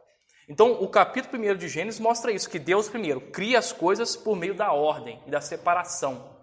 Então, 0.48 0.74
o 0.80 0.86
capítulo 0.86 1.42
1 1.42 1.56
de 1.56 1.68
Gênesis 1.68 1.98
mostra 1.98 2.30
isso, 2.30 2.48
que 2.48 2.60
Deus 2.60 2.88
primeiro 2.88 3.20
cria 3.20 3.58
as 3.58 3.72
coisas 3.72 4.14
por 4.14 4.36
meio 4.36 4.54
da 4.54 4.72
ordem 4.72 5.20
e 5.26 5.30
da 5.32 5.40
separação. 5.40 6.38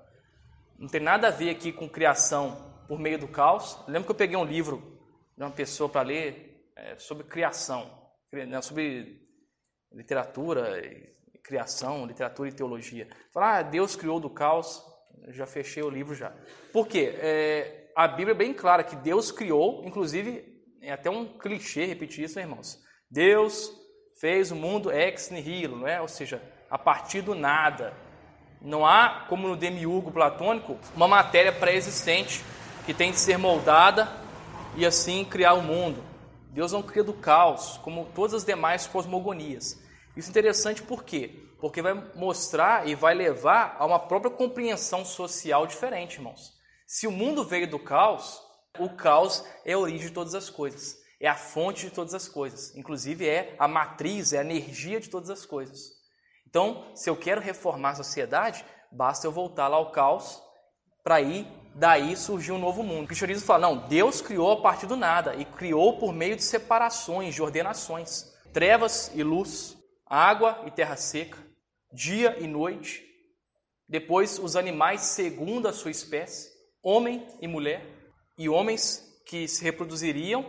Não 0.78 0.90
tem 0.90 1.00
nada 1.00 1.30
a 1.30 1.32
ver 1.32 1.52
aqui 1.52 1.72
com 1.72 1.88
criação 1.88 2.74
por 2.90 3.00
meio 3.00 3.18
do 3.18 3.28
caos. 3.30 3.80
lembro 3.88 4.04
que 4.04 4.12
eu 4.12 4.16
peguei 4.16 4.36
um 4.36 4.44
livro 4.44 5.00
de 5.38 5.46
uma 5.46 5.52
pessoa 5.52 5.88
para 5.88 6.02
ler, 6.02 6.70
é, 6.76 6.98
sobre 6.98 7.24
criação, 7.24 7.90
né, 8.34 8.62
sobre 8.62 9.29
literatura, 9.94 10.82
criação, 11.44 12.06
literatura 12.06 12.50
e 12.50 12.54
teologia. 12.54 13.08
Falar, 13.32 13.58
ah, 13.58 13.62
Deus 13.62 13.96
criou 13.96 14.20
do 14.20 14.30
caos, 14.30 14.84
já 15.30 15.46
fechei 15.46 15.84
o 15.84 15.90
livro 15.90 16.16
já. 16.16 16.32
Por 16.72 16.88
quê? 16.88 17.16
É, 17.20 17.90
a 17.96 18.08
Bíblia 18.08 18.34
é 18.34 18.38
bem 18.38 18.54
clara 18.54 18.84
que 18.84 18.96
Deus 18.96 19.32
criou, 19.32 19.84
inclusive, 19.86 20.62
é 20.82 20.92
até 20.92 21.10
um 21.10 21.26
clichê 21.26 21.86
repetir 21.86 22.26
isso, 22.26 22.38
né, 22.38 22.44
irmãos? 22.44 22.80
Deus 23.10 23.74
fez 24.20 24.52
o 24.52 24.56
mundo 24.56 24.92
ex 24.92 25.30
nihilo, 25.30 25.78
não 25.78 25.88
é? 25.88 26.00
Ou 26.00 26.08
seja, 26.08 26.42
a 26.70 26.78
partir 26.78 27.22
do 27.22 27.34
nada. 27.34 27.94
Não 28.62 28.86
há, 28.86 29.26
como 29.30 29.48
no 29.48 29.56
demiurgo 29.56 30.12
platônico, 30.12 30.78
uma 30.96 31.08
matéria 31.08 31.52
pré-existente 31.52 32.44
que 32.86 32.94
tem 32.94 33.12
de 33.12 33.18
ser 33.18 33.38
moldada 33.38 34.10
e 34.76 34.86
assim 34.86 35.24
criar 35.24 35.54
o 35.54 35.62
mundo. 35.62 36.04
Deus 36.50 36.72
não 36.72 36.82
cria 36.82 37.04
do 37.04 37.14
caos, 37.14 37.78
como 37.78 38.06
todas 38.14 38.34
as 38.34 38.46
demais 38.46 38.88
cosmogonias. 38.88 39.80
Isso 40.16 40.30
é 40.30 40.32
interessante 40.32 40.82
por 40.82 41.04
quê? 41.04 41.48
Porque 41.60 41.82
vai 41.82 41.94
mostrar 42.16 42.88
e 42.88 42.96
vai 42.96 43.14
levar 43.14 43.76
a 43.78 43.86
uma 43.86 44.00
própria 44.00 44.32
compreensão 44.32 45.06
social 45.06 45.68
diferente, 45.68 46.16
irmãos. 46.16 46.54
Se 46.88 47.06
o 47.06 47.12
mundo 47.12 47.44
veio 47.44 47.70
do 47.70 47.78
caos, 47.78 48.42
o 48.80 48.90
caos 48.90 49.46
é 49.64 49.74
a 49.74 49.78
origem 49.78 50.08
de 50.08 50.14
todas 50.14 50.34
as 50.34 50.50
coisas, 50.50 50.98
é 51.20 51.28
a 51.28 51.36
fonte 51.36 51.86
de 51.86 51.92
todas 51.92 52.14
as 52.14 52.28
coisas, 52.28 52.76
inclusive 52.76 53.28
é 53.28 53.56
a 53.60 53.68
matriz, 53.68 54.34
é 54.34 54.40
a 54.40 54.44
energia 54.44 55.00
de 55.00 55.10
todas 55.10 55.30
as 55.30 55.46
coisas. 55.46 56.00
Então, 56.48 56.92
se 56.96 57.10
eu 57.10 57.16
quero 57.16 57.42
reformar 57.42 57.92
a 57.92 57.96
sociedade, 57.96 58.66
basta 58.92 59.28
eu 59.28 59.32
voltar 59.32 59.68
lá 59.68 59.78
ao 59.78 59.92
caos 59.92 60.42
para 61.04 61.22
ir 61.22 61.48
daí 61.80 62.16
surgiu 62.18 62.56
um 62.56 62.60
novo 62.60 62.84
mundo. 62.84 63.06
O 63.06 63.08
cristianismo 63.08 63.46
fala, 63.46 63.70
não, 63.70 63.88
Deus 63.88 64.20
criou 64.20 64.52
a 64.52 64.62
partir 64.62 64.86
do 64.86 64.98
nada 64.98 65.34
e 65.36 65.46
criou 65.46 65.98
por 65.98 66.14
meio 66.14 66.36
de 66.36 66.44
separações, 66.44 67.34
de 67.34 67.42
ordenações. 67.42 68.36
Trevas 68.52 69.10
e 69.16 69.24
luz, 69.24 69.78
água 70.06 70.62
e 70.68 70.72
terra 70.72 70.98
seca, 70.98 71.38
dia 71.94 72.38
e 72.38 72.48
noite. 72.48 73.06
Depois 73.88 74.38
os 74.38 74.58
animais 74.58 75.02
segundo 75.02 75.70
a 75.70 75.74
sua 75.74 75.90
espécie, 75.90 76.50
homem 76.84 77.26
e 77.42 77.48
mulher, 77.48 77.86
e 78.38 78.50
homens 78.50 79.02
que 79.26 79.48
se 79.48 79.64
reproduziriam 79.64 80.46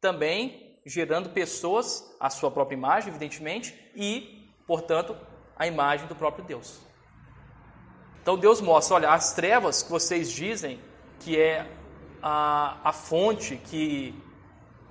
também 0.00 0.78
gerando 0.86 1.30
pessoas 1.30 2.04
à 2.20 2.30
sua 2.30 2.50
própria 2.50 2.76
imagem, 2.76 3.08
evidentemente, 3.08 3.74
e, 3.96 4.48
portanto, 4.66 5.16
a 5.56 5.66
imagem 5.66 6.06
do 6.06 6.14
próprio 6.14 6.44
Deus. 6.44 6.80
Então 8.24 8.38
Deus 8.38 8.58
mostra, 8.62 8.94
olha, 8.94 9.10
as 9.10 9.34
trevas 9.34 9.82
que 9.82 9.90
vocês 9.90 10.32
dizem 10.32 10.80
que 11.20 11.38
é 11.38 11.70
a, 12.22 12.78
a 12.82 12.90
fonte, 12.90 13.58
que 13.58 14.14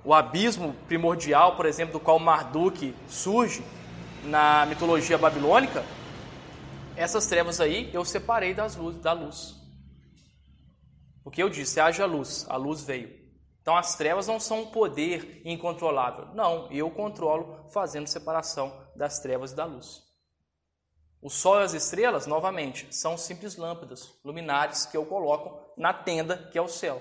o 0.04 0.14
abismo 0.14 0.72
primordial, 0.86 1.56
por 1.56 1.66
exemplo, 1.66 1.94
do 1.94 1.98
qual 1.98 2.16
Marduk 2.20 2.94
surge 3.08 3.64
na 4.22 4.64
mitologia 4.66 5.18
babilônica, 5.18 5.84
essas 6.96 7.26
trevas 7.26 7.60
aí 7.60 7.90
eu 7.92 8.04
separei 8.04 8.54
das 8.54 8.76
luz, 8.76 8.98
da 8.98 9.12
luz. 9.12 9.56
Porque 11.24 11.42
eu 11.42 11.50
disse, 11.50 11.80
haja 11.80 12.06
luz, 12.06 12.46
a 12.48 12.54
luz 12.54 12.84
veio. 12.84 13.10
Então 13.60 13.76
as 13.76 13.96
trevas 13.96 14.28
não 14.28 14.38
são 14.38 14.60
um 14.60 14.66
poder 14.66 15.42
incontrolável. 15.44 16.28
Não, 16.36 16.70
eu 16.70 16.88
controlo 16.88 17.68
fazendo 17.72 18.06
separação 18.06 18.72
das 18.94 19.18
trevas 19.18 19.50
e 19.50 19.56
da 19.56 19.64
luz. 19.64 20.13
O 21.24 21.30
sol 21.30 21.62
e 21.62 21.64
as 21.64 21.72
estrelas, 21.72 22.26
novamente, 22.26 22.86
são 22.90 23.16
simples 23.16 23.56
lâmpadas, 23.56 24.12
luminares 24.22 24.84
que 24.84 24.94
eu 24.94 25.06
coloco 25.06 25.58
na 25.74 25.90
tenda 25.90 26.36
que 26.52 26.58
é 26.58 26.60
o 26.60 26.68
céu. 26.68 27.00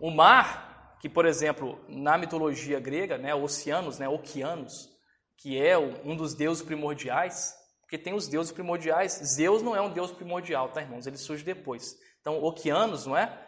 O 0.00 0.10
mar, 0.10 0.96
que 0.98 1.06
por 1.06 1.26
exemplo, 1.26 1.78
na 1.86 2.16
mitologia 2.16 2.80
grega, 2.80 3.18
né, 3.18 3.34
oceanos, 3.34 3.98
né, 3.98 4.08
oceanos, 4.08 4.88
que 5.36 5.62
é 5.62 5.76
um 5.76 6.16
dos 6.16 6.32
deuses 6.32 6.62
primordiais, 6.62 7.54
porque 7.82 7.98
tem 7.98 8.14
os 8.14 8.26
deuses 8.26 8.52
primordiais, 8.52 9.20
Zeus 9.22 9.60
não 9.60 9.76
é 9.76 9.82
um 9.82 9.92
deus 9.92 10.10
primordial, 10.10 10.70
tá, 10.70 10.80
irmãos? 10.80 11.06
Ele 11.06 11.18
surge 11.18 11.44
depois. 11.44 11.94
Então, 12.22 12.42
oceanos, 12.42 13.04
não 13.04 13.14
é? 13.14 13.38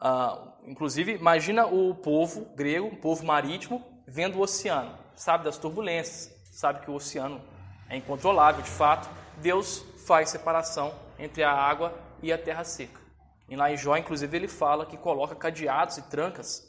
Ah, 0.00 0.56
inclusive, 0.68 1.14
imagina 1.14 1.66
o 1.66 1.96
povo 1.96 2.44
grego, 2.54 2.86
o 2.86 2.96
povo 3.00 3.26
marítimo, 3.26 4.04
vendo 4.06 4.38
o 4.38 4.42
oceano, 4.42 4.96
sabe 5.16 5.42
das 5.42 5.58
turbulências, 5.58 6.32
sabe 6.52 6.84
que 6.84 6.90
o 6.92 6.94
oceano 6.94 7.53
é 7.88 7.96
incontrolável 7.96 8.62
de 8.62 8.70
fato, 8.70 9.08
Deus 9.38 9.84
faz 10.06 10.30
separação 10.30 10.94
entre 11.18 11.42
a 11.42 11.52
água 11.52 11.96
e 12.22 12.32
a 12.32 12.38
terra 12.38 12.64
seca. 12.64 13.00
E 13.48 13.56
lá 13.56 13.70
em 13.70 13.76
Jó, 13.76 13.96
inclusive, 13.96 14.36
ele 14.36 14.48
fala 14.48 14.86
que 14.86 14.96
coloca 14.96 15.34
cadeados 15.34 15.98
e 15.98 16.02
trancas 16.08 16.62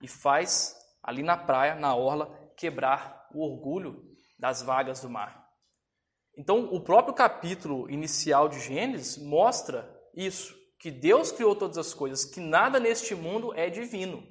e 0.00 0.08
faz 0.08 0.76
ali 1.02 1.22
na 1.22 1.36
praia, 1.36 1.74
na 1.74 1.94
orla, 1.94 2.32
quebrar 2.56 3.28
o 3.34 3.44
orgulho 3.44 4.02
das 4.38 4.62
vagas 4.62 5.00
do 5.00 5.10
mar. 5.10 5.42
Então, 6.36 6.72
o 6.72 6.80
próprio 6.80 7.14
capítulo 7.14 7.90
inicial 7.90 8.48
de 8.48 8.58
Gênesis 8.60 9.18
mostra 9.18 9.88
isso, 10.14 10.54
que 10.78 10.90
Deus 10.90 11.30
criou 11.30 11.54
todas 11.54 11.78
as 11.78 11.92
coisas, 11.92 12.24
que 12.24 12.40
nada 12.40 12.80
neste 12.80 13.14
mundo 13.14 13.52
é 13.54 13.68
divino, 13.68 14.26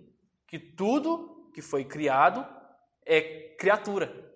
que 0.48 0.58
tudo 0.58 1.50
que 1.54 1.62
foi 1.62 1.86
criado 1.86 2.46
é 3.06 3.56
criatura. 3.58 4.31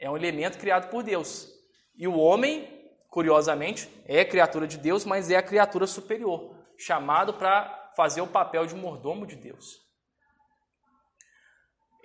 É 0.00 0.10
um 0.10 0.16
elemento 0.16 0.58
criado 0.58 0.88
por 0.90 1.02
Deus. 1.02 1.48
E 1.94 2.08
o 2.08 2.18
homem, 2.18 2.90
curiosamente, 3.10 3.88
é 4.06 4.24
criatura 4.24 4.66
de 4.66 4.78
Deus, 4.78 5.04
mas 5.04 5.30
é 5.30 5.36
a 5.36 5.42
criatura 5.42 5.86
superior, 5.86 6.56
chamado 6.78 7.34
para 7.34 7.92
fazer 7.94 8.22
o 8.22 8.26
papel 8.26 8.66
de 8.66 8.74
mordomo 8.74 9.26
de 9.26 9.36
Deus. 9.36 9.78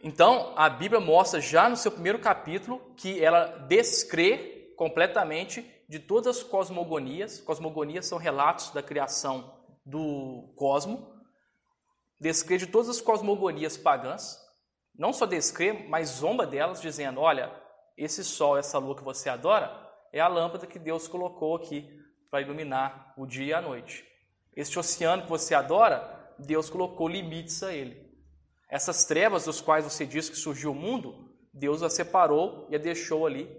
Então, 0.04 0.54
a 0.58 0.70
Bíblia 0.70 1.00
mostra 1.00 1.39
já 1.39 1.70
no 1.70 1.78
seu 1.78 1.91
primeiro 1.91 2.20
capítulo 2.20 2.93
que 2.98 3.24
ela 3.24 3.46
descrê 3.68 4.74
completamente 4.76 5.66
de 5.88 6.00
todas 6.00 6.38
as 6.38 6.43
cosmogonias. 6.43 7.39
Cosmogonias 7.39 8.06
são 8.06 8.18
relatos 8.18 8.72
da 8.72 8.84
criação 8.84 9.58
do 9.86 10.54
cosmo. 10.58 11.16
Descrê 12.20 12.58
de 12.58 12.68
todas 12.68 12.89
as 12.89 13.02
cosmogonias 13.02 13.78
pagãs. 13.78 14.38
Não 14.93 15.14
só 15.14 15.26
descrê, 15.26 15.74
mas 15.88 16.10
zomba 16.10 16.46
delas, 16.46 16.82
dizendo: 16.82 17.20
olha, 17.22 17.52
esse 17.98 18.24
sol, 18.24 18.58
essa 18.58 18.78
lua 18.78 18.96
que 18.96 19.04
você 19.04 19.30
adora, 19.30 19.72
é 20.12 20.20
a 20.20 20.28
lâmpada 20.28 20.68
que 20.68 20.80
Deus 20.80 21.08
colocou 21.08 21.56
aqui 21.56 21.89
para 22.30 22.41
iluminar 22.41 23.14
o 23.18 23.26
dia 23.26 23.46
e 23.46 23.54
a 23.54 23.62
noite. 23.62 24.06
Este 24.56 24.80
oceano 24.80 25.24
que 25.24 25.30
você 25.30 25.54
adora, 25.54 26.34
Deus 26.39 26.70
colocou 26.70 27.08
limites 27.08 27.62
a 27.64 27.74
ele. 27.74 28.06
Essas 28.70 29.06
trevas 29.06 29.46
dos 29.46 29.62
quais 29.62 29.86
você 29.86 30.06
diz 30.06 30.30
que 30.30 30.36
surgiu 30.36 30.72
o 30.72 30.76
mundo, 30.76 31.34
Deus 31.54 31.84
a 31.84 31.89
separou 31.89 32.68
e 32.70 32.76
a 32.76 32.80
deixou 32.80 33.26
ali 33.26 33.50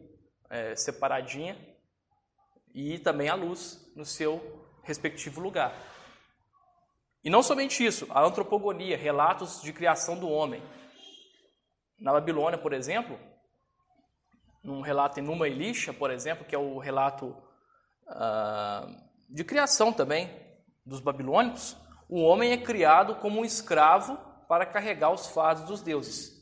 é, 0.51 0.74
separadinha 0.76 1.57
e 2.74 2.99
também 2.99 3.28
a 3.28 3.34
luz 3.34 3.91
no 3.97 4.05
seu 4.05 4.64
respectivo 4.82 5.41
lugar. 5.41 5.74
E 7.24 7.30
não 7.30 7.43
somente 7.43 7.84
isso, 7.84 8.07
a 8.11 8.22
antropogonia, 8.22 8.97
relatos 8.97 9.61
de 9.62 9.72
criação 9.72 10.18
do 10.18 10.28
homem. 10.28 10.62
Na 11.99 12.12
Babilônia, 12.12 12.59
por 12.59 12.72
exemplo, 12.72 13.18
num 14.66 14.80
relato 14.80 15.20
em 15.20 15.22
Numa 15.22 15.46
Elisha, 15.46 15.92
por 15.92 16.10
exemplo, 16.10 16.44
que 16.44 16.52
é 16.54 16.58
o 16.58 16.78
relato 16.78 17.26
uh, 18.08 18.96
de 19.30 19.44
criação 19.44 19.92
também 19.92 20.28
dos 20.84 20.98
babilônicos, 20.98 21.76
o 22.08 22.20
homem 22.20 22.50
é 22.50 22.56
criado 22.56 23.14
como 23.14 23.40
um 23.40 23.44
escravo 23.44 24.18
para 24.48 24.66
carregar 24.66 25.12
os 25.12 25.28
fardos 25.28 25.64
dos 25.64 25.82
deuses. 25.82 26.32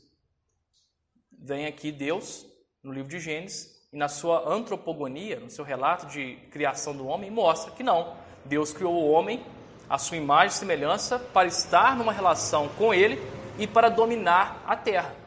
Vem 1.31 1.67
aqui 1.67 1.91
Deus, 1.91 2.47
no 2.83 2.91
livro 2.91 3.09
de 3.09 3.19
Gênesis, 3.19 3.75
e 3.93 3.97
na 3.97 4.07
sua 4.07 4.51
antropogonia, 4.51 5.39
no 5.39 5.49
seu 5.49 5.63
relato 5.63 6.07
de 6.07 6.35
criação 6.49 6.97
do 6.97 7.05
homem, 7.05 7.29
mostra 7.29 7.71
que 7.71 7.83
não. 7.83 8.17
Deus 8.43 8.73
criou 8.73 8.93
o 8.93 9.11
homem, 9.11 9.45
a 9.87 9.99
sua 9.99 10.17
imagem 10.17 10.47
e 10.47 10.59
semelhança, 10.59 11.19
para 11.19 11.47
estar 11.47 11.95
numa 11.95 12.11
relação 12.11 12.69
com 12.69 12.91
ele 12.91 13.21
e 13.59 13.67
para 13.67 13.87
dominar 13.87 14.63
a 14.65 14.75
terra. 14.75 15.24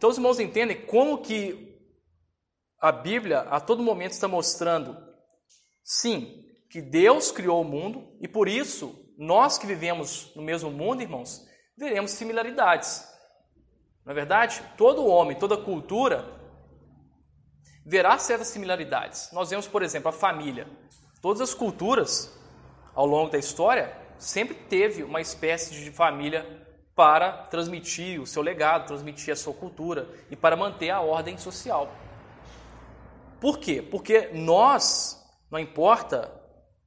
Então 0.00 0.08
os 0.08 0.16
irmãos 0.16 0.40
entendem 0.40 0.80
como 0.86 1.18
que 1.18 1.78
a 2.80 2.90
Bíblia 2.90 3.40
a 3.40 3.60
todo 3.60 3.82
momento 3.82 4.12
está 4.12 4.26
mostrando, 4.26 4.96
sim, 5.84 6.42
que 6.70 6.80
Deus 6.80 7.30
criou 7.30 7.60
o 7.60 7.64
mundo 7.64 8.16
e 8.18 8.26
por 8.26 8.48
isso 8.48 8.98
nós 9.18 9.58
que 9.58 9.66
vivemos 9.66 10.34
no 10.34 10.40
mesmo 10.40 10.70
mundo, 10.70 11.02
irmãos, 11.02 11.46
veremos 11.76 12.12
similaridades. 12.12 13.06
Na 14.02 14.12
é 14.12 14.14
verdade, 14.14 14.62
todo 14.74 15.04
homem, 15.04 15.38
toda 15.38 15.54
cultura 15.58 16.24
verá 17.84 18.16
certas 18.16 18.48
similaridades. 18.48 19.30
Nós 19.34 19.50
vemos, 19.50 19.68
por 19.68 19.82
exemplo, 19.82 20.08
a 20.08 20.12
família. 20.12 20.66
Todas 21.20 21.42
as 21.42 21.52
culturas 21.52 22.34
ao 22.94 23.04
longo 23.04 23.30
da 23.30 23.36
história 23.36 23.94
sempre 24.16 24.54
teve 24.54 25.02
uma 25.02 25.20
espécie 25.20 25.74
de 25.74 25.90
família 25.90 26.69
para 27.00 27.32
transmitir 27.32 28.20
o 28.20 28.26
seu 28.26 28.42
legado, 28.42 28.86
transmitir 28.86 29.32
a 29.32 29.36
sua 29.36 29.54
cultura 29.54 30.06
e 30.30 30.36
para 30.36 30.54
manter 30.54 30.90
a 30.90 31.00
ordem 31.00 31.38
social. 31.38 31.90
Por 33.40 33.58
quê? 33.58 33.80
Porque 33.80 34.28
nós, 34.34 35.18
não 35.50 35.58
importa 35.58 36.30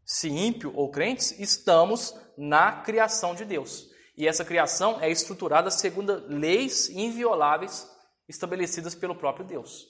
se 0.06 0.30
ímpio 0.30 0.72
ou 0.76 0.92
crentes, 0.92 1.32
estamos 1.40 2.16
na 2.38 2.74
criação 2.84 3.34
de 3.34 3.44
Deus. 3.44 3.88
E 4.16 4.28
essa 4.28 4.46
criação 4.46 5.02
é 5.02 5.10
estruturada 5.10 5.72
segundo 5.72 6.28
leis 6.28 6.90
invioláveis 6.90 7.90
estabelecidas 8.30 8.94
pelo 8.94 9.16
próprio 9.16 9.48
Deus. 9.48 9.88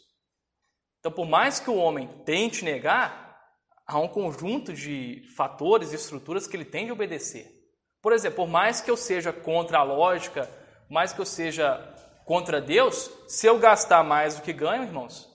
Então, 1.02 1.12
por 1.12 1.28
mais 1.28 1.60
que 1.60 1.70
o 1.70 1.76
homem 1.76 2.08
tente 2.24 2.64
negar, 2.64 3.38
há 3.86 4.00
um 4.00 4.08
conjunto 4.08 4.72
de 4.72 5.22
fatores 5.36 5.92
e 5.92 5.96
estruturas 5.96 6.48
que 6.48 6.56
ele 6.56 6.64
tem 6.64 6.86
de 6.86 6.94
obedecer. 6.94 7.62
Por 8.04 8.12
exemplo, 8.12 8.36
por 8.36 8.49
mais 8.49 8.82
que 8.82 8.91
eu 8.91 8.97
seja 8.97 9.32
contra 9.32 9.80
a 9.80 9.84
lógica, 9.84 10.49
mais 10.89 11.14
que 11.14 11.22
eu 11.22 11.26
seja 11.26 11.80
contra 12.26 12.60
Deus, 12.60 13.10
se 13.30 13.47
eu 13.47 13.58
gastar 13.58 14.04
mais 14.04 14.36
do 14.36 14.41
que 14.41 14.51
ganho, 14.51 14.84
irmãos, 14.84 15.34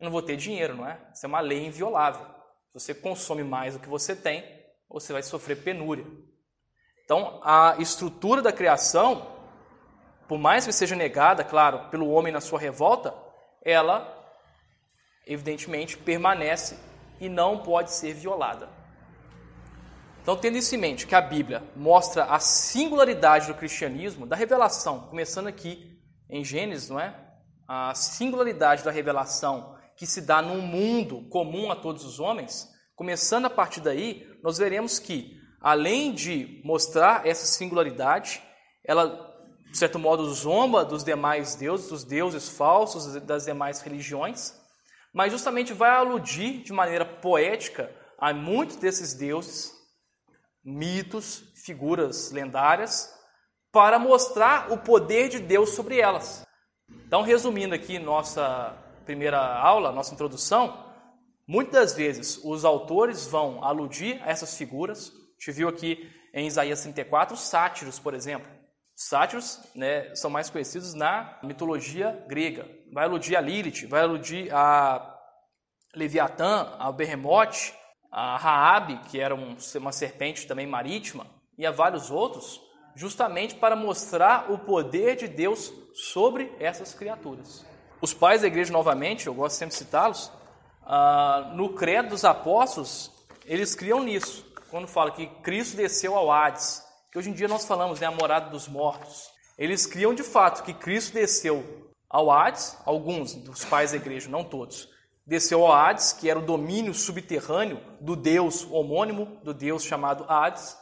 eu 0.00 0.06
não 0.06 0.10
vou 0.10 0.20
ter 0.20 0.36
dinheiro, 0.36 0.74
não 0.74 0.86
é? 0.86 0.98
Isso 1.14 1.24
é 1.24 1.28
uma 1.28 1.38
lei 1.38 1.64
inviolável. 1.64 2.26
Se 2.66 2.80
você 2.80 2.92
consome 2.92 3.44
mais 3.44 3.74
do 3.74 3.80
que 3.80 3.88
você 3.88 4.16
tem, 4.16 4.44
você 4.90 5.12
vai 5.12 5.22
sofrer 5.22 5.62
penúria. 5.62 6.04
Então, 7.04 7.40
a 7.44 7.76
estrutura 7.78 8.42
da 8.42 8.52
criação, 8.52 9.24
por 10.26 10.38
mais 10.38 10.66
que 10.66 10.72
seja 10.72 10.96
negada, 10.96 11.44
claro, 11.44 11.88
pelo 11.88 12.10
homem 12.10 12.32
na 12.32 12.40
sua 12.40 12.58
revolta, 12.58 13.14
ela 13.62 14.12
evidentemente 15.24 15.96
permanece 15.96 16.76
e 17.20 17.28
não 17.28 17.58
pode 17.58 17.92
ser 17.92 18.12
violada. 18.12 18.77
Então, 20.28 20.36
tendo 20.36 20.58
isso 20.58 20.74
em 20.74 20.78
mente 20.78 21.06
que 21.06 21.14
a 21.14 21.22
Bíblia 21.22 21.62
mostra 21.74 22.24
a 22.24 22.38
singularidade 22.38 23.46
do 23.46 23.54
cristianismo, 23.54 24.26
da 24.26 24.36
revelação, 24.36 25.08
começando 25.08 25.46
aqui 25.46 25.98
em 26.28 26.44
Gênesis, 26.44 26.90
não 26.90 27.00
é? 27.00 27.18
A 27.66 27.94
singularidade 27.94 28.84
da 28.84 28.90
revelação 28.90 29.74
que 29.96 30.06
se 30.06 30.20
dá 30.20 30.42
num 30.42 30.60
mundo 30.60 31.26
comum 31.30 31.72
a 31.72 31.76
todos 31.76 32.04
os 32.04 32.20
homens, 32.20 32.68
começando 32.94 33.46
a 33.46 33.50
partir 33.50 33.80
daí, 33.80 34.28
nós 34.42 34.58
veremos 34.58 34.98
que 34.98 35.34
além 35.62 36.12
de 36.12 36.60
mostrar 36.62 37.26
essa 37.26 37.46
singularidade, 37.46 38.42
ela, 38.84 39.34
de 39.70 39.78
certo 39.78 39.98
modo, 39.98 40.30
zomba 40.34 40.84
dos 40.84 41.02
demais 41.02 41.54
deuses, 41.54 41.88
dos 41.88 42.04
deuses 42.04 42.50
falsos, 42.50 43.14
das 43.22 43.46
demais 43.46 43.80
religiões, 43.80 44.52
mas 45.10 45.32
justamente 45.32 45.72
vai 45.72 45.88
aludir 45.88 46.62
de 46.62 46.72
maneira 46.74 47.06
poética 47.06 47.90
a 48.18 48.34
muitos 48.34 48.76
desses 48.76 49.14
deuses, 49.14 49.77
mitos, 50.64 51.44
figuras 51.64 52.30
lendárias, 52.30 53.12
para 53.72 53.98
mostrar 53.98 54.72
o 54.72 54.78
poder 54.78 55.28
de 55.28 55.38
Deus 55.38 55.70
sobre 55.70 56.00
elas. 56.00 56.46
Então, 57.06 57.22
resumindo 57.22 57.74
aqui 57.74 57.98
nossa 57.98 58.76
primeira 59.04 59.38
aula, 59.38 59.92
nossa 59.92 60.14
introdução, 60.14 60.86
muitas 61.46 61.94
vezes 61.94 62.40
os 62.42 62.64
autores 62.64 63.26
vão 63.26 63.62
aludir 63.62 64.20
a 64.22 64.30
essas 64.30 64.56
figuras, 64.56 65.12
gente 65.38 65.52
viu 65.52 65.68
aqui 65.68 66.10
em 66.34 66.46
Isaías 66.46 66.82
34 66.82 67.34
os 67.34 67.40
sátiros, 67.40 67.98
por 67.98 68.12
exemplo. 68.12 68.50
sátiros 68.94 69.60
né, 69.74 70.12
são 70.14 70.28
mais 70.28 70.50
conhecidos 70.50 70.92
na 70.92 71.38
mitologia 71.42 72.24
grega. 72.26 72.68
Vai 72.92 73.04
aludir 73.04 73.36
a 73.36 73.40
Lilith, 73.40 73.86
vai 73.86 74.02
aludir 74.02 74.52
a 74.52 75.16
Leviatã, 75.94 76.74
a 76.78 76.90
Behemoth, 76.90 77.72
a 78.10 78.36
Raabe, 78.36 78.98
que 79.08 79.20
era 79.20 79.34
um, 79.34 79.56
uma 79.76 79.92
serpente 79.92 80.46
também 80.46 80.66
marítima, 80.66 81.26
e 81.56 81.66
a 81.66 81.70
vários 81.70 82.10
outros, 82.10 82.60
justamente 82.94 83.54
para 83.54 83.76
mostrar 83.76 84.50
o 84.50 84.58
poder 84.58 85.16
de 85.16 85.28
Deus 85.28 85.72
sobre 85.94 86.52
essas 86.58 86.94
criaturas. 86.94 87.64
Os 88.00 88.14
pais 88.14 88.42
da 88.42 88.46
igreja, 88.46 88.72
novamente, 88.72 89.26
eu 89.26 89.34
gosto 89.34 89.56
sempre 89.56 89.74
de 89.74 89.78
citá-los, 89.78 90.30
ah, 90.84 91.52
no 91.54 91.74
credo 91.74 92.10
dos 92.10 92.24
apóstolos, 92.24 93.12
eles 93.44 93.74
criam 93.74 94.02
nisso 94.02 94.46
quando 94.70 94.86
fala 94.86 95.10
que 95.10 95.26
Cristo 95.42 95.76
desceu 95.76 96.16
ao 96.16 96.30
Hades, 96.30 96.82
que 97.10 97.18
hoje 97.18 97.30
em 97.30 97.32
dia 97.32 97.48
nós 97.48 97.64
falamos, 97.64 98.00
né, 98.00 98.06
a 98.06 98.10
morada 98.10 98.50
dos 98.50 98.68
mortos. 98.68 99.30
Eles 99.56 99.86
criam 99.86 100.14
de 100.14 100.22
fato 100.22 100.62
que 100.62 100.74
Cristo 100.74 101.14
desceu 101.14 101.92
ao 102.08 102.30
Hades, 102.30 102.76
alguns 102.84 103.34
dos 103.34 103.64
pais 103.64 103.90
da 103.90 103.96
igreja, 103.96 104.28
não 104.28 104.44
todos, 104.44 104.88
desceu 105.28 105.64
ao 105.64 105.72
Hades, 105.72 106.14
que 106.14 106.30
era 106.30 106.38
o 106.38 106.44
domínio 106.44 106.94
subterrâneo 106.94 107.80
do 108.00 108.16
Deus 108.16 108.66
homônimo, 108.70 109.38
do 109.44 109.52
Deus 109.52 109.84
chamado 109.84 110.24
Hades, 110.26 110.74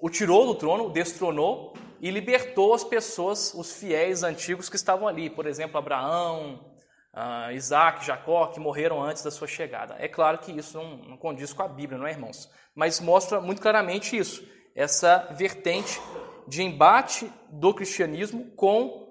o 0.00 0.10
tirou 0.10 0.46
do 0.46 0.54
trono, 0.56 0.86
o 0.86 0.92
destronou 0.92 1.74
e 2.00 2.10
libertou 2.10 2.74
as 2.74 2.82
pessoas, 2.82 3.54
os 3.54 3.72
fiéis 3.72 4.24
antigos 4.24 4.68
que 4.68 4.76
estavam 4.76 5.06
ali, 5.06 5.30
por 5.30 5.46
exemplo, 5.46 5.78
Abraão, 5.78 6.72
uh, 7.14 7.52
Isaac, 7.52 8.04
Jacó, 8.04 8.48
que 8.48 8.58
morreram 8.58 9.02
antes 9.02 9.22
da 9.22 9.30
sua 9.30 9.46
chegada. 9.46 9.94
É 9.98 10.08
claro 10.08 10.38
que 10.38 10.52
isso 10.52 10.80
não 10.80 11.16
condiz 11.16 11.52
com 11.52 11.62
a 11.62 11.68
Bíblia, 11.68 11.98
não 11.98 12.06
é, 12.06 12.10
irmãos? 12.10 12.50
Mas 12.74 13.00
mostra 13.00 13.40
muito 13.40 13.62
claramente 13.62 14.16
isso, 14.16 14.44
essa 14.74 15.28
vertente 15.32 16.00
de 16.48 16.62
embate 16.62 17.32
do 17.48 17.72
cristianismo 17.72 18.50
com 18.56 19.06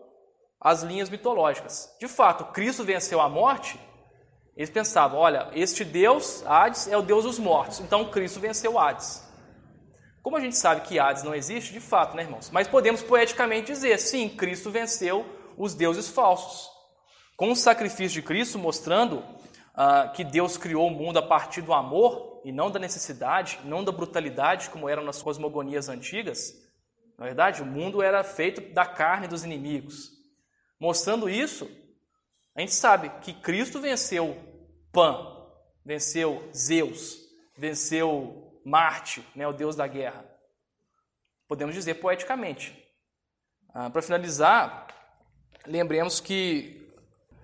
as 0.60 0.84
linhas 0.84 1.10
mitológicas. 1.10 1.90
De 2.00 2.08
fato, 2.08 2.46
Cristo 2.52 2.84
venceu 2.84 3.22
a 3.22 3.30
morte. 3.30 3.80
Eles 4.58 4.70
pensavam, 4.70 5.20
olha, 5.20 5.50
este 5.54 5.86
Deus, 5.86 6.44
Hades, 6.46 6.88
é 6.88 6.98
o 6.98 7.02
Deus 7.02 7.24
dos 7.24 7.38
mortos. 7.38 7.80
Então 7.80 8.10
Cristo 8.10 8.40
venceu 8.40 8.78
Hades. 8.78 9.24
Como 10.24 10.36
a 10.36 10.42
gente 10.42 10.58
sabe 10.58 10.82
que 10.82 11.00
Hades 11.00 11.24
não 11.24 11.36
existe, 11.36 11.72
de 11.72 11.80
fato, 11.80 12.16
né, 12.18 12.24
irmãos? 12.24 12.50
Mas 12.52 12.68
podemos 12.68 13.02
poeticamente 13.04 13.68
dizer, 13.68 13.98
sim, 14.00 14.28
Cristo 14.28 14.72
venceu 14.72 15.26
os 15.56 15.74
deuses 15.76 16.10
falsos 16.10 16.70
com 17.38 17.52
o 17.52 17.56
sacrifício 17.56 18.20
de 18.20 18.24
Cristo, 18.24 18.58
mostrando 18.58 19.20
uh, 19.20 20.12
que 20.14 20.24
Deus 20.24 20.58
criou 20.58 20.88
o 20.88 20.92
mundo 20.92 21.20
a 21.20 21.22
partir 21.22 21.62
do 21.62 21.72
amor 21.72 22.42
e 22.44 22.52
não 22.52 22.72
da 22.72 22.80
necessidade, 22.80 23.60
não 23.64 23.84
da 23.84 23.92
brutalidade, 23.92 24.72
como 24.72 24.90
eram 24.90 25.04
nas 25.04 25.22
cosmogonias 25.22 25.88
antigas. 25.88 26.52
Na 27.16 27.26
verdade, 27.26 27.62
o 27.62 27.66
mundo 27.66 28.02
era 28.02 28.24
feito 28.24 28.74
da 28.74 28.88
carne 28.88 29.28
dos 29.28 29.44
inimigos. 29.44 30.12
Mostrando 30.80 31.30
isso, 31.30 31.70
A 32.58 32.62
gente 32.62 32.74
sabe 32.74 33.12
que 33.22 33.34
Cristo 33.34 33.80
venceu 33.80 34.36
Pan, 34.98 35.32
venceu 35.86 36.50
Zeus, 36.52 37.20
venceu 37.56 38.60
Marte, 38.66 39.24
né, 39.36 39.48
o 39.48 39.54
deus 39.54 39.76
da 39.76 39.86
guerra. 39.86 40.26
Podemos 41.48 41.76
dizer 41.76 41.94
poeticamente. 42.02 42.76
Ah, 43.72 43.92
Para 43.92 44.02
finalizar, 44.02 44.88
lembremos 45.68 46.20
que 46.20 46.92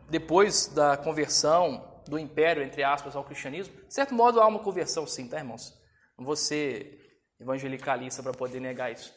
depois 0.10 0.66
da 0.66 0.97
conversão 0.97 2.01
do 2.08 2.18
império, 2.18 2.64
entre 2.64 2.84
aspas, 2.84 3.16
ao 3.16 3.24
cristianismo, 3.24 3.86
de 3.86 3.93
certo 3.93 4.16
modo 4.16 4.41
há 4.41 4.47
uma 4.47 4.64
conversão 4.64 5.06
sim, 5.06 5.28
tá, 5.28 5.38
irmãos? 5.38 5.80
Não 6.18 6.26
vou 6.26 6.36
ser 6.36 7.22
evangelicalista 7.39 8.24
para 8.24 8.32
poder 8.32 8.62
negar 8.62 8.91
isso. 8.91 9.14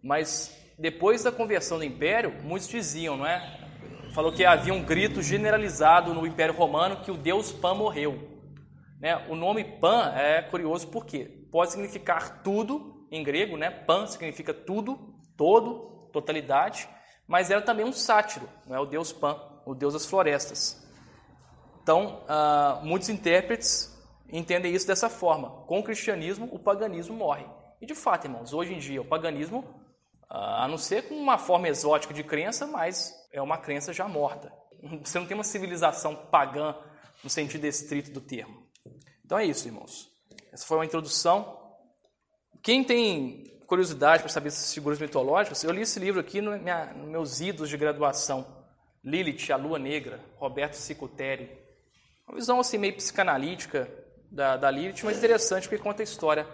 Mas 0.00 0.56
depois 0.78 1.24
da 1.24 1.32
conversão 1.32 1.78
do 1.78 1.84
império, 1.84 2.40
muitos 2.44 2.68
diziam, 2.68 3.16
não 3.16 3.26
é? 3.26 3.68
Falou 4.12 4.32
que 4.32 4.44
havia 4.44 4.74
um 4.74 4.82
grito 4.82 5.22
generalizado 5.22 6.12
no 6.12 6.26
Império 6.26 6.52
Romano 6.54 6.96
que 6.96 7.12
o 7.12 7.16
deus 7.16 7.52
Pan 7.52 7.74
morreu. 7.74 8.28
Né? 8.98 9.16
O 9.28 9.36
nome 9.36 9.62
Pan 9.62 10.12
é 10.16 10.42
curioso 10.42 10.88
porque 10.88 11.24
pode 11.50 11.70
significar 11.70 12.42
tudo 12.42 13.06
em 13.10 13.22
grego, 13.22 13.56
né? 13.56 13.70
Pan 13.70 14.06
significa 14.06 14.52
tudo, 14.52 15.14
todo, 15.36 16.08
totalidade, 16.12 16.88
mas 17.26 17.50
era 17.50 17.62
também 17.62 17.84
um 17.84 17.92
sátiro, 17.92 18.48
não 18.66 18.76
é? 18.76 18.80
O 18.80 18.84
deus 18.84 19.12
Pan, 19.12 19.40
o 19.64 19.74
deus 19.74 19.94
das 19.94 20.06
florestas. 20.06 20.84
Então, 21.80 22.24
uh, 22.24 22.84
muitos 22.84 23.08
intérpretes 23.08 23.96
entendem 24.28 24.74
isso 24.74 24.88
dessa 24.88 25.08
forma. 25.08 25.50
Com 25.66 25.78
o 25.78 25.84
cristianismo, 25.84 26.48
o 26.50 26.58
paganismo 26.58 27.16
morre. 27.16 27.46
E 27.80 27.86
de 27.86 27.94
fato, 27.94 28.26
irmãos, 28.26 28.52
hoje 28.52 28.74
em 28.74 28.78
dia 28.78 29.00
o 29.00 29.04
paganismo, 29.04 29.64
a 30.30 30.68
não 30.68 30.78
ser 30.78 31.08
com 31.08 31.14
uma 31.14 31.36
forma 31.36 31.68
exótica 31.68 32.14
de 32.14 32.22
crença, 32.22 32.64
mas 32.64 33.12
é 33.32 33.42
uma 33.42 33.58
crença 33.58 33.92
já 33.92 34.06
morta. 34.06 34.52
Você 35.02 35.18
não 35.18 35.26
tem 35.26 35.34
uma 35.34 35.42
civilização 35.42 36.14
pagã 36.14 36.76
no 37.24 37.28
sentido 37.28 37.66
estrito 37.66 38.12
do 38.12 38.20
termo. 38.20 38.64
Então 39.24 39.36
é 39.36 39.44
isso, 39.44 39.66
irmãos. 39.66 40.08
Essa 40.52 40.64
foi 40.64 40.78
uma 40.78 40.84
introdução. 40.84 41.58
Quem 42.62 42.84
tem 42.84 43.58
curiosidade 43.66 44.22
para 44.22 44.28
saber 44.28 44.48
essas 44.48 44.72
figuras 44.72 44.98
mitológicas, 44.98 45.62
eu 45.64 45.70
li 45.72 45.82
esse 45.82 45.98
livro 45.98 46.20
aqui 46.20 46.40
no 46.40 46.52
meus 47.06 47.40
idos 47.40 47.68
de 47.68 47.76
graduação. 47.76 48.46
Lilith, 49.02 49.50
a 49.50 49.56
Lua 49.56 49.78
Negra, 49.78 50.20
Roberto 50.36 50.74
Sicuteri. 50.74 51.58
Uma 52.28 52.36
visão 52.36 52.60
assim 52.60 52.78
meio 52.78 52.94
psicanalítica 52.94 53.90
da, 54.30 54.56
da 54.56 54.70
Lilith, 54.70 55.02
mas 55.02 55.18
interessante 55.18 55.68
porque 55.68 55.82
conta 55.82 56.02
a 56.02 56.04
história 56.04 56.46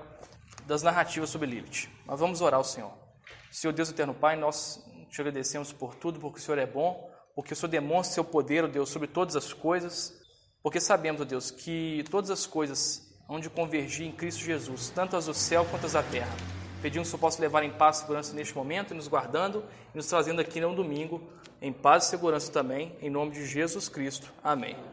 das 0.64 0.82
narrativas 0.82 1.28
sobre 1.28 1.48
Lilith. 1.48 1.88
Mas 2.06 2.20
vamos 2.20 2.40
orar 2.40 2.58
ao 2.58 2.64
Senhor. 2.64 3.05
Senhor 3.56 3.72
Deus 3.72 3.88
Eterno 3.88 4.12
Pai, 4.12 4.36
nós 4.36 4.84
te 5.08 5.18
agradecemos 5.18 5.72
por 5.72 5.94
tudo, 5.94 6.20
porque 6.20 6.38
o 6.38 6.42
Senhor 6.42 6.58
é 6.58 6.66
bom, 6.66 7.10
porque 7.34 7.54
o 7.54 7.56
Senhor 7.56 7.70
demonstra 7.70 8.12
seu 8.12 8.22
poder, 8.22 8.62
ó 8.64 8.66
Deus, 8.66 8.90
sobre 8.90 9.08
todas 9.08 9.34
as 9.34 9.50
coisas, 9.50 10.12
porque 10.62 10.78
sabemos, 10.78 11.22
ó 11.22 11.24
Deus, 11.24 11.50
que 11.50 12.04
todas 12.10 12.30
as 12.30 12.44
coisas 12.44 13.10
hão 13.26 13.40
de 13.40 13.48
convergir 13.48 14.06
em 14.06 14.12
Cristo 14.12 14.44
Jesus, 14.44 14.90
tanto 14.90 15.16
as 15.16 15.24
do 15.24 15.32
céu 15.32 15.64
quanto 15.70 15.86
as 15.86 15.94
da 15.94 16.02
terra. 16.02 16.36
Pedimos 16.82 17.08
que 17.08 17.14
o 17.14 17.16
Senhor 17.16 17.20
possa 17.20 17.40
levar 17.40 17.62
em 17.62 17.70
paz 17.70 17.96
e 17.96 18.00
segurança 18.00 18.34
neste 18.34 18.54
momento, 18.54 18.94
nos 18.94 19.08
guardando 19.08 19.64
e 19.94 19.96
nos 19.96 20.06
trazendo 20.06 20.38
aqui 20.38 20.60
no 20.60 20.74
domingo 20.74 21.22
em 21.62 21.72
paz 21.72 22.04
e 22.04 22.10
segurança 22.10 22.52
também, 22.52 22.94
em 23.00 23.08
nome 23.08 23.32
de 23.32 23.46
Jesus 23.46 23.88
Cristo. 23.88 24.30
Amém. 24.44 24.76